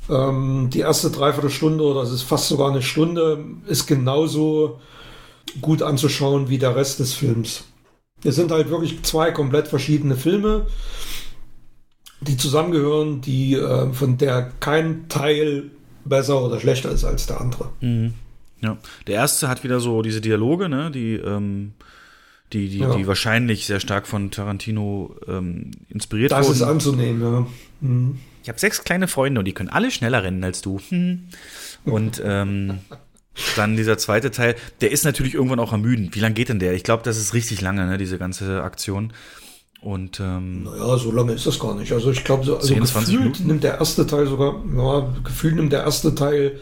Ähm, 0.08 0.70
die 0.72 0.80
erste 0.80 1.10
Dreiviertelstunde 1.10 1.82
oder 1.82 2.02
es 2.02 2.12
ist 2.12 2.22
fast 2.22 2.48
sogar 2.48 2.70
eine 2.70 2.82
Stunde, 2.82 3.44
ist 3.66 3.86
genauso 3.86 4.80
gut 5.60 5.82
anzuschauen 5.82 6.48
wie 6.48 6.58
der 6.58 6.76
Rest 6.76 7.00
des 7.00 7.14
Films. 7.14 7.64
Es 8.22 8.36
sind 8.36 8.50
halt 8.50 8.70
wirklich 8.70 9.02
zwei 9.02 9.30
komplett 9.30 9.68
verschiedene 9.68 10.16
Filme, 10.16 10.66
die 12.20 12.36
zusammengehören, 12.36 13.20
die 13.20 13.54
äh, 13.54 13.92
von 13.92 14.18
der 14.18 14.52
kein 14.60 15.08
Teil 15.08 15.70
besser 16.04 16.42
oder 16.42 16.60
schlechter 16.60 16.90
ist 16.90 17.04
als 17.04 17.26
der 17.26 17.40
andere. 17.40 17.70
Mhm. 17.80 18.14
Ja, 18.60 18.78
der 19.06 19.16
erste 19.16 19.48
hat 19.48 19.64
wieder 19.64 19.80
so 19.80 20.02
diese 20.02 20.20
Dialoge, 20.20 20.68
ne, 20.68 20.90
die, 20.90 21.14
ähm, 21.14 21.72
die, 22.52 22.68
die, 22.68 22.78
ja. 22.78 22.94
die 22.94 23.06
wahrscheinlich 23.06 23.66
sehr 23.66 23.80
stark 23.80 24.06
von 24.06 24.30
Tarantino 24.30 25.14
ähm, 25.28 25.72
inspiriert 25.88 26.32
das 26.32 26.46
wurden. 26.46 26.58
Das 26.58 26.66
ist 26.66 26.66
anzunehmen, 26.66 27.20
ja. 27.20 27.46
Mhm. 27.80 28.18
Ich 28.46 28.48
habe 28.48 28.60
sechs 28.60 28.84
kleine 28.84 29.08
Freunde 29.08 29.40
und 29.40 29.44
die 29.44 29.54
können 29.54 29.70
alle 29.70 29.90
schneller 29.90 30.22
rennen 30.22 30.44
als 30.44 30.62
du. 30.62 30.78
Hm. 30.88 31.24
Und 31.84 32.22
ähm, 32.24 32.78
dann 33.56 33.76
dieser 33.76 33.98
zweite 33.98 34.30
Teil, 34.30 34.54
der 34.80 34.92
ist 34.92 35.04
natürlich 35.04 35.34
irgendwann 35.34 35.58
auch 35.58 35.72
ermüdend. 35.72 36.14
Wie 36.14 36.20
lange 36.20 36.34
geht 36.34 36.48
denn 36.48 36.60
der? 36.60 36.72
Ich 36.74 36.84
glaube, 36.84 37.02
das 37.02 37.18
ist 37.18 37.34
richtig 37.34 37.60
lange, 37.60 37.84
ne, 37.86 37.98
diese 37.98 38.18
ganze 38.18 38.62
Aktion. 38.62 39.12
Und 39.86 40.18
ähm, 40.18 40.64
naja, 40.64 40.98
so 40.98 41.12
lange 41.12 41.32
ist 41.32 41.46
das 41.46 41.60
gar 41.60 41.72
nicht. 41.76 41.92
Also 41.92 42.10
ich 42.10 42.24
glaube, 42.24 42.44
so, 42.44 42.56
also 42.56 42.66
10, 42.66 42.80
gefühlt 42.80 43.46
nimmt 43.46 43.62
der 43.62 43.78
erste 43.78 44.04
Teil 44.04 44.26
sogar, 44.26 44.60
ja, 44.76 45.14
gefühlt 45.22 45.54
nimmt 45.54 45.72
der 45.72 45.84
erste 45.84 46.12
Teil 46.12 46.58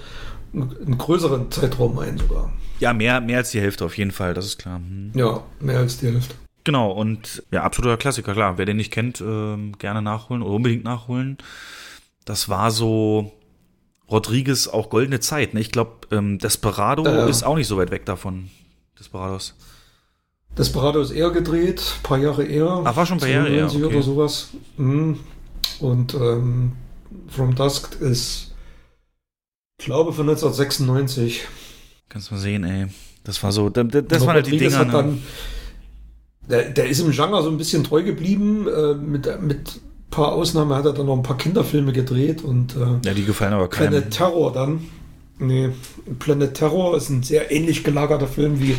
einen 0.53 0.99
größeren 0.99 1.51
Zeitraum 1.51 1.99
ein 2.01 2.19
sogar. 2.19 2.53
Ja, 2.81 2.93
mehr, 2.93 3.23
mehr 3.23 3.39
als 3.39 3.51
die 3.51 3.63
Hälfte 3.63 3.87
auf 3.87 3.97
jeden 3.97 4.11
Fall, 4.11 4.35
das 4.35 4.45
ist 4.45 4.59
klar. 4.59 4.77
Hm. 4.77 5.13
Ja, 5.15 5.43
mehr 5.59 5.79
als 5.79 5.97
die 5.97 6.09
Hälfte. 6.09 6.35
Genau, 6.65 6.93
und 6.93 7.43
ja, 7.51 7.63
absoluter 7.63 7.97
Klassiker, 7.97 8.35
klar. 8.35 8.59
Wer 8.59 8.67
den 8.67 8.77
nicht 8.77 8.93
kennt, 8.93 9.23
äh, 9.23 9.57
gerne 9.79 10.03
nachholen 10.03 10.43
oder 10.43 10.57
unbedingt 10.57 10.85
nachholen. 10.85 11.39
Das 12.27 12.51
war 12.51 12.71
so 12.71 13.33
Rodriguez 14.11 14.69
auch 14.69 14.91
goldene 14.91 15.21
Zeit. 15.21 15.55
Ne? 15.55 15.61
Ich 15.61 15.73
glaube, 15.73 15.93
ähm, 16.11 16.39
Desperado 16.39 17.07
äh, 17.07 17.31
ist 17.31 17.43
auch 17.43 17.57
nicht 17.57 17.69
so 17.69 17.79
weit 17.79 17.91
weg 17.91 18.05
davon. 18.05 18.51
Desperados. 18.99 19.55
Desperado 20.57 21.01
ist 21.01 21.11
eher 21.11 21.31
gedreht, 21.31 21.83
ein 21.99 22.03
paar 22.03 22.19
Jahre 22.19 22.45
eher. 22.45 22.83
Ach, 22.85 22.97
war 22.97 23.07
schon 23.07 23.17
ein 23.17 23.21
paar 23.21 23.29
Jahre 23.29 23.49
eher. 23.49 23.67
Okay. 23.67 23.85
oder 23.85 24.03
sowas. 24.03 24.49
Mhm. 24.77 25.19
Und 25.81 26.15
ähm, 26.15 26.73
From 27.29 27.55
Dusk 27.55 28.01
ist, 28.01 28.53
ich 29.79 29.85
glaube, 29.85 30.13
von 30.13 30.29
1996. 30.29 31.43
Kannst 32.09 32.31
mal 32.31 32.39
sehen, 32.39 32.65
ey. 32.65 32.87
Das 33.25 33.43
war 33.43 33.53
so, 33.53 33.71
das, 33.71 33.87
das 34.07 34.27
waren 34.27 34.35
halt 34.35 34.47
die 34.47 34.59
Dinger. 34.59 34.85
Ne? 34.85 34.93
Dann, 34.93 35.23
der, 36.49 36.71
der 36.71 36.87
ist 36.89 37.01
im 37.01 37.11
Genre 37.11 37.43
so 37.43 37.49
ein 37.49 37.57
bisschen 37.57 37.83
treu 37.83 38.03
geblieben. 38.03 38.69
Äh, 38.69 38.95
mit, 38.95 39.43
mit 39.43 39.77
ein 39.77 40.11
paar 40.11 40.33
Ausnahmen 40.33 40.75
hat 40.75 40.85
er 40.85 40.93
dann 40.93 41.07
noch 41.07 41.17
ein 41.17 41.23
paar 41.23 41.39
Kinderfilme 41.39 41.93
gedreht 41.93 42.45
und 42.45 42.77
äh, 42.77 43.07
ja, 43.09 43.15
die 43.15 43.25
gefallen 43.25 43.55
aber 43.55 43.69
keinem. 43.69 43.91
Planet 43.91 44.11
Terror 44.11 44.53
dann. 44.53 44.85
Nee, 45.39 45.71
Planet 46.21 46.55
Terror 46.55 46.97
ist 46.97 47.09
ein 47.09 47.23
sehr 47.23 47.51
ähnlich 47.51 47.83
gelagerter 47.83 48.29
Film 48.29 48.61
wie 48.61 48.77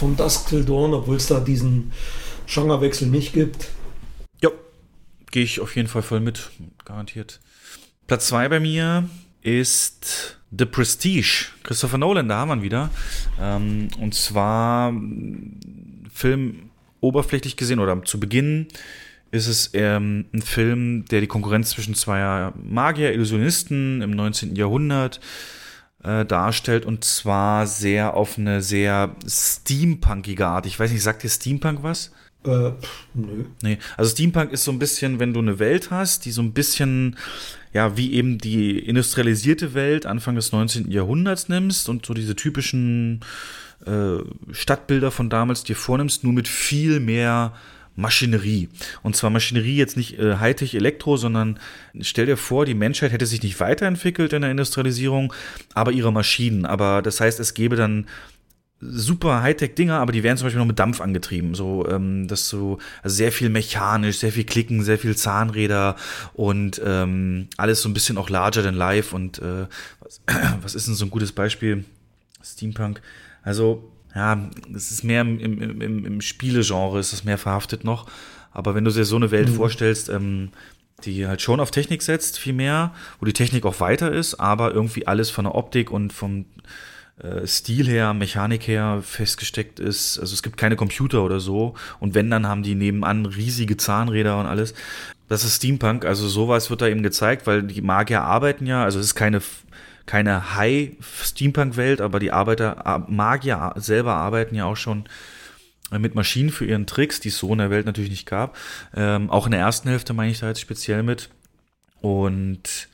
von 0.00 0.16
Dusk 0.16 0.48
Till 0.48 0.64
Dawn, 0.64 0.94
obwohl 0.94 1.16
es 1.16 1.26
da 1.26 1.40
diesen 1.40 1.92
Genrewechsel 2.46 3.08
nicht 3.08 3.34
gibt. 3.34 3.68
Ja, 4.40 4.48
gehe 5.30 5.44
ich 5.44 5.60
auf 5.60 5.76
jeden 5.76 5.88
Fall 5.88 6.00
voll 6.00 6.20
mit, 6.20 6.50
garantiert. 6.86 7.38
Platz 8.06 8.28
2 8.28 8.48
bei 8.48 8.60
mir 8.60 9.10
ist 9.42 10.38
The 10.56 10.64
Prestige. 10.64 11.48
Christopher 11.64 11.98
Nolan, 11.98 12.30
da 12.30 12.38
haben 12.38 12.48
wir 12.48 12.56
ihn 12.56 12.62
wieder. 12.62 12.88
Ähm, 13.38 13.88
und 14.00 14.14
zwar 14.14 14.94
Film 16.14 16.70
oberflächlich 17.00 17.58
gesehen 17.58 17.78
oder 17.78 18.02
zu 18.04 18.18
Beginn 18.18 18.68
ist 19.32 19.48
es 19.48 19.70
ähm, 19.74 20.24
ein 20.32 20.40
Film, 20.40 21.04
der 21.10 21.20
die 21.20 21.26
Konkurrenz 21.26 21.70
zwischen 21.70 21.94
zwei 21.94 22.52
Magier, 22.54 23.12
Illusionisten 23.12 24.00
im 24.00 24.12
19. 24.12 24.56
Jahrhundert 24.56 25.20
äh, 26.02 26.24
darstellt 26.24 26.86
und 26.86 27.04
zwar 27.04 27.66
sehr 27.66 28.14
auf 28.14 28.38
eine 28.38 28.62
sehr 28.62 29.14
steampunkige 29.26 30.46
Art. 30.46 30.66
Ich 30.66 30.78
weiß 30.78 30.90
nicht, 30.90 31.02
sagt 31.02 31.22
dir 31.22 31.28
Steampunk 31.28 31.82
was? 31.82 32.12
Äh, 32.44 32.70
pff, 32.72 33.06
nö. 33.14 33.44
Nee, 33.62 33.78
also 33.96 34.10
Steampunk 34.10 34.50
ist 34.52 34.64
so 34.64 34.72
ein 34.72 34.78
bisschen, 34.78 35.18
wenn 35.18 35.34
du 35.34 35.40
eine 35.40 35.58
Welt 35.58 35.90
hast, 35.90 36.24
die 36.24 36.30
so 36.30 36.40
ein 36.40 36.52
bisschen, 36.52 37.16
ja, 37.72 37.96
wie 37.96 38.14
eben 38.14 38.38
die 38.38 38.78
industrialisierte 38.78 39.74
Welt 39.74 40.06
Anfang 40.06 40.36
des 40.36 40.52
19. 40.52 40.90
Jahrhunderts 40.90 41.48
nimmst 41.48 41.88
und 41.88 42.06
so 42.06 42.14
diese 42.14 42.34
typischen 42.34 43.20
äh, 43.84 44.18
Stadtbilder 44.52 45.10
von 45.10 45.28
damals 45.28 45.64
dir 45.64 45.76
vornimmst, 45.76 46.24
nur 46.24 46.32
mit 46.32 46.48
viel 46.48 47.00
mehr 47.00 47.52
Maschinerie. 48.00 48.68
Und 49.02 49.16
zwar 49.16 49.30
Maschinerie 49.30 49.76
jetzt 49.76 49.96
nicht 49.96 50.18
äh, 50.18 50.36
Hightech 50.36 50.74
Elektro, 50.74 51.16
sondern 51.16 51.58
stell 52.00 52.26
dir 52.26 52.36
vor, 52.36 52.64
die 52.64 52.74
Menschheit 52.74 53.12
hätte 53.12 53.26
sich 53.26 53.42
nicht 53.42 53.60
weiterentwickelt 53.60 54.32
in 54.32 54.42
der 54.42 54.50
Industrialisierung, 54.50 55.32
aber 55.74 55.92
ihre 55.92 56.12
Maschinen. 56.12 56.66
Aber 56.66 57.02
das 57.02 57.20
heißt, 57.20 57.38
es 57.40 57.54
gäbe 57.54 57.76
dann 57.76 58.06
super 58.80 59.42
Hightech-Dinger, 59.42 59.98
aber 59.98 60.12
die 60.12 60.22
werden 60.22 60.38
zum 60.38 60.46
Beispiel 60.46 60.58
noch 60.58 60.66
mit 60.66 60.78
Dampf 60.78 61.00
angetrieben. 61.00 61.54
So, 61.54 61.86
ähm, 61.88 62.26
das 62.28 62.48
so, 62.48 62.78
sehr 63.04 63.30
viel 63.30 63.50
mechanisch, 63.50 64.18
sehr 64.18 64.32
viel 64.32 64.44
Klicken, 64.44 64.82
sehr 64.82 64.98
viel 64.98 65.16
Zahnräder 65.16 65.96
und 66.32 66.80
ähm, 66.84 67.48
alles 67.56 67.82
so 67.82 67.88
ein 67.88 67.94
bisschen 67.94 68.16
auch 68.16 68.30
larger 68.30 68.62
than 68.62 68.74
life. 68.74 69.14
Und 69.14 69.38
äh, 69.38 69.66
was, 70.00 70.22
was 70.62 70.74
ist 70.74 70.86
denn 70.86 70.94
so 70.94 71.04
ein 71.04 71.10
gutes 71.10 71.32
Beispiel? 71.32 71.84
Steampunk. 72.42 73.02
Also, 73.42 73.89
ja, 74.14 74.50
es 74.74 74.90
ist 74.90 75.04
mehr 75.04 75.20
im, 75.22 75.38
im, 75.38 75.80
im, 75.80 76.04
im 76.04 76.20
Spielegenre, 76.20 76.98
ist 76.98 77.12
es 77.12 77.24
mehr 77.24 77.38
verhaftet 77.38 77.84
noch. 77.84 78.06
Aber 78.52 78.74
wenn 78.74 78.84
du 78.84 78.90
dir 78.90 79.04
so 79.04 79.16
eine 79.16 79.30
Welt 79.30 79.48
mhm. 79.48 79.54
vorstellst, 79.54 80.08
ähm, 80.08 80.50
die 81.04 81.26
halt 81.26 81.40
schon 81.40 81.60
auf 81.60 81.70
Technik 81.70 82.02
setzt, 82.02 82.38
viel 82.38 82.52
mehr, 82.52 82.92
wo 83.20 83.26
die 83.26 83.32
Technik 83.32 83.64
auch 83.64 83.80
weiter 83.80 84.12
ist, 84.12 84.34
aber 84.34 84.72
irgendwie 84.72 85.06
alles 85.06 85.30
von 85.30 85.44
der 85.44 85.54
Optik 85.54 85.90
und 85.90 86.12
vom 86.12 86.44
äh, 87.22 87.46
Stil 87.46 87.88
her, 87.88 88.14
Mechanik 88.14 88.66
her 88.66 89.00
festgesteckt 89.02 89.80
ist. 89.80 90.18
Also 90.18 90.34
es 90.34 90.42
gibt 90.42 90.56
keine 90.56 90.76
Computer 90.76 91.22
oder 91.22 91.40
so. 91.40 91.74
Und 92.00 92.14
wenn, 92.14 92.30
dann 92.30 92.46
haben 92.46 92.62
die 92.62 92.74
nebenan 92.74 93.26
riesige 93.26 93.76
Zahnräder 93.76 94.38
und 94.38 94.46
alles. 94.46 94.74
Das 95.28 95.44
ist 95.44 95.56
Steampunk, 95.56 96.04
also 96.04 96.26
sowas 96.26 96.70
wird 96.70 96.82
da 96.82 96.88
eben 96.88 97.04
gezeigt, 97.04 97.46
weil 97.46 97.62
die 97.62 97.82
Magier 97.82 98.22
arbeiten 98.22 98.66
ja, 98.66 98.82
also 98.82 98.98
es 98.98 99.06
ist 99.06 99.14
keine, 99.14 99.40
keine 100.10 100.56
High-Steampunk-Welt, 100.56 102.00
aber 102.00 102.18
die 102.18 102.32
Arbeiter, 102.32 103.04
Magier 103.06 103.74
selber 103.76 104.16
arbeiten 104.16 104.56
ja 104.56 104.64
auch 104.64 104.76
schon 104.76 105.04
mit 105.96 106.16
Maschinen 106.16 106.50
für 106.50 106.64
ihren 106.64 106.88
Tricks, 106.88 107.20
die 107.20 107.28
es 107.28 107.38
so 107.38 107.52
in 107.52 107.58
der 107.58 107.70
Welt 107.70 107.86
natürlich 107.86 108.10
nicht 108.10 108.26
gab. 108.26 108.56
Ähm, 108.92 109.30
auch 109.30 109.46
in 109.46 109.52
der 109.52 109.60
ersten 109.60 109.88
Hälfte 109.88 110.12
meine 110.12 110.32
ich 110.32 110.40
da 110.40 110.48
jetzt 110.48 110.60
speziell 110.60 111.04
mit. 111.04 111.30
Und 112.00 112.88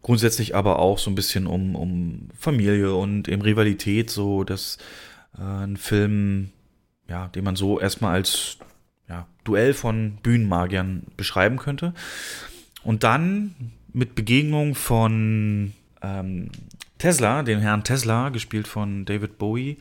grundsätzlich 0.00 0.54
aber 0.54 0.78
auch 0.78 0.98
so 0.98 1.10
ein 1.10 1.14
bisschen 1.14 1.46
um, 1.46 1.76
um 1.76 2.30
Familie 2.38 2.94
und 2.94 3.28
eben 3.28 3.42
Rivalität, 3.42 4.08
so 4.08 4.42
dass 4.42 4.78
äh, 5.38 5.42
ein 5.42 5.76
Film, 5.76 6.52
ja, 7.06 7.28
den 7.28 7.44
man 7.44 7.56
so 7.56 7.78
erstmal 7.78 8.14
als 8.14 8.56
ja, 9.10 9.26
Duell 9.44 9.74
von 9.74 10.16
Bühnenmagiern 10.22 11.02
beschreiben 11.18 11.58
könnte. 11.58 11.92
Und 12.82 13.04
dann 13.04 13.72
mit 13.92 14.14
Begegnung 14.14 14.74
von 14.74 15.74
ähm, 16.06 16.50
Tesla, 16.98 17.42
dem 17.42 17.60
Herrn 17.60 17.84
Tesla, 17.84 18.30
gespielt 18.30 18.68
von 18.68 19.04
David 19.04 19.38
Bowie, 19.38 19.78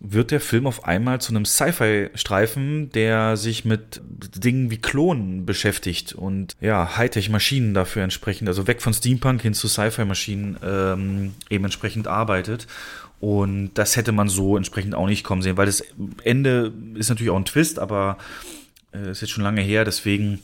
wird 0.00 0.30
der 0.30 0.40
Film 0.40 0.66
auf 0.66 0.84
einmal 0.84 1.20
zu 1.20 1.32
einem 1.32 1.44
Sci-Fi-Streifen, 1.44 2.90
der 2.90 3.36
sich 3.36 3.66
mit 3.66 4.00
Dingen 4.34 4.70
wie 4.70 4.78
Klonen 4.78 5.44
beschäftigt 5.44 6.14
und 6.14 6.56
ja, 6.60 6.96
Hightech-Maschinen 6.96 7.74
dafür 7.74 8.02
entsprechend, 8.02 8.48
also 8.48 8.66
weg 8.66 8.80
von 8.80 8.94
Steampunk 8.94 9.42
hin 9.42 9.52
zu 9.52 9.68
Sci-Fi-Maschinen 9.68 10.56
ähm, 10.64 11.34
eben 11.50 11.64
entsprechend 11.64 12.08
arbeitet. 12.08 12.66
Und 13.20 13.72
das 13.74 13.96
hätte 13.96 14.12
man 14.12 14.30
so 14.30 14.56
entsprechend 14.56 14.94
auch 14.94 15.06
nicht 15.06 15.24
kommen 15.24 15.42
sehen, 15.42 15.58
weil 15.58 15.66
das 15.66 15.84
Ende 16.24 16.72
ist 16.94 17.10
natürlich 17.10 17.30
auch 17.30 17.36
ein 17.36 17.44
Twist, 17.44 17.78
aber 17.78 18.16
äh, 18.94 19.10
ist 19.10 19.20
jetzt 19.20 19.30
schon 19.30 19.44
lange 19.44 19.60
her, 19.60 19.84
deswegen 19.84 20.40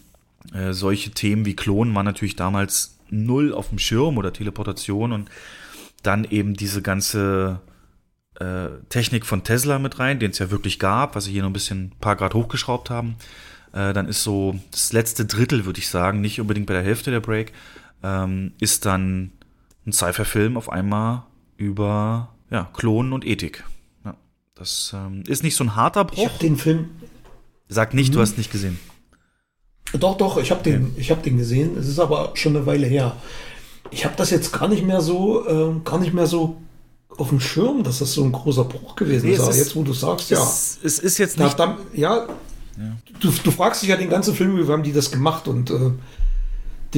äh, 0.53 0.75
solche 0.75 1.13
Themen 1.13 1.47
wie 1.47 1.57
Klonen 1.57 1.95
waren 1.95 2.05
natürlich 2.05 2.37
damals 2.37 2.96
null 3.11 3.53
auf 3.53 3.69
dem 3.71 3.79
Schirm 3.79 4.19
oder 4.19 4.33
Teleportation 4.33 5.13
und 5.13 5.31
dann 6.03 6.25
eben 6.25 6.55
diese 6.55 6.83
ganze 6.83 7.61
äh, 8.39 8.69
Technik 8.89 9.27
von 9.27 9.45
Tesla 9.45 9.79
mit 9.79 9.99
rein, 9.99 10.19
den 10.19 10.31
es 10.31 10.39
ja 10.39 10.51
wirklich 10.51 10.79
gab, 10.79 11.17
was 11.17 11.25
sie 11.25 11.33
hier 11.33 11.43
noch 11.43 11.51
ein 11.51 11.55
bisschen 11.55 11.87
ein 11.87 11.99
paar 12.01 12.17
Grad 12.17 12.35
hochgeschraubt 12.35 12.91
haben. 12.91 13.17
Äh, 13.73 13.93
dann 13.93 14.09
ist 14.09 14.23
so 14.23 14.59
das 14.71 14.93
letzte 14.93 15.27
Drittel, 15.27 15.65
würde 15.65 15.81
ich 15.81 15.89
sagen, 15.89 16.21
nicht 16.21 16.41
unbedingt 16.41 16.67
bei 16.67 16.75
der 16.75 16.83
Hälfte 16.83 17.11
der 17.11 17.21
Break, 17.21 17.53
ähm, 18.03 18.53
ist 18.61 18.87
dann 18.87 19.33
ein 19.87 19.93
Cypher-Film 19.93 20.57
auf 20.57 20.71
einmal 20.71 21.25
über 21.57 22.35
ja, 22.51 22.71
Klonen 22.75 23.13
und 23.13 23.27
Ethik. 23.27 23.65
Ja, 24.05 24.17
das 24.55 24.93
ähm, 24.95 25.25
ist 25.27 25.43
nicht 25.43 25.57
so 25.57 25.65
ein 25.65 25.77
harter 25.77 26.05
Bruch. 26.05 26.19
Ich 26.19 26.25
habe 26.29 26.39
den 26.39 26.57
Film. 26.57 26.91
Sag 27.69 27.95
nicht, 27.95 28.11
mhm. 28.11 28.15
du 28.15 28.21
hast 28.21 28.39
nicht 28.39 28.53
gesehen. 28.53 28.79
Doch, 29.93 30.17
doch, 30.17 30.39
ich 30.39 30.51
habe 30.51 30.63
den, 30.63 30.95
ich 30.97 31.11
hab 31.11 31.23
den 31.23 31.39
gesehen. 31.39 31.77
Es 31.79 31.89
ist 31.89 31.99
aber 31.99 32.33
schon 32.35 32.57
eine 32.57 32.67
Weile 32.67 32.87
her. 32.87 33.17
Ich 33.91 34.05
habe 34.05 34.15
das 34.17 34.31
jetzt 34.31 34.53
gar 34.53 34.69
nicht 34.69 34.85
mehr 34.85 35.01
so, 35.01 35.47
äh, 35.47 35.81
gar 35.85 35.99
nicht 35.99 36.13
mehr 36.13 36.27
so 36.27 36.57
auf 37.17 37.29
dem 37.31 37.41
Schirm, 37.41 37.83
dass 37.83 38.01
das 38.01 38.13
so 38.13 38.25
ein 38.25 38.33
großer 38.33 38.65
Bruch 38.65 38.97
gewesen 38.97 39.27
nee, 39.27 39.35
ist. 39.35 39.49
ist. 39.49 39.59
Jetzt, 39.59 39.77
wo 39.77 39.83
du 39.83 39.93
sagst, 39.93 40.31
ja. 40.31 40.43
Es, 40.43 40.79
es 40.83 40.99
ist 40.99 41.19
jetzt 41.19 41.39
nicht. 41.39 41.59
Dann, 41.59 41.77
ja, 41.95 42.27
ja. 42.77 42.97
Du, 43.21 43.31
du, 43.31 43.51
fragst 43.51 43.83
dich 43.83 43.89
ja 43.89 43.97
den 43.97 44.11
ganzen 44.11 44.35
Film, 44.35 44.59
wie 44.59 44.71
haben 44.71 44.83
die 44.83 44.93
das 44.93 45.11
gemacht 45.11 45.49
und 45.49 45.71
äh, 45.71 45.93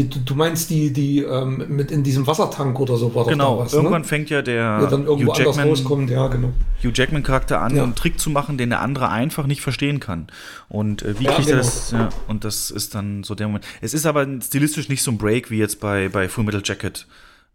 die, 0.06 0.24
du 0.24 0.34
meinst 0.34 0.70
die, 0.70 0.92
die 0.92 1.20
ähm, 1.22 1.64
mit 1.68 1.90
in 1.90 2.04
diesem 2.04 2.26
Wassertank 2.26 2.78
oder 2.78 2.96
so 2.96 3.14
war 3.14 3.26
genau, 3.26 3.56
da 3.56 3.64
was, 3.64 3.72
ne? 3.72 3.78
irgendwann 3.78 4.02
ne? 4.02 4.08
fängt 4.08 4.30
ja 4.30 4.42
der 4.42 4.54
ja, 4.54 4.86
dann 4.86 5.06
irgendwo 5.06 5.32
Hugh 5.32 5.44
Jackman, 5.44 5.68
rauskommt, 5.68 6.10
ja, 6.10 6.28
genau. 6.28 6.52
Hugh 6.82 6.92
Jackman 6.94 7.22
Charakter 7.22 7.60
an, 7.60 7.76
ja. 7.76 7.82
einen 7.82 7.94
Trick 7.94 8.20
zu 8.20 8.30
machen, 8.30 8.58
den 8.58 8.70
der 8.70 8.80
andere 8.80 9.08
einfach 9.08 9.46
nicht 9.46 9.60
verstehen 9.60 10.00
kann. 10.00 10.28
Und 10.68 11.02
äh, 11.02 11.18
wie 11.18 11.24
ja, 11.24 11.32
kriegt 11.32 11.48
genau. 11.48 11.58
er 11.58 11.64
das? 11.64 11.90
Ja, 11.90 12.08
und 12.28 12.44
das 12.44 12.70
ist 12.70 12.94
dann 12.94 13.24
so 13.24 13.34
der 13.34 13.48
Moment. 13.48 13.66
Es 13.80 13.94
ist 13.94 14.06
aber 14.06 14.26
stilistisch 14.40 14.88
nicht 14.88 15.02
so 15.02 15.10
ein 15.10 15.18
Break 15.18 15.50
wie 15.50 15.58
jetzt 15.58 15.80
bei, 15.80 16.08
bei 16.08 16.28
Full 16.28 16.44
Metal 16.44 16.62
Jacket. 16.64 17.06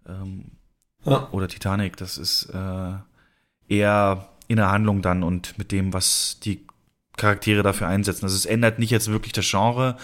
Ähm, 0.08 0.46
ja. 1.06 1.28
Oder 1.32 1.48
Titanic, 1.48 1.98
das 1.98 2.18
ist 2.18 2.50
äh, 2.54 2.94
eher 3.68 4.30
in 4.48 4.58
der 4.58 4.72
Handlung 4.72 5.02
dann 5.02 5.24
und 5.24 5.58
mit 5.58 5.72
dem, 5.72 5.94
was 5.94 6.39
die 6.44 6.66
Charaktere 7.18 7.64
dafür 7.64 7.88
einsetzen. 7.88 8.26
Also 8.26 8.36
es 8.36 8.46
ändert 8.46 8.80
nicht 8.80 8.89
jetzt 8.89 9.10
wirklich 9.10 9.34
das 9.34 9.50
Genre, 9.50 9.98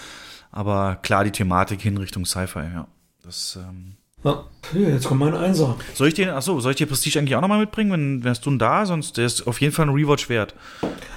aber 0.51 0.97
klar 1.01 1.23
die 1.23 1.31
Thematik 1.31 1.81
hin 1.81 1.97
Richtung 1.97 2.25
Sci-Fi, 2.25 2.59
ja. 2.59 2.87
Das, 3.23 3.57
ähm 3.61 3.95
ja, 4.23 4.43
jetzt 4.73 5.07
kommt 5.07 5.21
mein 5.21 5.33
Einser. 5.33 5.77
Soll 5.93 6.09
ich 6.09 6.13
den, 6.13 6.29
achso, 6.29 6.59
soll 6.59 6.71
ich 6.71 6.77
dir 6.77 6.87
Prestige 6.87 7.19
eigentlich 7.19 7.35
auch 7.35 7.41
nochmal 7.41 7.59
mitbringen? 7.59 7.91
Wenn 7.91 8.23
wärst 8.23 8.45
du 8.45 8.55
da, 8.57 8.85
sonst 8.85 9.17
der 9.17 9.25
ist 9.25 9.47
auf 9.47 9.61
jeden 9.61 9.73
Fall 9.73 9.87
ein 9.87 9.93
Rewatch 9.93 10.27
wert. 10.27 10.55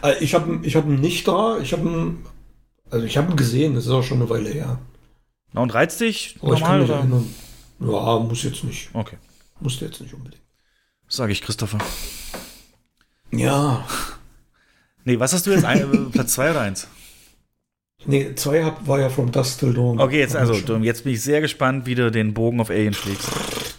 Äh, 0.04 0.22
ich 0.22 0.34
habe 0.34 0.60
ich 0.62 0.76
hab 0.76 0.86
ihn 0.86 1.00
nicht 1.00 1.26
da, 1.26 1.58
ich 1.58 1.72
habe 1.72 1.88
ihn, 1.88 2.18
also 2.90 3.04
ich 3.04 3.16
habe 3.16 3.32
ihn 3.32 3.36
gesehen, 3.36 3.74
das 3.74 3.86
ist 3.86 3.90
auch 3.90 4.04
schon 4.04 4.18
eine 4.18 4.30
Weile 4.30 4.50
her. 4.50 4.78
Na 5.52 5.62
und 5.62 5.74
reizt 5.74 6.00
dich 6.00 6.36
Aber 6.40 6.52
normal, 6.52 6.82
oder? 6.82 6.94
Erinnern. 6.98 7.34
Ja, 7.80 8.18
muss 8.20 8.44
jetzt 8.44 8.62
nicht. 8.62 8.90
Okay. 8.92 9.16
Musste 9.58 9.84
jetzt 9.84 10.00
nicht 10.00 10.14
unbedingt. 10.14 10.42
Sage 11.08 11.32
ich, 11.32 11.42
Christopher. 11.42 11.78
Ja. 13.32 13.84
Nee, 15.04 15.18
was 15.18 15.32
hast 15.32 15.46
du 15.46 15.50
jetzt? 15.50 15.64
Ein, 15.64 16.10
Platz 16.12 16.34
2 16.34 16.50
oder 16.52 16.60
1? 16.60 16.86
Nee, 18.04 18.34
2 18.34 18.72
war 18.84 19.00
ja 19.00 19.08
From 19.08 19.30
Dust 19.30 19.60
Till 19.60 19.74
Dawn. 19.74 20.00
Okay, 20.00 20.18
jetzt, 20.18 20.34
also, 20.34 20.54
jetzt 20.54 21.04
bin 21.04 21.12
ich 21.12 21.22
sehr 21.22 21.40
gespannt, 21.40 21.86
wie 21.86 21.94
du 21.94 22.10
den 22.10 22.34
Bogen 22.34 22.60
auf 22.60 22.70
Alien 22.70 22.94
schlägst. 22.94 23.28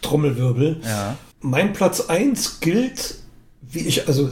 Trommelwirbel. 0.01 0.77
Ja. 0.83 1.17
Mein 1.41 1.73
Platz 1.73 2.01
1 2.01 2.61
gilt, 2.61 3.15
wie 3.61 3.79
ich, 3.79 4.07
also 4.07 4.31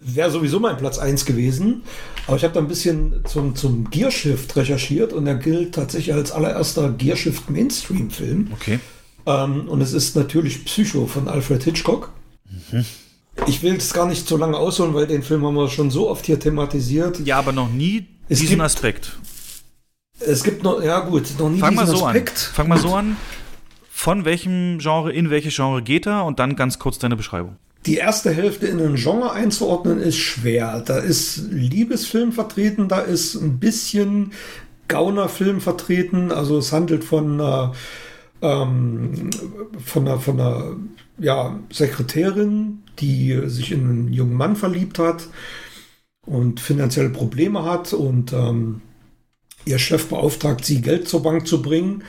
wäre 0.00 0.30
sowieso 0.30 0.58
mein 0.58 0.76
Platz 0.76 0.98
1 0.98 1.24
gewesen, 1.24 1.82
aber 2.26 2.36
ich 2.36 2.44
habe 2.44 2.54
da 2.54 2.60
ein 2.60 2.68
bisschen 2.68 3.22
zum, 3.24 3.54
zum 3.54 3.90
Gearshift 3.90 4.56
recherchiert 4.56 5.12
und 5.12 5.26
er 5.26 5.36
gilt 5.36 5.74
tatsächlich 5.74 6.14
als 6.14 6.32
allererster 6.32 6.90
Gearshift 6.90 7.50
Mainstream-Film. 7.50 8.48
Okay. 8.54 8.80
Ähm, 9.26 9.68
und 9.68 9.80
es 9.80 9.92
ist 9.92 10.16
natürlich 10.16 10.64
Psycho 10.64 11.06
von 11.06 11.28
Alfred 11.28 11.62
Hitchcock. 11.62 12.12
Mhm. 12.70 12.84
Ich 13.46 13.62
will 13.62 13.76
es 13.76 13.92
gar 13.92 14.06
nicht 14.06 14.28
so 14.28 14.36
lange 14.36 14.56
ausholen, 14.56 14.94
weil 14.94 15.06
den 15.06 15.22
Film 15.22 15.44
haben 15.44 15.54
wir 15.54 15.68
schon 15.68 15.90
so 15.90 16.10
oft 16.10 16.26
hier 16.26 16.38
thematisiert. 16.38 17.20
Ja, 17.20 17.38
aber 17.38 17.52
noch 17.52 17.70
nie 17.70 18.06
es 18.28 18.40
diesen 18.40 18.56
gibt, 18.56 18.62
Aspekt. 18.62 19.12
Es 20.20 20.42
gibt 20.44 20.62
noch, 20.62 20.82
ja 20.82 21.00
gut, 21.00 21.24
noch 21.38 21.50
nie 21.50 21.58
Fang 21.58 21.70
diesen 21.70 21.86
mal 21.86 21.96
so 21.96 22.06
Aspekt. 22.06 22.30
An. 22.30 22.54
Fang 22.54 22.68
mal 22.68 22.78
so 22.78 22.94
an. 22.94 23.16
Von 23.90 24.24
welchem 24.24 24.78
Genre, 24.78 25.12
in 25.12 25.30
welches 25.30 25.54
Genre 25.54 25.82
geht 25.82 26.06
er? 26.06 26.24
Und 26.24 26.38
dann 26.38 26.56
ganz 26.56 26.78
kurz 26.78 26.98
deine 26.98 27.16
Beschreibung. 27.16 27.56
Die 27.86 27.96
erste 27.96 28.30
Hälfte 28.30 28.66
in 28.66 28.80
ein 28.80 28.94
Genre 28.94 29.32
einzuordnen 29.32 30.00
ist 30.00 30.16
schwer. 30.16 30.82
Da 30.84 30.98
ist 30.98 31.38
Liebesfilm 31.50 32.32
vertreten, 32.32 32.88
da 32.88 33.00
ist 33.00 33.34
ein 33.34 33.58
bisschen 33.58 34.32
Gaunerfilm 34.88 35.60
vertreten. 35.60 36.30
Also 36.30 36.58
es 36.58 36.72
handelt 36.72 37.02
von 37.04 37.40
äh, 37.40 37.68
ähm, 38.42 39.30
von 39.84 40.06
einer, 40.06 40.18
von 40.18 40.40
einer 40.40 40.76
ja, 41.18 41.58
Sekretärin, 41.70 42.82
die 42.98 43.40
sich 43.46 43.72
in 43.72 43.88
einen 43.88 44.12
jungen 44.12 44.34
Mann 44.34 44.56
verliebt 44.56 44.98
hat 44.98 45.28
und 46.26 46.60
finanzielle 46.60 47.10
Probleme 47.10 47.64
hat 47.64 47.92
und 47.92 48.32
ähm, 48.32 48.80
ihr 49.64 49.78
Chef 49.78 50.08
beauftragt 50.08 50.64
sie, 50.64 50.80
Geld 50.80 51.08
zur 51.08 51.22
Bank 51.22 51.46
zu 51.46 51.62
bringen. 51.62 52.04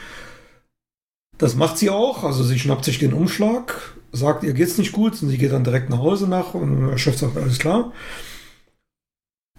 Das 1.38 1.56
macht 1.56 1.78
sie 1.78 1.90
auch, 1.90 2.24
also 2.24 2.44
sie 2.44 2.60
schnappt 2.60 2.86
sich 2.86 3.00
den 3.00 3.14
Umschlag, 3.14 3.96
sagt, 4.12 4.44
ihr 4.44 4.54
geht's 4.54 4.78
nicht 4.78 4.92
gut 4.92 5.22
und 5.22 5.30
sie 5.30 5.38
geht 5.38 5.52
dann 5.52 5.64
direkt 5.64 5.90
nach 5.90 6.00
Hause 6.00 6.28
nach 6.28 6.54
und 6.54 6.88
der 6.88 6.98
Chef 6.98 7.18
sagt, 7.18 7.38
alles 7.38 7.58
klar. 7.58 7.92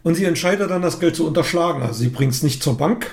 Und 0.03 0.15
sie 0.15 0.25
entscheidet 0.25 0.71
dann, 0.71 0.83
das 0.83 1.01
Geld 1.01 1.17
zu 1.17 1.27
unterschlagen. 1.27 1.83
Also 1.83 2.01
sie 2.01 2.11
bringt 2.11 2.35
es 2.35 2.43
nicht 2.43 2.63
zur 2.63 2.77
Bank, 2.77 3.11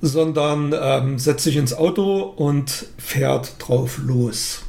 sondern 0.00 0.72
ähm, 0.80 1.18
setzt 1.18 1.44
sich 1.44 1.56
ins 1.56 1.74
Auto 1.74 2.22
und 2.22 2.86
fährt 2.96 3.56
drauf 3.58 3.98
los. 3.98 4.62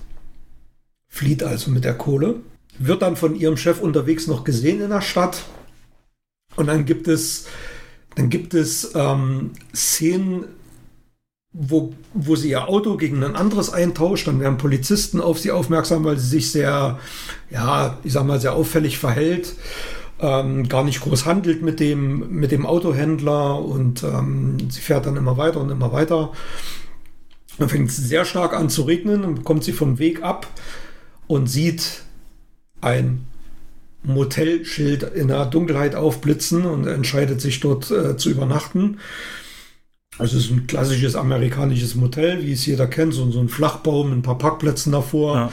Flieht 1.07 1.43
also 1.43 1.71
mit 1.71 1.85
der 1.85 1.97
Kohle. 1.97 2.41
Wird 2.79 3.01
dann 3.01 3.15
von 3.15 3.35
ihrem 3.35 3.57
Chef 3.57 3.79
unterwegs 3.79 4.27
noch 4.27 4.43
gesehen 4.43 4.81
in 4.81 4.89
der 4.89 5.01
Stadt. 5.01 5.43
Und 6.55 6.67
dann 6.67 6.85
gibt 6.85 7.07
es, 7.07 7.45
dann 8.15 8.29
gibt 8.29 8.53
es 8.53 8.95
ähm, 8.95 9.51
Szenen, 9.73 10.45
wo, 11.51 11.93
wo 12.13 12.35
sie 12.35 12.51
ihr 12.51 12.69
Auto 12.69 12.97
gegen 12.97 13.23
ein 13.23 13.35
anderes 13.35 13.71
eintauscht, 13.71 14.27
dann 14.27 14.39
werden 14.39 14.57
Polizisten 14.57 15.19
auf 15.19 15.39
sie 15.39 15.51
aufmerksam, 15.51 16.03
weil 16.03 16.17
sie 16.17 16.27
sich 16.27 16.51
sehr, 16.51 16.99
ja, 17.49 17.97
ich 18.03 18.13
sag 18.13 18.25
mal, 18.25 18.39
sehr 18.39 18.53
auffällig 18.53 18.99
verhält, 18.99 19.55
ähm, 20.19 20.67
gar 20.67 20.83
nicht 20.83 21.01
groß 21.01 21.25
handelt 21.25 21.61
mit 21.61 21.79
dem, 21.79 22.39
mit 22.39 22.51
dem 22.51 22.65
Autohändler 22.65 23.59
und 23.63 24.03
ähm, 24.03 24.57
sie 24.69 24.81
fährt 24.81 25.05
dann 25.05 25.17
immer 25.17 25.37
weiter 25.37 25.59
und 25.59 25.69
immer 25.71 25.91
weiter. 25.91 26.31
Dann 27.57 27.69
fängt 27.69 27.89
es 27.89 27.97
sehr 27.97 28.25
stark 28.25 28.53
an 28.53 28.69
zu 28.69 28.83
regnen, 28.83 29.21
dann 29.21 29.43
kommt 29.43 29.63
sie 29.63 29.73
vom 29.73 29.97
Weg 29.97 30.23
ab 30.23 30.47
und 31.27 31.47
sieht 31.47 32.03
ein 32.81 33.25
Motelschild 34.03 35.03
in 35.03 35.27
der 35.27 35.45
Dunkelheit 35.45 35.95
aufblitzen 35.95 36.65
und 36.65 36.87
entscheidet 36.87 37.41
sich 37.41 37.59
dort 37.59 37.91
äh, 37.91 38.17
zu 38.17 38.29
übernachten. 38.29 38.99
Also 40.17 40.37
es 40.37 40.45
ist 40.45 40.51
ein 40.51 40.67
klassisches 40.67 41.15
amerikanisches 41.15 41.95
Motel, 41.95 42.45
wie 42.45 42.53
es 42.53 42.65
jeder 42.65 42.87
kennt, 42.87 43.13
so, 43.13 43.29
so 43.31 43.39
ein 43.39 43.49
Flachbaum, 43.49 44.11
ein 44.11 44.21
paar 44.21 44.37
Parkplätzen 44.37 44.91
davor. 44.91 45.35
Ja. 45.35 45.51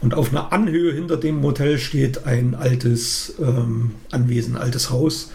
Und 0.00 0.14
auf 0.14 0.30
einer 0.30 0.52
Anhöhe 0.52 0.92
hinter 0.92 1.16
dem 1.16 1.40
Motel 1.40 1.78
steht 1.78 2.26
ein 2.26 2.54
altes 2.54 3.34
ähm, 3.40 3.92
Anwesen, 4.10 4.56
altes 4.56 4.90
Haus. 4.90 5.30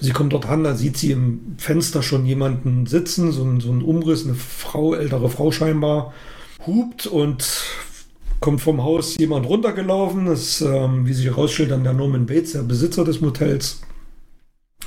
Sie 0.00 0.12
kommt 0.12 0.32
dort 0.32 0.46
an, 0.46 0.64
da 0.64 0.74
sieht 0.74 0.96
sie 0.96 1.12
im 1.12 1.54
Fenster 1.58 2.02
schon 2.02 2.24
jemanden 2.24 2.86
sitzen, 2.86 3.32
so 3.32 3.44
ein, 3.44 3.60
so 3.60 3.70
ein 3.70 3.82
Umriss, 3.82 4.24
eine 4.24 4.34
Frau, 4.34 4.94
ältere 4.94 5.28
Frau 5.28 5.50
scheinbar, 5.50 6.12
hupt 6.66 7.06
und 7.06 7.44
kommt 8.40 8.60
vom 8.60 8.82
Haus 8.82 9.16
jemand 9.18 9.46
runtergelaufen. 9.46 10.26
Ist, 10.26 10.60
ähm, 10.60 11.06
wie 11.06 11.12
sich 11.12 11.26
herausstellt, 11.26 11.70
dann 11.70 11.84
der 11.84 11.92
Norman 11.92 12.26
Bates, 12.26 12.52
der 12.52 12.62
Besitzer 12.62 13.04
des 13.04 13.20
Motels, 13.20 13.80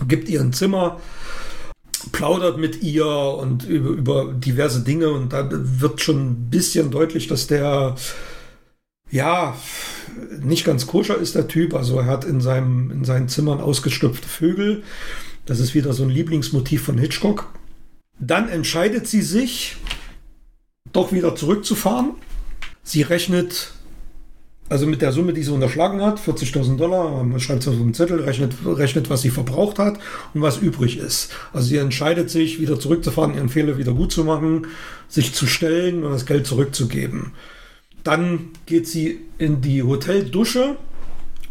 gibt 0.07 0.29
ihr 0.29 0.41
ein 0.41 0.53
Zimmer, 0.53 0.99
plaudert 2.11 2.57
mit 2.57 2.81
ihr 2.81 3.05
und 3.05 3.67
über, 3.67 3.89
über 3.89 4.33
diverse 4.33 4.81
Dinge 4.81 5.09
und 5.09 5.33
da 5.33 5.47
wird 5.51 6.01
schon 6.01 6.31
ein 6.31 6.49
bisschen 6.49 6.91
deutlich, 6.91 7.27
dass 7.27 7.47
der 7.47 7.95
ja 9.11 9.55
nicht 10.41 10.65
ganz 10.65 10.87
koscher 10.87 11.17
ist 11.17 11.35
der 11.35 11.47
Typ. 11.47 11.73
Also 11.73 11.99
er 11.99 12.05
hat 12.05 12.25
in 12.25 12.41
seinem 12.41 12.91
in 12.91 13.03
seinen 13.03 13.27
Zimmern 13.27 13.59
ausgestopfte 13.59 14.27
Vögel. 14.27 14.83
Das 15.45 15.59
ist 15.59 15.75
wieder 15.75 15.93
so 15.93 16.03
ein 16.03 16.09
Lieblingsmotiv 16.09 16.83
von 16.83 16.97
Hitchcock. 16.97 17.51
Dann 18.19 18.49
entscheidet 18.49 19.07
sie 19.07 19.21
sich, 19.21 19.77
doch 20.93 21.11
wieder 21.11 21.35
zurückzufahren 21.35 22.11
Sie 22.83 23.01
rechnet, 23.03 23.71
also 24.69 24.87
mit 24.87 25.01
der 25.01 25.11
Summe, 25.11 25.33
die 25.33 25.43
sie 25.43 25.51
unterschlagen 25.51 26.01
hat, 26.01 26.19
40.000 26.19 26.77
Dollar, 26.77 27.23
man 27.23 27.39
schreibt 27.39 27.61
es 27.61 27.67
auf 27.67 27.75
dem 27.75 27.93
Zettel, 27.93 28.21
rechnet, 28.21 28.53
rechnet, 28.65 29.09
was 29.09 29.21
sie 29.21 29.29
verbraucht 29.29 29.79
hat 29.79 29.99
und 30.33 30.41
was 30.41 30.57
übrig 30.57 30.97
ist. 30.97 31.31
Also 31.53 31.67
sie 31.67 31.77
entscheidet 31.77 32.29
sich, 32.29 32.59
wieder 32.59 32.79
zurückzufahren, 32.79 33.35
ihren 33.35 33.49
Fehler 33.49 33.77
wieder 33.77 33.93
gut 33.93 34.11
zu 34.11 34.23
machen, 34.23 34.67
sich 35.07 35.33
zu 35.33 35.45
stellen 35.45 36.03
und 36.03 36.11
das 36.11 36.25
Geld 36.25 36.47
zurückzugeben. 36.47 37.33
Dann 38.03 38.49
geht 38.65 38.87
sie 38.87 39.19
in 39.37 39.61
die 39.61 39.83
Hoteldusche 39.83 40.77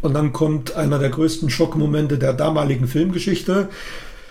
und 0.01 0.13
dann 0.13 0.33
kommt 0.33 0.75
einer 0.75 0.99
der 0.99 1.09
größten 1.09 1.49
Schockmomente 1.49 2.17
der 2.17 2.33
damaligen 2.33 2.87
Filmgeschichte. 2.87 3.69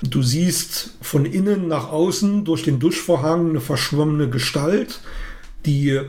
Du 0.03 0.23
siehst 0.23 0.97
von 1.01 1.25
innen 1.25 1.69
nach 1.69 1.91
außen 1.91 2.45
durch 2.45 2.63
den 2.63 2.79
Duschvorhang 2.79 3.51
eine 3.51 3.61
verschwommene 3.61 4.29
Gestalt, 4.29 5.01
die 5.67 6.01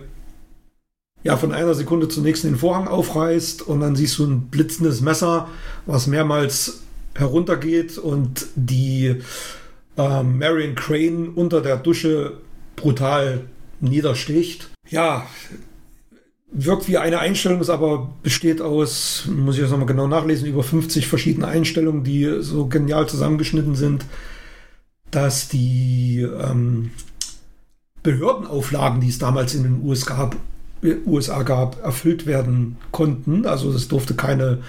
ja 1.23 1.37
von 1.37 1.51
einer 1.51 1.73
Sekunde 1.73 2.07
zur 2.07 2.23
nächsten 2.23 2.47
den 2.47 2.57
Vorhang 2.57 2.87
aufreißt 2.87 3.61
und 3.61 3.79
dann 3.81 3.95
siehst 3.95 4.17
du 4.17 4.25
ein 4.25 4.47
blitzendes 4.47 5.01
Messer, 5.01 5.47
was 5.85 6.07
mehrmals 6.07 6.81
heruntergeht 7.15 7.97
und 7.97 8.47
die 8.55 9.17
äh, 9.97 10.23
Marion 10.23 10.75
Crane 10.75 11.29
unter 11.35 11.61
der 11.61 11.77
Dusche 11.77 12.37
brutal 12.75 13.41
niedersticht. 13.79 14.69
Ja, 14.89 15.27
wirkt 16.51 16.87
wie 16.87 16.97
eine 16.97 17.19
Einstellung, 17.19 17.61
ist 17.61 17.69
aber 17.69 18.13
besteht 18.23 18.61
aus, 18.61 19.27
muss 19.27 19.55
ich 19.55 19.61
jetzt 19.61 19.71
nochmal 19.71 19.87
genau 19.87 20.07
nachlesen, 20.07 20.47
über 20.47 20.63
50 20.63 21.07
verschiedene 21.07 21.47
Einstellungen, 21.47 22.03
die 22.03 22.41
so 22.41 22.67
genial 22.67 23.07
zusammengeschnitten 23.07 23.75
sind, 23.75 24.05
dass 25.11 25.47
die 25.47 26.21
ähm, 26.21 26.91
Behördenauflagen, 28.03 29.01
die 29.01 29.09
es 29.09 29.19
damals 29.19 29.53
in 29.53 29.63
den 29.63 29.81
USA 29.83 30.15
gab, 30.15 30.35
USA 30.83 31.43
gab, 31.43 31.83
erfüllt 31.83 32.25
werden 32.25 32.77
konnten. 32.91 33.45
Also 33.45 33.71
es 33.71 33.87
durfte 33.87 34.15
keine 34.15 34.59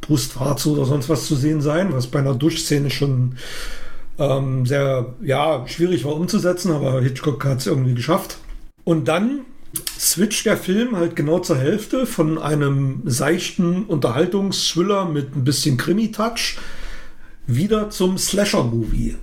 Brustwarze 0.00 0.70
oder 0.70 0.84
sonst 0.84 1.08
was 1.08 1.26
zu 1.26 1.34
sehen 1.36 1.60
sein, 1.60 1.92
was 1.92 2.08
bei 2.08 2.18
einer 2.18 2.34
Duschszene 2.34 2.90
schon 2.90 3.36
ähm, 4.18 4.66
sehr 4.66 5.14
ja, 5.22 5.66
schwierig 5.66 6.04
war 6.04 6.14
umzusetzen, 6.14 6.72
aber 6.72 7.00
Hitchcock 7.00 7.44
hat 7.44 7.58
es 7.58 7.66
irgendwie 7.66 7.94
geschafft. 7.94 8.38
Und 8.84 9.08
dann 9.08 9.40
switcht 9.98 10.44
der 10.44 10.56
Film 10.56 10.96
halt 10.96 11.16
genau 11.16 11.38
zur 11.38 11.56
Hälfte 11.56 12.04
von 12.06 12.38
einem 12.38 13.02
seichten 13.04 13.84
Unterhaltungsthriller 13.84 15.06
mit 15.06 15.34
ein 15.34 15.44
bisschen 15.44 15.76
Krimi-Touch 15.76 16.58
wieder 17.46 17.90
zum 17.90 18.18
Slasher-Movie. 18.18 19.16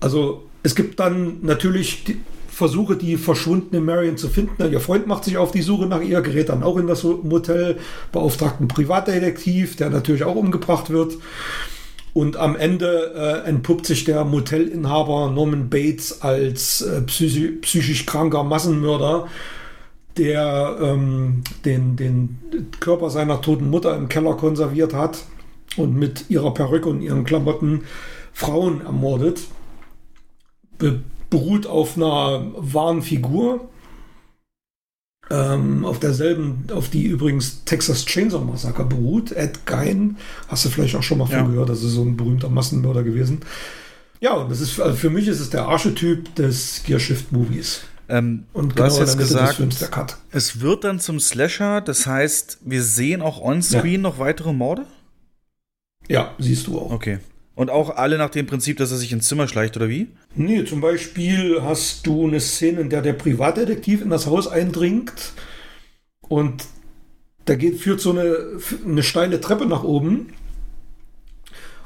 Also 0.00 0.50
es 0.62 0.74
gibt 0.74 1.00
dann 1.00 1.38
natürlich 1.42 2.04
die, 2.04 2.20
Versuche, 2.54 2.96
die 2.96 3.16
verschwundene 3.16 3.82
Marion 3.82 4.16
zu 4.16 4.28
finden. 4.28 4.70
Ihr 4.70 4.80
Freund 4.80 5.06
macht 5.06 5.24
sich 5.24 5.36
auf 5.36 5.50
die 5.50 5.62
Suche 5.62 5.86
nach 5.86 6.00
ihr, 6.00 6.20
gerät 6.20 6.48
dann 6.48 6.62
auch 6.62 6.76
in 6.76 6.86
das 6.86 7.02
Motel, 7.02 7.78
beauftragt 8.12 8.60
einen 8.60 8.68
Privatdetektiv, 8.68 9.76
der 9.76 9.90
natürlich 9.90 10.24
auch 10.24 10.36
umgebracht 10.36 10.90
wird. 10.90 11.18
Und 12.12 12.36
am 12.36 12.54
Ende 12.54 13.12
äh, 13.16 13.48
entpuppt 13.48 13.86
sich 13.86 14.04
der 14.04 14.24
Motelinhaber 14.24 15.32
Norman 15.32 15.68
Bates 15.68 16.22
als 16.22 16.80
äh, 16.80 17.02
psychisch, 17.02 17.50
psychisch 17.62 18.06
kranker 18.06 18.44
Massenmörder, 18.44 19.26
der 20.16 20.78
ähm, 20.80 21.42
den, 21.64 21.96
den 21.96 22.38
Körper 22.78 23.10
seiner 23.10 23.40
toten 23.40 23.68
Mutter 23.68 23.96
im 23.96 24.08
Keller 24.08 24.34
konserviert 24.34 24.94
hat 24.94 25.24
und 25.76 25.96
mit 25.96 26.30
ihrer 26.30 26.54
Perücke 26.54 26.88
und 26.88 27.02
ihren 27.02 27.24
Klamotten 27.24 27.82
Frauen 28.32 28.86
ermordet. 28.86 29.40
Be 30.78 31.02
beruht 31.30 31.66
auf 31.66 31.96
einer 31.96 32.42
wahren 32.56 33.02
Figur. 33.02 33.68
Ähm, 35.30 35.86
auf 35.86 36.00
derselben, 36.00 36.66
auf 36.70 36.90
die 36.90 37.04
übrigens 37.04 37.64
Texas 37.64 38.04
Chainsaw 38.04 38.44
Massacre 38.44 38.84
beruht. 38.84 39.32
Ed 39.32 39.64
Gein, 39.64 40.18
hast 40.48 40.66
du 40.66 40.68
vielleicht 40.68 40.94
auch 40.96 41.02
schon 41.02 41.18
mal 41.18 41.28
ja. 41.30 41.38
von 41.38 41.52
gehört, 41.52 41.70
das 41.70 41.82
ist 41.82 41.92
so 41.92 42.02
ein 42.02 42.16
berühmter 42.16 42.50
Massenmörder 42.50 43.02
gewesen. 43.02 43.40
Ja, 44.20 44.34
und 44.34 44.50
das 44.50 44.60
ist 44.60 44.78
also 44.80 44.96
für 44.96 45.10
mich 45.10 45.26
ist 45.26 45.40
es 45.40 45.50
der 45.50 45.66
Archetyp 45.66 46.34
des 46.34 46.82
Gearshift-Movies. 46.84 47.84
Ähm, 48.08 48.44
und 48.52 48.70
du 48.70 48.74
genau 48.74 48.86
hast 48.86 48.98
jetzt 48.98 49.18
gesagt, 49.18 50.18
es 50.30 50.60
wird 50.60 50.84
dann 50.84 51.00
zum 51.00 51.20
Slasher, 51.20 51.80
das 51.80 52.06
heißt, 52.06 52.58
wir 52.62 52.82
sehen 52.82 53.22
auch 53.22 53.40
on-screen 53.40 53.94
ja. 53.94 53.98
noch 53.98 54.18
weitere 54.18 54.52
Morde? 54.52 54.84
Ja, 56.08 56.34
siehst 56.38 56.66
du 56.66 56.78
auch. 56.78 56.90
Okay. 56.90 57.18
Und 57.56 57.70
auch 57.70 57.96
alle 57.96 58.18
nach 58.18 58.30
dem 58.30 58.46
Prinzip, 58.46 58.78
dass 58.78 58.90
er 58.90 58.96
sich 58.96 59.12
ins 59.12 59.28
Zimmer 59.28 59.46
schleicht, 59.46 59.76
oder 59.76 59.88
wie? 59.88 60.08
Nee, 60.34 60.64
zum 60.64 60.80
Beispiel 60.80 61.62
hast 61.62 62.06
du 62.06 62.26
eine 62.26 62.40
Szene, 62.40 62.80
in 62.80 62.90
der 62.90 63.02
der 63.02 63.12
Privatdetektiv 63.12 64.02
in 64.02 64.10
das 64.10 64.26
Haus 64.26 64.48
eindringt 64.48 65.32
und 66.28 66.64
da 67.44 67.54
geht, 67.54 67.78
führt 67.78 68.00
so 68.00 68.10
eine, 68.10 68.36
eine 68.84 69.02
steile 69.02 69.40
Treppe 69.40 69.66
nach 69.66 69.84
oben 69.84 70.32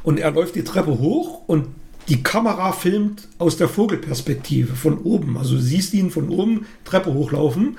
und 0.02 0.18
er 0.18 0.30
läuft 0.30 0.54
die 0.54 0.64
Treppe 0.64 0.98
hoch 0.98 1.42
und 1.46 1.66
die 2.08 2.22
Kamera 2.22 2.72
filmt 2.72 3.28
aus 3.36 3.58
der 3.58 3.68
Vogelperspektive 3.68 4.74
von 4.74 4.98
oben. 4.98 5.36
Also 5.36 5.56
du 5.56 5.60
siehst 5.60 5.92
ihn 5.92 6.10
von 6.10 6.30
oben 6.30 6.66
Treppe 6.84 7.12
hochlaufen 7.12 7.76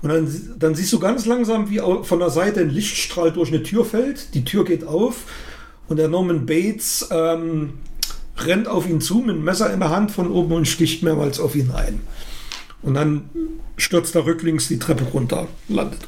und 0.00 0.08
dann, 0.08 0.54
dann 0.58 0.74
siehst 0.74 0.92
du 0.92 0.98
ganz 0.98 1.26
langsam, 1.26 1.68
wie 1.68 1.78
von 1.78 2.18
der 2.18 2.30
Seite 2.30 2.60
ein 2.60 2.70
Lichtstrahl 2.70 3.32
durch 3.32 3.50
eine 3.50 3.62
Tür 3.62 3.84
fällt. 3.84 4.34
Die 4.34 4.44
Tür 4.44 4.64
geht 4.64 4.84
auf 4.84 5.24
und 5.92 5.98
der 5.98 6.08
Norman 6.08 6.46
Bates 6.46 7.06
ähm, 7.10 7.74
rennt 8.38 8.66
auf 8.66 8.88
ihn 8.88 9.02
zu 9.02 9.16
mit 9.16 9.36
einem 9.36 9.44
Messer 9.44 9.70
in 9.74 9.80
der 9.80 9.90
Hand 9.90 10.10
von 10.10 10.30
oben 10.30 10.54
und 10.54 10.66
sticht 10.66 11.02
mehrmals 11.02 11.38
auf 11.38 11.54
ihn 11.54 11.70
ein. 11.70 12.00
Und 12.80 12.94
dann 12.94 13.28
stürzt 13.76 14.14
er 14.14 14.24
rücklings 14.24 14.68
die 14.68 14.78
Treppe 14.78 15.04
runter, 15.04 15.48
landet 15.68 16.00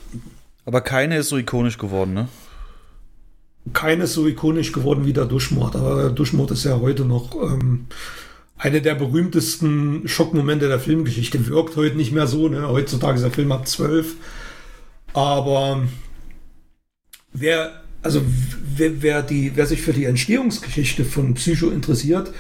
Aber 0.65 0.81
keine 0.81 1.19
ist 1.19 1.29
so 1.29 1.37
ikonisch 1.37 1.77
geworden, 1.77 2.15
ne? 2.15 2.29
Keine 3.75 4.05
ist 4.05 4.15
so 4.15 4.27
ikonisch 4.27 4.73
geworden 4.73 5.05
wie 5.05 5.13
der 5.13 5.27
Duschmord. 5.27 5.77
Aber 5.77 5.97
der 5.97 6.11
Duschmord 6.13 6.53
ist 6.53 6.65
ja 6.65 6.81
heute 6.81 7.05
noch 7.05 7.35
ähm, 7.35 7.85
eine 8.57 8.81
der 8.81 8.95
berühmtesten 8.95 10.09
Schockmomente 10.09 10.67
der 10.67 10.81
Filmgeschichte. 10.81 11.47
Wirkt 11.47 11.77
heute 11.77 11.99
nicht 11.99 12.13
mehr 12.13 12.27
so. 12.27 12.49
Ne? 12.49 12.67
Heutzutage 12.67 13.17
ist 13.17 13.25
der 13.25 13.33
Film 13.33 13.53
ab 13.53 13.69
12. 13.69 14.15
Aber 15.13 15.83
wer 17.35 17.84
also 18.05 18.23
wer, 18.77 19.03
wer, 19.03 19.23
die, 19.23 19.53
wer 19.55 19.67
sich 19.67 19.81
für 19.81 19.93
die 19.93 20.05
Entstehungsgeschichte 20.05 21.05
von 21.05 21.35
Psycho 21.35 21.71
interessiert, 21.71 22.33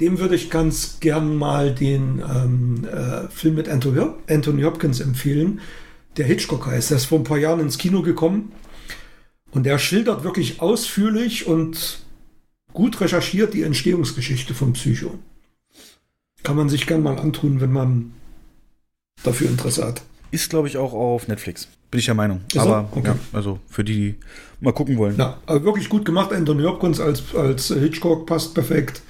dem 0.00 0.18
würde 0.18 0.34
ich 0.34 0.50
ganz 0.50 0.98
gern 1.00 1.36
mal 1.36 1.74
den 1.74 2.22
ähm, 2.28 2.84
äh, 2.84 3.28
Film 3.28 3.54
mit 3.54 3.68
Anthony 3.68 4.62
Hopkins 4.62 5.00
empfehlen, 5.00 5.60
der 6.16 6.26
Hitchcock 6.26 6.66
heißt. 6.66 6.90
Der 6.90 6.98
ist 6.98 7.06
vor 7.06 7.18
ein 7.20 7.24
paar 7.24 7.38
Jahren 7.38 7.60
ins 7.60 7.78
Kino 7.78 8.02
gekommen 8.02 8.52
und 9.52 9.64
der 9.64 9.78
schildert 9.78 10.24
wirklich 10.24 10.60
ausführlich 10.60 11.46
und 11.46 12.00
gut 12.72 13.00
recherchiert 13.00 13.54
die 13.54 13.62
Entstehungsgeschichte 13.62 14.54
von 14.54 14.72
Psycho. 14.72 15.18
Kann 16.42 16.56
man 16.56 16.68
sich 16.68 16.86
gern 16.86 17.02
mal 17.02 17.18
antun, 17.18 17.60
wenn 17.60 17.72
man 17.72 18.12
dafür 19.22 19.48
Interesse 19.48 19.84
hat. 19.84 20.02
Ist, 20.36 20.50
glaube 20.50 20.68
ich, 20.68 20.76
auch 20.76 20.92
auf 20.92 21.28
Netflix. 21.28 21.66
Bin 21.90 21.98
ich 21.98 22.04
der 22.04 22.14
Meinung. 22.14 22.42
Ist 22.52 22.58
aber 22.58 22.90
er? 22.92 22.98
Okay. 22.98 23.08
ja, 23.08 23.18
also 23.32 23.58
für 23.70 23.82
die, 23.82 24.12
die 24.12 24.16
mal 24.60 24.72
gucken 24.72 24.98
wollen. 24.98 25.16
Ja, 25.16 25.38
aber 25.46 25.64
wirklich 25.64 25.88
gut 25.88 26.04
gemacht. 26.04 26.30
Anthony 26.30 26.62
Hopkins 26.64 27.00
als, 27.00 27.34
als 27.34 27.68
Hitchcock 27.68 28.26
passt 28.26 28.52
perfekt. 28.52 29.00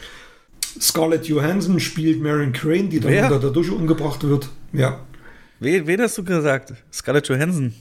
Scarlett 0.81 1.27
Johansson 1.27 1.81
spielt 1.81 2.23
Marion 2.23 2.53
Crane, 2.53 2.89
die 2.91 3.01
dann 3.01 3.11
Wer? 3.11 3.25
unter 3.25 3.41
der 3.41 3.51
Dusche 3.51 3.73
umgebracht 3.73 4.23
wird. 4.23 4.49
Ja. 4.73 5.01
Wen, 5.59 5.89
wen 5.89 6.01
hast 6.01 6.17
du 6.17 6.23
gesagt? 6.23 6.75
Scarlett 6.93 7.27
Johansson. 7.27 7.75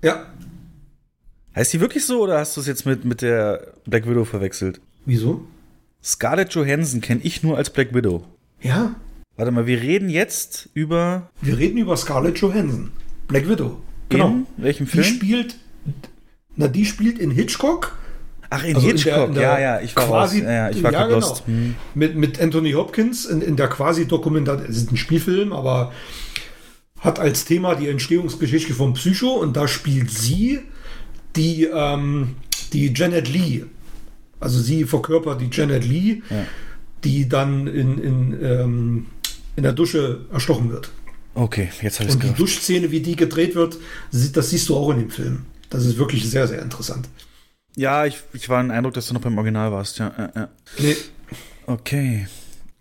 Ja. 0.00 0.26
Heißt 1.56 1.72
die 1.72 1.80
wirklich 1.80 2.06
so 2.06 2.22
oder 2.22 2.38
hast 2.38 2.56
du 2.56 2.60
es 2.60 2.68
jetzt 2.68 2.86
mit, 2.86 3.04
mit 3.04 3.22
der 3.22 3.72
Black 3.86 4.08
Widow 4.08 4.24
verwechselt? 4.24 4.80
Wieso? 5.04 5.44
Scarlett 6.00 6.54
Johansson 6.54 7.00
kenne 7.00 7.22
ich 7.24 7.42
nur 7.42 7.56
als 7.56 7.70
Black 7.70 7.92
Widow. 7.92 8.24
Ja. 8.60 8.94
Warte 9.40 9.52
mal, 9.52 9.66
wir 9.66 9.80
reden 9.80 10.10
jetzt 10.10 10.68
über 10.74 11.30
Wir 11.40 11.56
reden 11.56 11.78
über 11.78 11.96
Scarlett 11.96 12.36
Johansson. 12.36 12.90
Black 13.26 13.48
Widow. 13.48 13.80
Genau. 14.10 14.28
in 14.28 14.46
welchem 14.58 14.84
Die 14.84 14.90
Film? 14.92 15.04
spielt. 15.04 15.56
Na, 16.56 16.68
die 16.68 16.84
spielt 16.84 17.18
in 17.18 17.30
Hitchcock. 17.30 17.96
Ach, 18.50 18.62
in 18.64 18.74
Also 18.76 18.86
in 18.90 18.96
Hitchcock. 18.98 19.14
der- 19.14 19.24
in 19.28 19.32
der 19.34 19.42
ja, 19.42 19.58
ja, 19.60 19.80
ich 19.80 19.96
war 19.96 20.04
quasi-. 20.06 20.42
Ja, 20.42 20.50
ja, 20.52 20.70
ich 20.70 20.82
war 20.82 20.92
ja, 20.92 21.06
genau. 21.06 21.38
Hm. 21.46 21.74
Mit, 21.94 22.16
mit 22.16 22.38
Anthony 22.38 22.72
Hopkins 22.72 23.24
in, 23.24 23.40
in 23.40 23.56
der 23.56 23.68
quasi 23.68 24.06
Dokumentation. 24.06 24.68
Es 24.68 24.76
ist 24.76 24.92
ein 24.92 24.98
Spielfilm, 24.98 25.54
aber 25.54 25.90
hat 26.98 27.18
als 27.18 27.46
Thema 27.46 27.74
die 27.76 27.88
Entstehungsgeschichte 27.88 28.74
von 28.74 28.92
Psycho 28.92 29.28
und 29.36 29.56
da 29.56 29.66
spielt 29.68 30.10
sie 30.10 30.60
die, 31.34 31.64
ähm, 31.64 32.34
die 32.74 32.92
Janet 32.94 33.26
Lee. 33.32 33.64
Also 34.38 34.60
sie 34.60 34.84
verkörpert 34.84 35.40
die 35.40 35.48
Janet 35.50 35.86
Lee, 35.86 36.20
Ja. 36.28 36.44
die 37.04 37.26
dann 37.26 37.66
in, 37.68 37.96
in, 37.96 38.38
ähm, 38.44 39.06
in 39.56 39.62
der 39.62 39.72
Dusche 39.72 40.20
erstochen 40.32 40.70
wird. 40.70 40.90
Okay, 41.34 41.68
jetzt 41.80 42.00
habe 42.00 42.08
ich 42.08 42.14
Und 42.14 42.22
die 42.22 42.28
es 42.28 42.34
Duschszene, 42.34 42.90
wie 42.90 43.00
die 43.00 43.16
gedreht 43.16 43.54
wird, 43.54 43.76
das 44.32 44.50
siehst 44.50 44.68
du 44.68 44.76
auch 44.76 44.90
in 44.90 44.98
dem 44.98 45.10
Film. 45.10 45.46
Das 45.68 45.84
ist 45.84 45.96
wirklich 45.96 46.28
sehr, 46.28 46.48
sehr 46.48 46.60
interessant. 46.60 47.08
Ja, 47.76 48.04
ich, 48.04 48.18
ich 48.32 48.48
war 48.48 48.60
den 48.62 48.72
Eindruck, 48.72 48.94
dass 48.94 49.06
du 49.06 49.14
noch 49.14 49.20
beim 49.20 49.38
Original 49.38 49.70
warst. 49.70 49.98
Ja, 49.98 50.12
ja, 50.18 50.32
ja. 50.34 50.48
Nee, 50.78 50.96
Okay. 51.70 52.26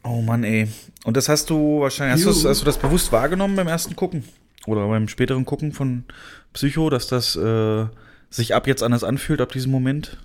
Oh 0.03 0.21
Mann, 0.21 0.43
ey. 0.43 0.67
Und 1.03 1.15
das 1.15 1.29
hast 1.29 1.49
du 1.51 1.81
wahrscheinlich, 1.81 2.25
hast, 2.25 2.37
Juhu. 2.37 2.49
hast 2.49 2.61
du 2.61 2.65
das 2.65 2.79
bewusst 2.79 3.11
wahrgenommen 3.11 3.55
beim 3.55 3.67
ersten 3.67 3.95
Gucken? 3.95 4.23
Oder 4.65 4.87
beim 4.87 5.07
späteren 5.07 5.45
Gucken 5.45 5.73
von 5.73 6.05
Psycho, 6.53 6.89
dass 6.89 7.07
das 7.07 7.35
äh, 7.35 7.85
sich 8.31 8.55
ab 8.55 8.65
jetzt 8.65 8.81
anders 8.81 9.03
anfühlt, 9.03 9.41
ab 9.41 9.51
diesem 9.51 9.71
Moment? 9.71 10.17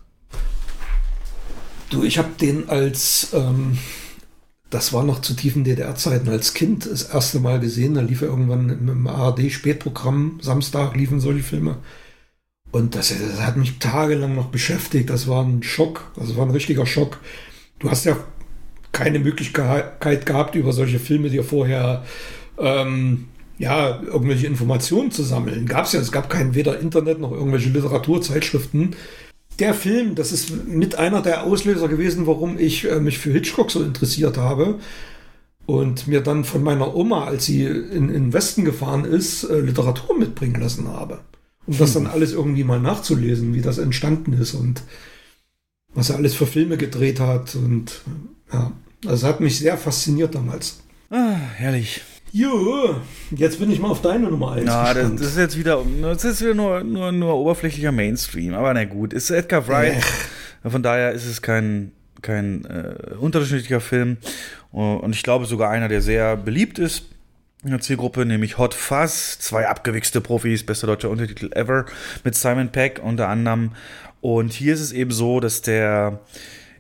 Du, 1.91 2.05
ich 2.05 2.17
habe 2.17 2.31
den 2.41 2.71
als, 2.71 3.29
ähm, 3.35 3.79
das 4.75 4.93
war 4.93 5.05
noch 5.05 5.21
zu 5.21 5.35
tiefen 5.35 5.63
DDR-Zeiten, 5.63 6.29
als 6.29 6.53
Kind 6.53 6.91
das 6.91 7.05
erste 7.05 7.39
Mal 7.39 7.61
gesehen. 7.61 7.95
Da 7.95 8.01
lief 8.01 8.23
er 8.23 8.29
irgendwann 8.29 8.69
im, 8.71 9.07
ARD-Spätprogramm, 9.07 10.41
Samstag 10.43 10.97
liefen 10.97 11.21
solche 11.21 11.45
Filme. 11.45 11.77
Und 12.73 12.97
das, 12.97 13.11
das 13.17 13.41
hat 13.41 13.57
mich 13.57 13.79
tagelang 13.79 14.35
noch 14.35 14.49
beschäftigt. 14.49 15.11
Das 15.11 15.29
war 15.29 15.45
ein 15.45 15.63
Schock, 15.63 16.11
das 16.17 16.37
war 16.37 16.45
ein 16.45 16.51
richtiger 16.51 16.87
Schock. 16.87 17.21
Du 17.79 17.89
hast 17.89 18.05
ja 18.05 18.17
keine 18.91 19.21
Möglichkeit 19.21 20.27
gehabt, 20.27 20.57
über 20.57 20.73
solche 20.73 20.99
Filme 20.99 21.31
dir 21.31 21.45
vorher 21.45 22.05
ähm, 22.59 23.29
ja, 23.59 24.03
irgendwelche 24.03 24.49
Informationen 24.49 25.13
zu 25.13 25.23
sammeln. 25.23 25.67
Gab 25.67 25.85
es 25.85 25.93
ja, 25.93 26.01
es 26.01 26.11
gab 26.11 26.29
kein 26.29 26.57
weder 26.57 26.81
Internet 26.81 27.21
noch 27.21 27.31
irgendwelche 27.31 27.69
Literaturzeitschriften. 27.69 28.97
Der 29.59 29.75
Film, 29.75 30.15
das 30.15 30.33
ist 30.33 30.67
mit 30.67 30.97
einer 30.97 31.23
der 31.23 31.45
Auslöser 31.45 31.89
gewesen, 31.89 32.27
warum 32.27 32.59
ich 32.59 32.91
äh, 32.91 32.99
mich 33.01 33.19
für 33.19 33.31
Hitchcock 33.31 33.71
so 33.71 33.83
interessiert 33.83 34.37
habe 34.37 34.81
und 35.67 36.09
mir 36.09 36.21
dann 36.21 36.45
von 36.45 36.63
meiner 36.63 36.95
Oma, 36.95 37.25
als 37.25 37.47
sie 37.47 37.65
in, 37.65 38.09
in 38.09 38.09
den 38.09 38.33
Westen 38.33 38.65
gefahren 38.65 39.05
ist, 39.05 39.45
äh, 39.45 39.61
Literatur 39.61 40.19
mitbringen 40.19 40.61
lassen 40.61 40.89
habe. 40.89 41.21
Um 41.67 41.79
das 41.79 41.95
dann 41.95 42.07
alles 42.07 42.33
irgendwie 42.33 42.65
mal 42.65 42.81
nachzulesen, 42.81 43.55
wie 43.55 43.63
das 43.63 43.79
entstanden 43.79 44.35
ist 44.35 44.55
und 44.55 44.83
was 45.95 46.11
er 46.11 46.17
alles 46.17 46.35
für 46.35 46.47
Filme 46.47 46.77
gedreht 46.77 47.21
hat. 47.21 47.55
Und 47.55 48.03
ja, 48.53 48.73
das 49.03 49.23
hat 49.23 49.41
mich 49.41 49.59
sehr 49.59 49.79
fasziniert 49.79 50.35
damals. 50.35 50.81
Ah, 51.11 51.37
herrlich. 51.57 52.03
Jo, 52.35 52.97
jetzt 53.31 53.61
bin 53.61 53.71
ich 53.71 53.79
mal 53.79 53.91
auf 53.91 54.03
deine 54.03 54.29
Nummer 54.29 54.55
1 54.55 54.67
Ja, 54.67 54.93
das, 54.93 55.09
das 55.15 55.27
ist 55.29 55.39
jetzt 55.39 55.57
wieder, 55.57 55.85
das 56.03 56.25
ist 56.25 56.41
wieder 56.41 56.55
nur, 56.55 56.83
nur, 56.83 57.13
nur 57.13 57.37
oberflächlicher 57.37 57.93
Mainstream. 57.93 58.55
Aber 58.55 58.75
na 58.75 58.85
gut, 58.87 59.13
ist 59.13 59.31
Edgar 59.31 59.69
Wright. 59.69 60.03
Von 60.65 60.83
daher 60.83 61.13
ist 61.13 61.27
es 61.27 61.43
kein, 61.43 61.93
kein 62.23 62.65
äh, 62.65 63.15
unterschiedlicher 63.21 63.81
Film. 63.81 64.17
Und 64.73 65.15
ich 65.15 65.23
glaube 65.23 65.47
sogar 65.47 65.71
einer, 65.71 65.87
der 65.87 66.03
sehr 66.03 66.37
beliebt 66.37 66.81
ist 66.81 67.05
in 67.63 67.71
der 67.71 67.81
Zielgruppe, 67.81 68.27
nämlich 68.27 68.59
Hot 68.59 68.75
Fuzz. 68.75 69.39
Zwei 69.39 69.69
abgewichste 69.69 70.21
Profis, 70.21 70.67
bester 70.67 70.89
deutscher 70.89 71.11
Untertitel 71.11 71.53
ever, 71.53 71.87
mit 72.25 72.35
Simon 72.35 72.71
Peck 72.71 73.01
unter 73.01 73.29
anderem. 73.29 73.71
Und 74.21 74.53
hier 74.53 74.75
ist 74.75 74.81
es 74.81 74.91
eben 74.91 75.13
so, 75.13 75.39
dass 75.39 75.63
der 75.63 76.19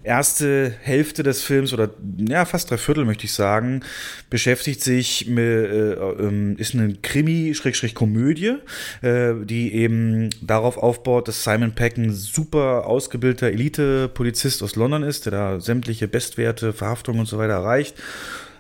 erste 0.05 0.73
Hälfte 0.83 1.23
des 1.23 1.43
Films 1.43 1.73
oder 1.73 1.91
ja 2.19 2.45
fast 2.45 2.71
drei 2.71 2.77
Viertel 2.77 3.05
möchte 3.05 3.25
ich 3.25 3.33
sagen 3.33 3.83
beschäftigt 4.29 4.83
sich 4.83 5.27
mit, 5.27 5.39
äh, 5.39 5.93
ähm, 5.95 6.57
ist 6.59 6.75
eine 6.75 6.95
Krimi-Komödie, 6.95 8.57
äh, 9.03 9.33
die 9.45 9.75
eben 9.75 10.31
darauf 10.43 10.77
aufbaut, 10.77 11.29
dass 11.29 11.43
Simon 11.43 11.75
Peck 11.75 11.97
ein 11.97 12.13
super 12.13 12.87
ausgebildeter 12.87 13.49
Elite-Polizist 13.49 14.63
aus 14.63 14.77
London 14.77 15.03
ist, 15.03 15.27
der 15.27 15.33
da 15.33 15.61
sämtliche 15.61 16.07
Bestwerte, 16.07 16.73
Verhaftungen 16.73 17.21
und 17.21 17.27
so 17.27 17.39
weiter 17.39 17.55
erreicht, 17.55 17.97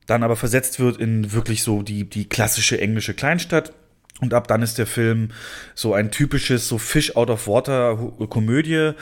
dann 0.06 0.22
aber 0.22 0.36
versetzt 0.36 0.80
wird 0.80 0.98
in 0.98 1.32
wirklich 1.32 1.62
so 1.62 1.82
die, 1.82 2.04
die 2.04 2.28
klassische 2.28 2.80
englische 2.80 3.14
Kleinstadt. 3.14 3.72
Und 4.20 4.32
ab 4.32 4.46
dann 4.46 4.62
ist 4.62 4.78
der 4.78 4.86
Film 4.86 5.30
so 5.74 5.92
ein 5.92 6.10
typisches, 6.10 6.68
so 6.68 6.78
Fish 6.78 7.16
out 7.16 7.30
of 7.30 7.48
water 7.48 7.96
Komödie. 8.28 8.92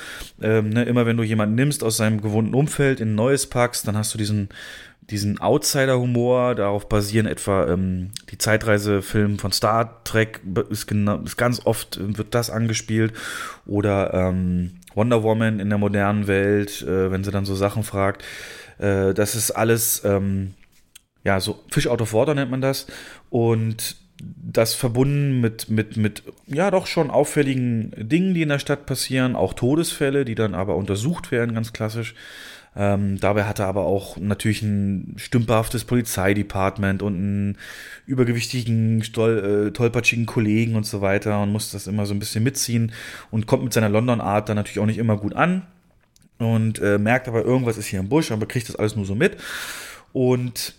Ähm, 0.41 0.71
ne, 0.71 0.85
immer 0.85 1.05
wenn 1.05 1.19
du 1.19 1.23
jemanden 1.23 1.55
nimmst 1.55 1.85
aus 1.85 1.99
seinem 1.99 2.23
gewohnten 2.23 2.55
Umfeld 2.55 3.01
in 3.01 3.13
ein 3.13 3.15
neues 3.15 3.47
packst, 3.47 3.87
dann 3.87 3.97
hast 3.97 4.15
du 4.15 4.19
diesen, 4.19 4.49
diesen 5.03 5.39
Outsider-Humor. 5.39 6.55
Darauf 6.55 6.89
basieren 6.89 7.27
etwa 7.27 7.69
ähm, 7.69 8.13
die 8.31 8.39
Zeitreisefilme 8.39 9.37
von 9.37 9.53
Star 9.53 10.03
Trek, 10.05 10.41
ist, 10.71 10.87
genau, 10.87 11.19
ist 11.19 11.37
ganz 11.37 11.61
oft 11.67 11.99
äh, 11.99 12.17
wird 12.17 12.35
das 12.35 12.49
angespielt. 12.49 13.13
Oder 13.67 14.15
ähm, 14.15 14.81
Wonder 14.95 15.23
Woman 15.23 15.61
in 15.61 15.69
der 15.69 15.79
modernen 15.79 16.27
Welt, 16.27 16.81
äh, 16.83 17.11
wenn 17.11 17.23
sie 17.23 17.31
dann 17.31 17.45
so 17.45 17.55
Sachen 17.55 17.83
fragt. 17.83 18.25
Äh, 18.79 19.13
das 19.13 19.35
ist 19.35 19.51
alles, 19.51 20.03
ähm, 20.07 20.55
ja, 21.23 21.39
so 21.39 21.63
Fish 21.71 21.87
out 21.87 22.01
of 22.01 22.15
water 22.15 22.35
nennt 22.35 22.51
man 22.51 22.63
das. 22.63 22.87
Und 23.29 24.02
das 24.23 24.75
verbunden 24.75 25.41
mit, 25.41 25.69
mit, 25.69 25.97
mit, 25.97 26.23
ja, 26.47 26.71
doch 26.71 26.87
schon 26.87 27.11
auffälligen 27.11 27.93
Dingen, 27.97 28.35
die 28.35 28.43
in 28.43 28.49
der 28.49 28.59
Stadt 28.59 28.87
passieren, 28.87 29.35
auch 29.35 29.55
Todesfälle, 29.55 30.25
die 30.25 30.35
dann 30.35 30.55
aber 30.55 30.77
untersucht 30.77 31.31
werden, 31.33 31.55
ganz 31.55 31.73
klassisch. 31.73 32.15
Ähm, 32.75 33.21
dabei 33.21 33.45
hat 33.45 33.59
er 33.59 33.67
aber 33.67 33.85
auch 33.85 34.17
natürlich 34.17 34.63
ein 34.63 35.15
stümperhaftes 35.19 35.85
Polizeidepartment 35.85 37.03
und 37.03 37.15
einen 37.17 37.59
übergewichtigen, 38.07 39.03
stol, 39.05 39.67
äh, 39.69 39.73
tollpatschigen 39.73 40.25
Kollegen 40.25 40.75
und 40.77 40.87
so 40.87 41.03
weiter 41.03 41.43
und 41.43 41.53
muss 41.53 41.71
das 41.71 41.87
immer 41.87 42.07
so 42.07 42.15
ein 42.15 42.19
bisschen 42.19 42.45
mitziehen 42.45 42.93
und 43.31 43.47
kommt 43.47 43.65
mit 43.65 43.75
seiner 43.75 43.91
London-Art 43.91 44.49
dann 44.49 44.57
natürlich 44.57 44.79
auch 44.79 44.87
nicht 44.87 44.99
immer 44.99 45.19
gut 45.19 45.35
an 45.35 45.67
und 46.39 46.81
äh, 46.81 46.99
merkt 46.99 47.29
aber, 47.29 47.45
irgendwas 47.45 47.77
ist 47.77 47.87
hier 47.87 48.01
im 48.01 48.09
Busch, 48.09 48.33
aber 48.33 48.47
kriegt 48.47 48.69
das 48.69 48.77
alles 48.77 48.97
nur 48.97 49.05
so 49.05 49.15
mit. 49.15 49.37
Und 50.15 50.75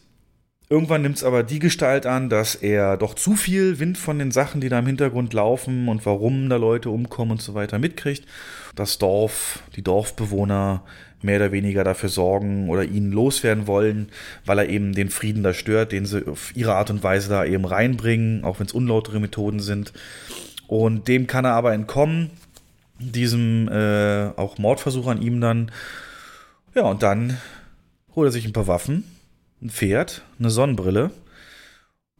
Irgendwann 0.73 1.03
nimmt 1.03 1.17
es 1.17 1.23
aber 1.23 1.43
die 1.43 1.59
Gestalt 1.59 2.07
an, 2.07 2.29
dass 2.29 2.55
er 2.55 2.97
doch 2.97 3.13
zu 3.13 3.35
viel 3.35 3.77
Wind 3.77 3.95
von 3.95 4.17
den 4.17 4.31
Sachen, 4.31 4.59
die 4.59 4.69
da 4.69 4.79
im 4.79 4.87
Hintergrund 4.87 5.31
laufen 5.31 5.87
und 5.87 6.03
warum 6.07 6.49
da 6.49 6.55
Leute 6.55 6.89
umkommen 6.89 7.33
und 7.33 7.43
so 7.43 7.53
weiter 7.53 7.77
mitkriegt. 7.77 8.25
Das 8.73 8.97
Dorf, 8.97 9.61
die 9.75 9.83
Dorfbewohner 9.83 10.81
mehr 11.21 11.35
oder 11.35 11.51
weniger 11.51 11.83
dafür 11.83 12.09
sorgen 12.09 12.71
oder 12.71 12.85
ihn 12.85 13.11
loswerden 13.11 13.67
wollen, 13.67 14.09
weil 14.47 14.57
er 14.57 14.67
eben 14.67 14.93
den 14.93 15.11
Frieden 15.11 15.43
da 15.43 15.53
stört, 15.53 15.91
den 15.91 16.07
sie 16.07 16.27
auf 16.27 16.55
ihre 16.55 16.73
Art 16.73 16.89
und 16.89 17.03
Weise 17.03 17.29
da 17.29 17.45
eben 17.45 17.65
reinbringen, 17.65 18.43
auch 18.43 18.59
wenn 18.59 18.65
es 18.65 18.73
unlautere 18.73 19.19
Methoden 19.19 19.59
sind. 19.59 19.93
Und 20.65 21.07
dem 21.07 21.27
kann 21.27 21.45
er 21.45 21.53
aber 21.53 21.73
entkommen, 21.73 22.31
diesem 22.97 23.67
äh, 23.67 24.29
auch 24.37 24.57
Mordversuch 24.57 25.05
an 25.05 25.21
ihm 25.21 25.39
dann. 25.39 25.71
Ja, 26.73 26.85
und 26.85 27.03
dann 27.03 27.37
holt 28.15 28.29
er 28.29 28.31
sich 28.31 28.45
ein 28.45 28.53
paar 28.53 28.65
Waffen 28.65 29.03
ein 29.63 29.69
Pferd, 29.69 30.23
eine 30.39 30.49
Sonnenbrille 30.49 31.11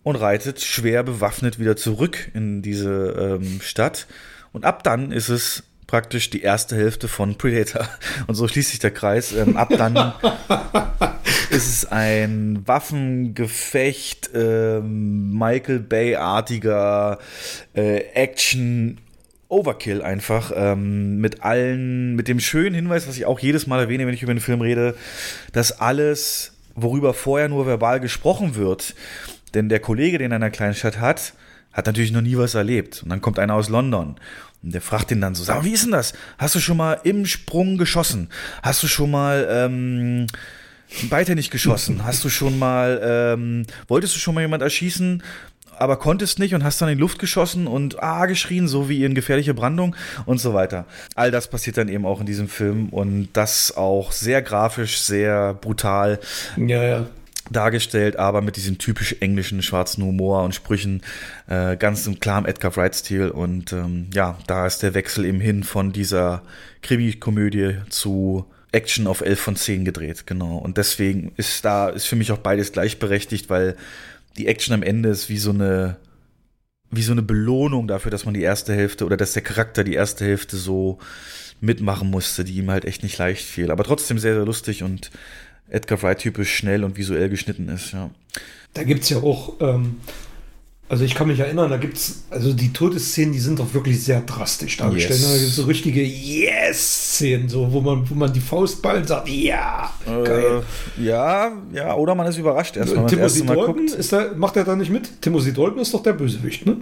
und 0.02 0.16
reitet 0.16 0.62
schwer 0.62 1.04
bewaffnet 1.04 1.60
wieder 1.60 1.76
zurück 1.76 2.32
in 2.34 2.62
diese 2.62 3.40
ähm, 3.42 3.62
Stadt. 3.62 4.08
Und 4.52 4.66
ab 4.66 4.84
dann 4.84 5.12
ist 5.12 5.30
es 5.30 5.64
praktisch 5.88 6.30
die 6.30 6.42
erste 6.42 6.76
Hälfte 6.76 7.08
von 7.08 7.36
Predator. 7.36 7.88
Und 8.28 8.36
so 8.36 8.48
schließt 8.48 8.72
sich 8.72 8.80
der 8.80 8.92
Kreis. 8.92 9.34
Ähm, 9.34 9.58
ab 9.58 9.70
dann 9.70 9.96
ist 11.50 11.68
es 11.68 11.92
ein 11.92 12.64
Waffengefecht, 12.66 14.32
ähm, 14.34 15.38
Michael 15.38 15.80
Bay-artiger 15.80 17.20
äh, 17.76 17.98
Action. 18.14 19.00
Overkill 19.50 20.02
einfach 20.02 20.52
ähm, 20.56 21.18
mit 21.18 21.44
allen, 21.44 22.16
mit 22.16 22.28
dem 22.28 22.40
schönen 22.40 22.74
Hinweis, 22.74 23.08
was 23.08 23.18
ich 23.18 23.28
auch 23.28 23.40
jedes 23.40 23.68
Mal 23.68 23.82
erwähne, 23.82 24.08
wenn 24.08 24.16
ich 24.16 24.24
über 24.24 24.34
den 24.34 24.40
Film 24.40 24.62
rede, 24.62 24.96
dass 25.52 25.80
alles 25.80 26.53
worüber 26.76 27.14
vorher 27.14 27.50
nur 27.50 27.66
verbal 27.66 28.00
gesprochen 28.00 28.56
wird. 28.56 28.96
Denn 29.54 29.70
der 29.70 29.80
Kollege, 29.80 30.18
den 30.18 30.32
er 30.32 30.38
in 30.38 30.44
einer 30.44 30.52
Kleinstadt 30.52 31.00
hat, 31.00 31.34
hat 31.72 31.86
natürlich 31.86 32.12
noch 32.12 32.22
nie 32.22 32.38
was 32.38 32.56
erlebt. 32.56 33.04
Und 33.04 33.10
dann 33.10 33.22
kommt 33.22 33.40
einer 33.40 33.56
aus 33.56 33.70
London 33.70 34.16
und 34.64 34.74
der 34.74 34.82
fragt 34.82 35.12
ihn 35.12 35.22
dann 35.22 35.36
so, 35.36 35.44
sag 35.44 35.66
wie 35.66 35.74
ist 35.74 35.84
denn 35.84 35.92
das? 35.92 36.14
Hast 36.38 36.56
du 36.56 36.60
schon 36.60 36.78
mal 36.78 37.00
im 37.04 37.26
Sprung 37.26 37.78
geschossen? 37.78 38.30
Hast 38.62 38.82
du 38.82 38.88
schon 38.88 39.12
mal 39.12 39.48
ähm, 39.50 40.28
beidhändig 41.10 41.50
geschossen? 41.50 42.06
Hast 42.06 42.24
du 42.24 42.30
schon 42.30 42.58
mal, 42.58 43.02
ähm, 43.04 43.66
wolltest 43.88 44.16
du 44.16 44.20
schon 44.20 44.36
mal 44.36 44.42
jemand 44.42 44.64
erschießen? 44.64 45.22
Aber 45.78 45.98
konntest 45.98 46.40
nicht 46.40 46.54
und 46.54 46.64
hast 46.64 46.82
dann 46.82 46.90
in 46.90 46.98
die 46.98 47.02
Luft 47.02 47.20
geschossen 47.20 47.68
und 47.68 48.02
ah 48.02 48.26
geschrien, 48.26 48.68
so 48.68 48.90
wie 48.90 49.04
in 49.04 49.16
gefährliche 49.16 49.54
Brandung 49.54 49.96
und 50.26 50.40
so 50.40 50.54
weiter. 50.54 50.86
All 51.16 51.32
das 51.32 51.48
passiert 51.48 51.78
dann 51.78 51.90
eben 51.90 52.06
auch 52.06 52.20
in 52.20 52.26
diesem 52.26 52.48
Film 52.48 52.90
und 52.90 53.30
das 53.34 53.76
auch 53.76 54.12
sehr 54.12 54.42
grafisch, 54.42 55.00
sehr 55.00 55.54
brutal. 55.54 56.20
Ja, 56.58 56.84
ja 56.84 57.06
dargestellt, 57.52 58.18
aber 58.18 58.42
mit 58.42 58.56
diesem 58.56 58.78
typisch 58.78 59.18
englischen 59.20 59.62
schwarzen 59.62 60.04
Humor 60.04 60.44
und 60.44 60.56
Sprüchen, 60.56 61.02
äh, 61.48 61.76
ganz 61.76 62.08
im 62.08 62.20
klaren 62.20 62.46
Edgar 62.46 62.76
Wright-Stil. 62.76 63.30
Und 63.30 63.74
ähm, 63.74 64.08
ja, 64.14 64.38
da 64.48 64.66
ist 64.66 64.82
der 64.82 64.94
Wechsel 64.94 65.26
eben 65.26 65.42
hin 65.42 65.64
von 65.64 65.92
dieser 65.92 66.42
Krimi-Komödie 66.82 67.80
zu 67.90 68.46
Action 68.72 69.06
auf 69.06 69.22
11 69.22 69.40
von 69.40 69.56
10 69.56 69.86
gedreht, 69.86 70.26
genau. 70.26 70.58
Und 70.58 70.78
deswegen 70.78 71.32
ist 71.38 71.64
da, 71.64 71.90
ist 71.90 72.08
für 72.08 72.16
mich 72.16 72.32
auch 72.32 72.40
beides 72.40 72.72
gleichberechtigt, 72.72 73.50
weil 73.50 73.76
die 74.38 74.48
Action 74.48 74.74
am 74.74 74.84
Ende 74.84 75.10
ist 75.10 75.30
wie 75.30 75.38
so 75.38 75.52
eine, 75.52 75.98
wie 76.92 77.04
so 77.04 77.12
eine 77.12 77.22
Belohnung 77.22 77.88
dafür, 77.88 78.12
dass 78.12 78.26
man 78.26 78.34
die 78.34 78.42
erste 78.42 78.74
Hälfte 78.74 79.06
oder 79.06 79.18
dass 79.18 79.34
der 79.34 79.42
Charakter 79.42 79.84
die 79.84 79.94
erste 79.94 80.26
Hälfte 80.26 80.58
so 80.58 81.00
mitmachen 81.62 82.10
musste, 82.10 82.44
die 82.44 82.58
ihm 82.58 82.70
halt 82.70 82.86
echt 82.86 83.04
nicht 83.04 83.18
leicht 83.18 83.46
fiel. 83.46 83.72
Aber 83.72 83.84
trotzdem 83.84 84.20
sehr, 84.20 84.36
sehr 84.36 84.46
lustig 84.46 84.84
und 84.84 85.12
Edgar 85.70 86.02
Wright 86.02 86.20
typisch 86.20 86.54
schnell 86.56 86.84
und 86.84 86.98
visuell 86.98 87.30
geschnitten 87.30 87.70
ist, 87.70 87.94
ja. 87.94 88.10
Da 88.74 88.84
gibt 88.84 89.04
es 89.04 89.10
ja 89.10 89.18
auch, 89.18 89.56
ähm, 89.62 89.98
also 90.94 91.06
ich 91.06 91.16
kann 91.16 91.28
mich 91.28 91.40
erinnern, 91.40 91.72
da 91.72 91.78
gibt 91.78 91.98
es, 91.98 92.26
also 92.30 92.54
die 92.54 92.72
Todesszenen, 92.72 93.34
die 93.34 93.40
sind 93.40 93.58
doch 93.58 93.74
wirklich 93.74 94.04
sehr 94.04 94.22
drastisch 94.22 94.78
dargestellt. 94.78 95.20
Yes. 95.20 95.28
Da 95.28 95.38
gibt 95.38 95.50
es 95.50 95.56
so 95.56 95.64
richtige 95.64 96.04
Yes-Szenen, 96.04 97.50
so, 97.50 97.74
wo 97.74 97.82
man, 97.82 98.08
wo 98.08 98.14
man 98.14 98.32
die 98.32 98.40
Faust 98.40 98.80
ballt 98.84 99.02
und 99.02 99.08
sagt, 99.08 99.28
ja, 99.28 99.90
geil. 100.06 100.62
Äh, 101.00 101.04
ja, 101.04 101.52
ja, 101.74 101.96
oder 101.96 102.14
man 102.14 102.28
ist 102.28 102.38
überrascht 102.38 102.78
erst, 102.78 102.92
wenn 102.92 103.02
man 103.02 103.08
Timothy 103.08 103.42
guckt. 103.42 103.90
Ist 103.90 104.12
der, 104.12 104.36
macht 104.36 104.56
er 104.56 104.66
da 104.66 104.76
nicht 104.76 104.92
mit? 104.92 105.20
Timothy 105.20 105.52
Dalton 105.52 105.80
ist 105.80 105.92
doch 105.96 106.04
der 106.04 106.14
Bösewicht, 106.14 106.64
ne? 106.68 106.78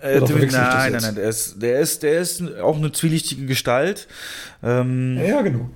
Äh, 0.00 0.18
nein, 0.18 0.48
nein, 0.50 0.92
nein, 1.00 1.14
der 1.14 1.28
ist, 1.28 1.62
der 1.62 1.78
ist, 1.78 2.02
der 2.02 2.20
ist 2.20 2.42
auch 2.60 2.76
eine 2.76 2.90
zwielichtige 2.90 3.46
Gestalt. 3.46 4.08
Ähm, 4.60 5.18
ja, 5.18 5.24
ja, 5.24 5.42
genau 5.42 5.70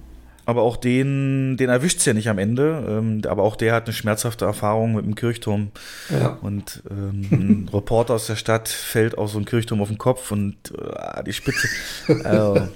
aber 0.47 0.62
auch 0.62 0.76
den, 0.76 1.57
den 1.57 1.68
erwischt 1.68 1.99
es 1.99 2.05
ja 2.05 2.14
nicht 2.14 2.28
am 2.28 2.38
Ende. 2.38 2.84
Ähm, 2.88 3.22
aber 3.26 3.43
auch 3.43 3.57
der 3.57 3.74
hat 3.74 3.84
eine 3.84 3.93
schmerzhafte 3.93 4.45
Erfahrung 4.45 4.95
mit 4.95 5.05
dem 5.05 5.14
Kirchturm. 5.14 5.70
Ja. 6.09 6.38
Und 6.43 6.82
ähm, 6.91 7.28
ein 7.30 7.70
Reporter 7.72 8.14
aus 8.14 8.26
der 8.26 8.36
Stadt 8.36 8.68
fällt 8.68 9.18
auf 9.18 9.30
so 9.30 9.38
einen 9.38 9.47
Kirchturm 9.47 9.80
auf 9.80 9.88
den 9.88 9.99
Kopf 9.99 10.30
und 10.32 10.57
äh, 10.76 11.22
die 11.24 11.32
Spitze. 11.32 11.68
Also, 12.24 12.68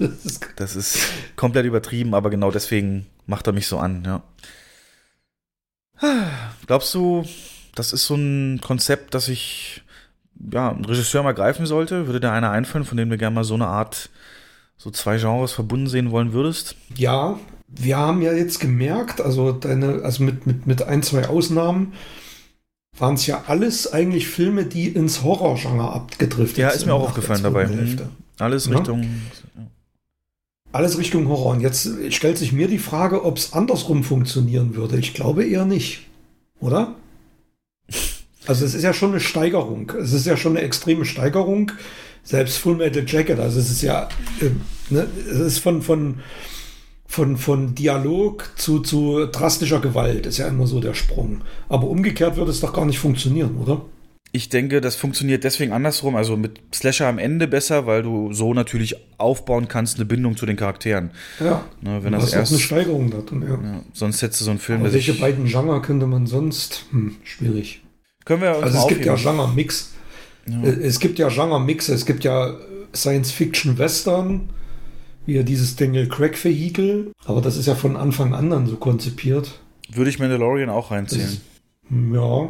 das 0.57 0.77
ist 0.77 0.99
komplett 1.37 1.67
übertrieben, 1.67 2.15
aber 2.15 2.31
genau 2.31 2.51
deswegen 2.51 3.07
macht 3.27 3.47
er 3.47 3.53
mich 3.53 3.67
so 3.67 3.79
an, 3.79 4.03
ja. 4.05 4.23
Glaubst 6.67 6.95
du, 6.95 7.25
das 7.75 7.93
ist 7.93 8.07
so 8.07 8.15
ein 8.15 8.61
Konzept, 8.61 9.15
das 9.15 9.29
ich 9.29 9.83
ja, 10.53 10.71
ein 10.71 10.85
Regisseur 10.85 11.23
mal 11.23 11.35
greifen 11.35 11.67
sollte? 11.67 12.07
Würde 12.07 12.21
dir 12.21 12.33
einer 12.33 12.51
einfallen, 12.51 12.85
von 12.85 12.97
dem 12.97 13.11
du 13.11 13.19
gerne 13.19 13.35
mal 13.35 13.45
so 13.45 13.55
eine 13.55 13.67
Art 13.67 14.11
so 14.77 14.91
zwei 14.91 15.19
Genres 15.19 15.53
verbunden 15.53 15.87
sehen 15.87 16.11
wollen 16.11 16.33
würdest? 16.33 16.77
Ja, 16.97 17.39
wir 17.77 17.97
haben 17.97 18.22
ja 18.22 18.33
jetzt 18.33 18.61
gemerkt, 18.61 19.20
also 19.20 19.53
deine, 19.53 20.03
also 20.03 20.22
mit, 20.22 20.47
mit, 20.47 20.66
mit 20.66 20.83
ein, 20.83 21.03
zwei 21.03 21.29
Ausnahmen, 21.29 21.93
waren 22.97 23.14
es 23.14 23.27
ja 23.27 23.45
alles 23.47 23.93
eigentlich 23.93 24.29
Filme, 24.29 24.64
die 24.64 24.89
ins 24.89 25.22
Horrorgenre 25.22 25.93
abgedriftet 25.93 26.57
sind. 26.57 26.62
Ja, 26.62 26.70
ist 26.70 26.87
mir 26.87 26.95
auch 26.95 27.09
aufgefallen 27.09 27.43
dabei. 27.43 27.66
Hälfte. 27.66 28.09
Alles 28.39 28.70
Richtung. 28.70 29.03
Ja? 29.03 29.09
Alles 30.72 30.99
Richtung 30.99 31.29
Horror. 31.29 31.53
Und 31.53 31.61
jetzt 31.61 31.89
stellt 32.11 32.39
sich 32.39 32.53
mir 32.53 32.66
die 32.66 32.79
Frage, 32.79 33.25
ob 33.25 33.39
es 33.39 33.53
andersrum 33.53 34.03
funktionieren 34.03 34.75
würde. 34.75 34.99
Ich 34.99 35.14
glaube 35.14 35.45
eher 35.45 35.64
nicht. 35.64 36.07
Oder? 36.61 36.95
Also 38.47 38.66
es 38.66 38.75
ist 38.75 38.83
ja 38.83 38.93
schon 38.93 39.12
eine 39.12 39.20
Steigerung. 39.20 39.91
Es 39.99 40.12
ist 40.12 40.27
ja 40.27 40.37
schon 40.37 40.55
eine 40.55 40.66
extreme 40.66 41.07
Steigerung. 41.07 41.72
Selbst 42.25 42.59
Full 42.59 42.77
Metal 42.77 43.03
Jacket, 43.07 43.39
also 43.39 43.59
es 43.59 43.70
ist 43.70 43.81
ja, 43.81 44.07
äh, 44.43 44.51
ne, 44.91 45.07
es 45.31 45.39
ist 45.39 45.59
von, 45.61 45.81
von, 45.81 46.20
von, 47.07 47.37
von 47.37 47.75
Dialog 47.75 48.51
zu, 48.57 48.81
zu 48.81 49.27
drastischer 49.27 49.81
Gewalt 49.81 50.27
ist 50.27 50.39
ja 50.39 50.49
immer 50.49 50.67
so 50.67 50.81
der 50.81 50.95
Sprung. 50.95 51.43
Aber 51.69 51.89
umgekehrt 51.89 52.37
würde 52.37 52.51
es 52.51 52.61
doch 52.61 52.73
gar 52.73 52.87
nicht 52.87 52.99
funktionieren, 52.99 53.57
oder? 53.59 53.83
Ich 54.33 54.49
denke, 54.49 54.81
das 54.81 54.97
funktioniert 54.97 55.45
deswegen 55.45 55.73
andersrum, 55.73 56.17
also 56.17 56.37
mit 56.37 56.61
Slasher 56.75 57.07
am 57.07 57.19
Ende 57.19 57.47
besser, 57.47 57.87
weil 57.87 58.03
du 58.03 58.33
so 58.33 58.53
natürlich 58.53 58.97
aufbauen 59.17 59.69
kannst, 59.69 59.97
eine 59.97 60.07
Bindung 60.07 60.37
zu 60.37 60.45
den 60.45 60.57
Charakteren. 60.57 61.13
Ja, 61.39 61.65
ne, 61.81 62.03
wenn 62.03 62.15
das 62.15 62.33
erst 62.33 62.51
eine 62.51 62.61
Steigerung 62.61 63.13
da 63.13 63.19
drin, 63.19 63.43
ja. 63.43 63.55
ja. 63.55 63.85
Sonst 63.93 64.23
hättest 64.23 64.41
du 64.41 64.47
so 64.47 64.51
einen 64.51 64.59
Film. 64.59 64.81
Aber 64.81 64.93
welche 64.93 65.15
beiden 65.15 65.45
Genre 65.45 65.81
könnte 65.83 66.09
man 66.09 66.27
sonst? 66.27 66.87
Hm, 66.91 67.15
schwierig. 67.23 67.85
Können 68.25 68.43
wir 68.43 68.57
uns 68.57 68.65
Also 68.65 68.79
es 68.79 68.89
gibt 68.89 69.05
ja 69.05 69.15
Genre-Mix. 69.15 69.93
Ja. 70.49 70.63
Äh, 70.65 70.83
es 70.83 70.99
gibt 70.99 71.21
ja 71.21 71.29
Genre-Mix, 71.29 71.89
es 71.89 72.05
gibt 72.05 72.25
ja 72.25 72.57
Science-Fiction-Western, 72.93 74.51
wie 75.27 75.35
ja 75.35 75.43
dieses 75.43 75.77
Daniel 75.77 76.09
Craig-Vehikel. 76.09 77.12
Aber 77.25 77.41
das 77.41 77.57
ist 77.57 77.66
ja 77.66 77.75
von 77.75 77.97
Anfang 77.97 78.35
an 78.35 78.51
dann 78.51 78.66
so 78.66 78.77
konzipiert. 78.77 79.61
Würde 79.93 80.11
ich 80.11 80.18
Mandalorian 80.18 80.70
auch 80.70 80.91
reinziehen. 80.91 81.41
ja. 82.12 82.49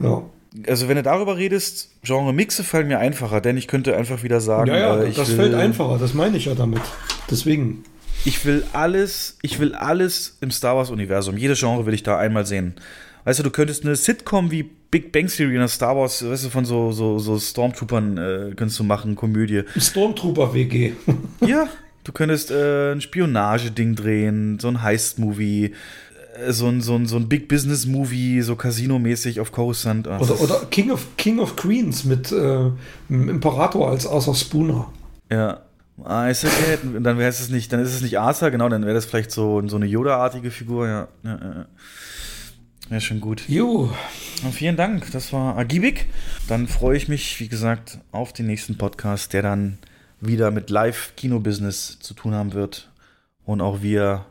Ja. 0.00 0.22
Also 0.66 0.88
wenn 0.88 0.96
du 0.96 1.02
darüber 1.02 1.38
redest, 1.38 1.90
Genre-Mixe 2.02 2.62
fallen 2.62 2.88
mir 2.88 2.98
einfacher, 2.98 3.40
denn 3.40 3.56
ich 3.56 3.68
könnte 3.68 3.96
einfach 3.96 4.22
wieder 4.22 4.40
sagen, 4.40 4.68
ja, 4.68 4.76
ja, 4.76 5.02
äh, 5.02 5.12
das 5.12 5.30
will, 5.30 5.36
fällt 5.36 5.54
einfacher, 5.54 5.96
das 5.98 6.12
meine 6.12 6.36
ich 6.36 6.44
ja 6.44 6.54
damit. 6.54 6.82
Deswegen. 7.30 7.84
Ich 8.24 8.44
will 8.44 8.64
alles, 8.72 9.38
ich 9.42 9.58
will 9.58 9.74
alles 9.74 10.36
im 10.42 10.50
Star 10.50 10.76
Wars-Universum. 10.76 11.38
Jedes 11.38 11.58
Genre 11.58 11.86
will 11.86 11.94
ich 11.94 12.02
da 12.02 12.18
einmal 12.18 12.44
sehen. 12.44 12.74
Weißt 13.24 13.38
du, 13.38 13.42
du 13.44 13.50
könntest 13.50 13.84
eine 13.84 13.96
Sitcom 13.96 14.50
wie 14.50 14.64
Big 14.90 15.10
Bang 15.10 15.28
Theory 15.28 15.54
in 15.54 15.60
der 15.60 15.68
Star 15.68 15.96
Wars, 15.96 16.28
weißt 16.28 16.44
du, 16.44 16.48
von 16.50 16.64
so, 16.64 16.92
so, 16.92 17.18
so 17.18 17.38
Stormtroopern 17.38 18.18
äh, 18.18 18.54
könntest 18.54 18.78
du 18.78 18.84
machen, 18.84 19.16
Komödie. 19.16 19.62
Stormtrooper-WG. 19.78 20.92
ja, 21.40 21.66
du 22.04 22.12
könntest 22.12 22.50
äh, 22.50 22.92
ein 22.92 23.00
Spionageding 23.00 23.94
drehen, 23.94 24.58
so 24.58 24.68
ein 24.68 24.82
Heist-Movie, 24.82 25.72
äh, 26.36 26.52
so 26.52 26.68
ein, 26.68 26.80
so 26.80 26.96
ein, 26.96 27.06
so 27.06 27.16
ein 27.16 27.28
Big 27.28 27.48
Business-Movie, 27.48 28.42
so 28.42 28.56
Casino-mäßig 28.56 29.40
auf 29.40 29.52
Coruscant. 29.52 30.08
Ach, 30.08 30.20
oder, 30.20 30.40
oder 30.40 30.66
King, 30.70 30.90
of, 30.90 31.16
King 31.16 31.38
of 31.38 31.56
Queens 31.56 32.04
mit 32.04 32.32
äh, 32.32 32.70
Imperator 33.08 33.90
als 33.90 34.06
Arthur 34.06 34.34
Spooner. 34.34 34.92
Ja. 35.30 35.60
Ah, 36.04 36.28
ist 36.28 36.44
okay. 36.44 36.78
dann 37.00 37.18
wäre 37.18 37.28
es 37.28 37.48
nicht, 37.50 37.72
dann 37.72 37.80
ist 37.80 37.94
es 37.94 38.00
nicht 38.00 38.18
Arthur, 38.18 38.50
genau, 38.50 38.68
dann 38.68 38.82
wäre 38.82 38.94
das 38.94 39.04
vielleicht 39.04 39.30
so, 39.30 39.62
so 39.68 39.76
eine 39.76 39.86
Yoda-artige 39.86 40.50
Figur, 40.50 40.88
ja. 40.88 41.08
ja, 41.22 41.38
ja. 41.42 41.66
Ja, 42.90 43.00
schon 43.00 43.20
gut. 43.20 43.48
Jo. 43.48 43.90
vielen 44.52 44.76
Dank, 44.76 45.10
das 45.12 45.32
war 45.32 45.56
ergiebig. 45.56 46.06
Dann 46.48 46.66
freue 46.66 46.96
ich 46.96 47.08
mich, 47.08 47.40
wie 47.40 47.48
gesagt, 47.48 47.98
auf 48.10 48.32
den 48.34 48.46
nächsten 48.46 48.76
Podcast, 48.76 49.32
der 49.32 49.40
dann 49.40 49.78
wieder 50.22 50.50
mit 50.50 50.70
Live-Kino-Business 50.70 51.98
zu 51.98 52.14
tun 52.14 52.34
haben 52.34 52.54
wird 52.54 52.90
und 53.44 53.60
auch 53.60 53.82
wir 53.82 54.24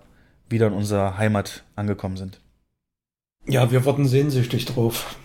wieder 0.49 0.67
in 0.67 0.73
unserer 0.73 1.17
Heimat 1.17 1.63
angekommen 1.75 2.17
sind. 2.17 2.39
Ja, 3.47 3.71
wir 3.71 3.85
warten 3.85 4.07
sehnsüchtig 4.07 4.65
drauf. 4.65 5.15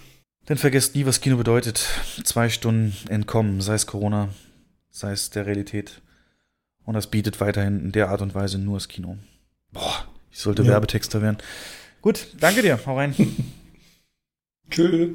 Denn 0.49 0.59
vergesst 0.59 0.95
nie, 0.95 1.07
was 1.07 1.21
Kino 1.21 1.37
bedeutet. 1.37 1.87
Zwei 2.25 2.49
Stunden 2.49 2.95
entkommen, 3.09 3.61
sei 3.61 3.75
es 3.75 3.87
Corona, 3.87 4.29
sei 4.91 5.12
es 5.12 5.31
der 5.31 5.47
Realität. 5.47 6.03
Und 6.85 6.95
das 6.95 7.09
bietet 7.09 7.41
weiterhin 7.41 7.81
in 7.81 7.93
der 7.93 8.11
Art 8.11 8.23
und 8.23 8.35
Weise 8.35 8.59
nur 8.59 8.77
das 8.77 8.89
Kino. 8.89 9.19
Boah, 9.73 10.05
ich 10.31 10.39
sollte 10.39 10.62
ja. 10.62 10.69
Werbetexter 10.69 11.21
werden. 11.21 11.39
Gut, 12.01 12.29
danke 12.39 12.62
dir. 12.62 12.79
Hau 12.87 12.97
rein. 12.97 13.14
Tschö. 14.71 15.14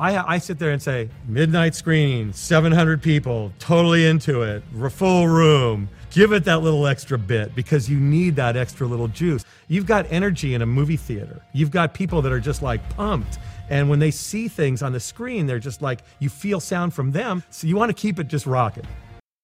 I, 0.00 0.34
I 0.34 0.38
sit 0.38 0.58
there 0.60 0.70
and 0.70 0.80
say, 0.80 1.08
midnight 1.26 1.74
screening, 1.74 2.32
700 2.32 3.02
people, 3.02 3.52
totally 3.58 4.06
into 4.06 4.42
it, 4.42 4.62
full 4.90 5.26
room. 5.26 5.88
Give 6.10 6.32
it 6.32 6.44
that 6.44 6.62
little 6.62 6.86
extra 6.86 7.18
bit 7.18 7.54
because 7.54 7.90
you 7.90 7.98
need 7.98 8.36
that 8.36 8.56
extra 8.56 8.86
little 8.86 9.08
juice. 9.08 9.44
You've 9.66 9.86
got 9.86 10.06
energy 10.10 10.54
in 10.54 10.62
a 10.62 10.66
movie 10.66 10.96
theater. 10.96 11.42
You've 11.52 11.70
got 11.70 11.94
people 11.94 12.22
that 12.22 12.32
are 12.32 12.40
just 12.40 12.62
like 12.62 12.88
pumped. 12.90 13.38
And 13.70 13.90
when 13.90 13.98
they 13.98 14.10
see 14.10 14.48
things 14.48 14.82
on 14.82 14.92
the 14.92 15.00
screen, 15.00 15.46
they're 15.46 15.58
just 15.58 15.82
like, 15.82 16.00
you 16.20 16.28
feel 16.28 16.60
sound 16.60 16.94
from 16.94 17.10
them. 17.10 17.42
So 17.50 17.66
you 17.66 17.76
want 17.76 17.90
to 17.90 17.94
keep 17.94 18.18
it 18.18 18.28
just 18.28 18.46
rocking. 18.46 18.86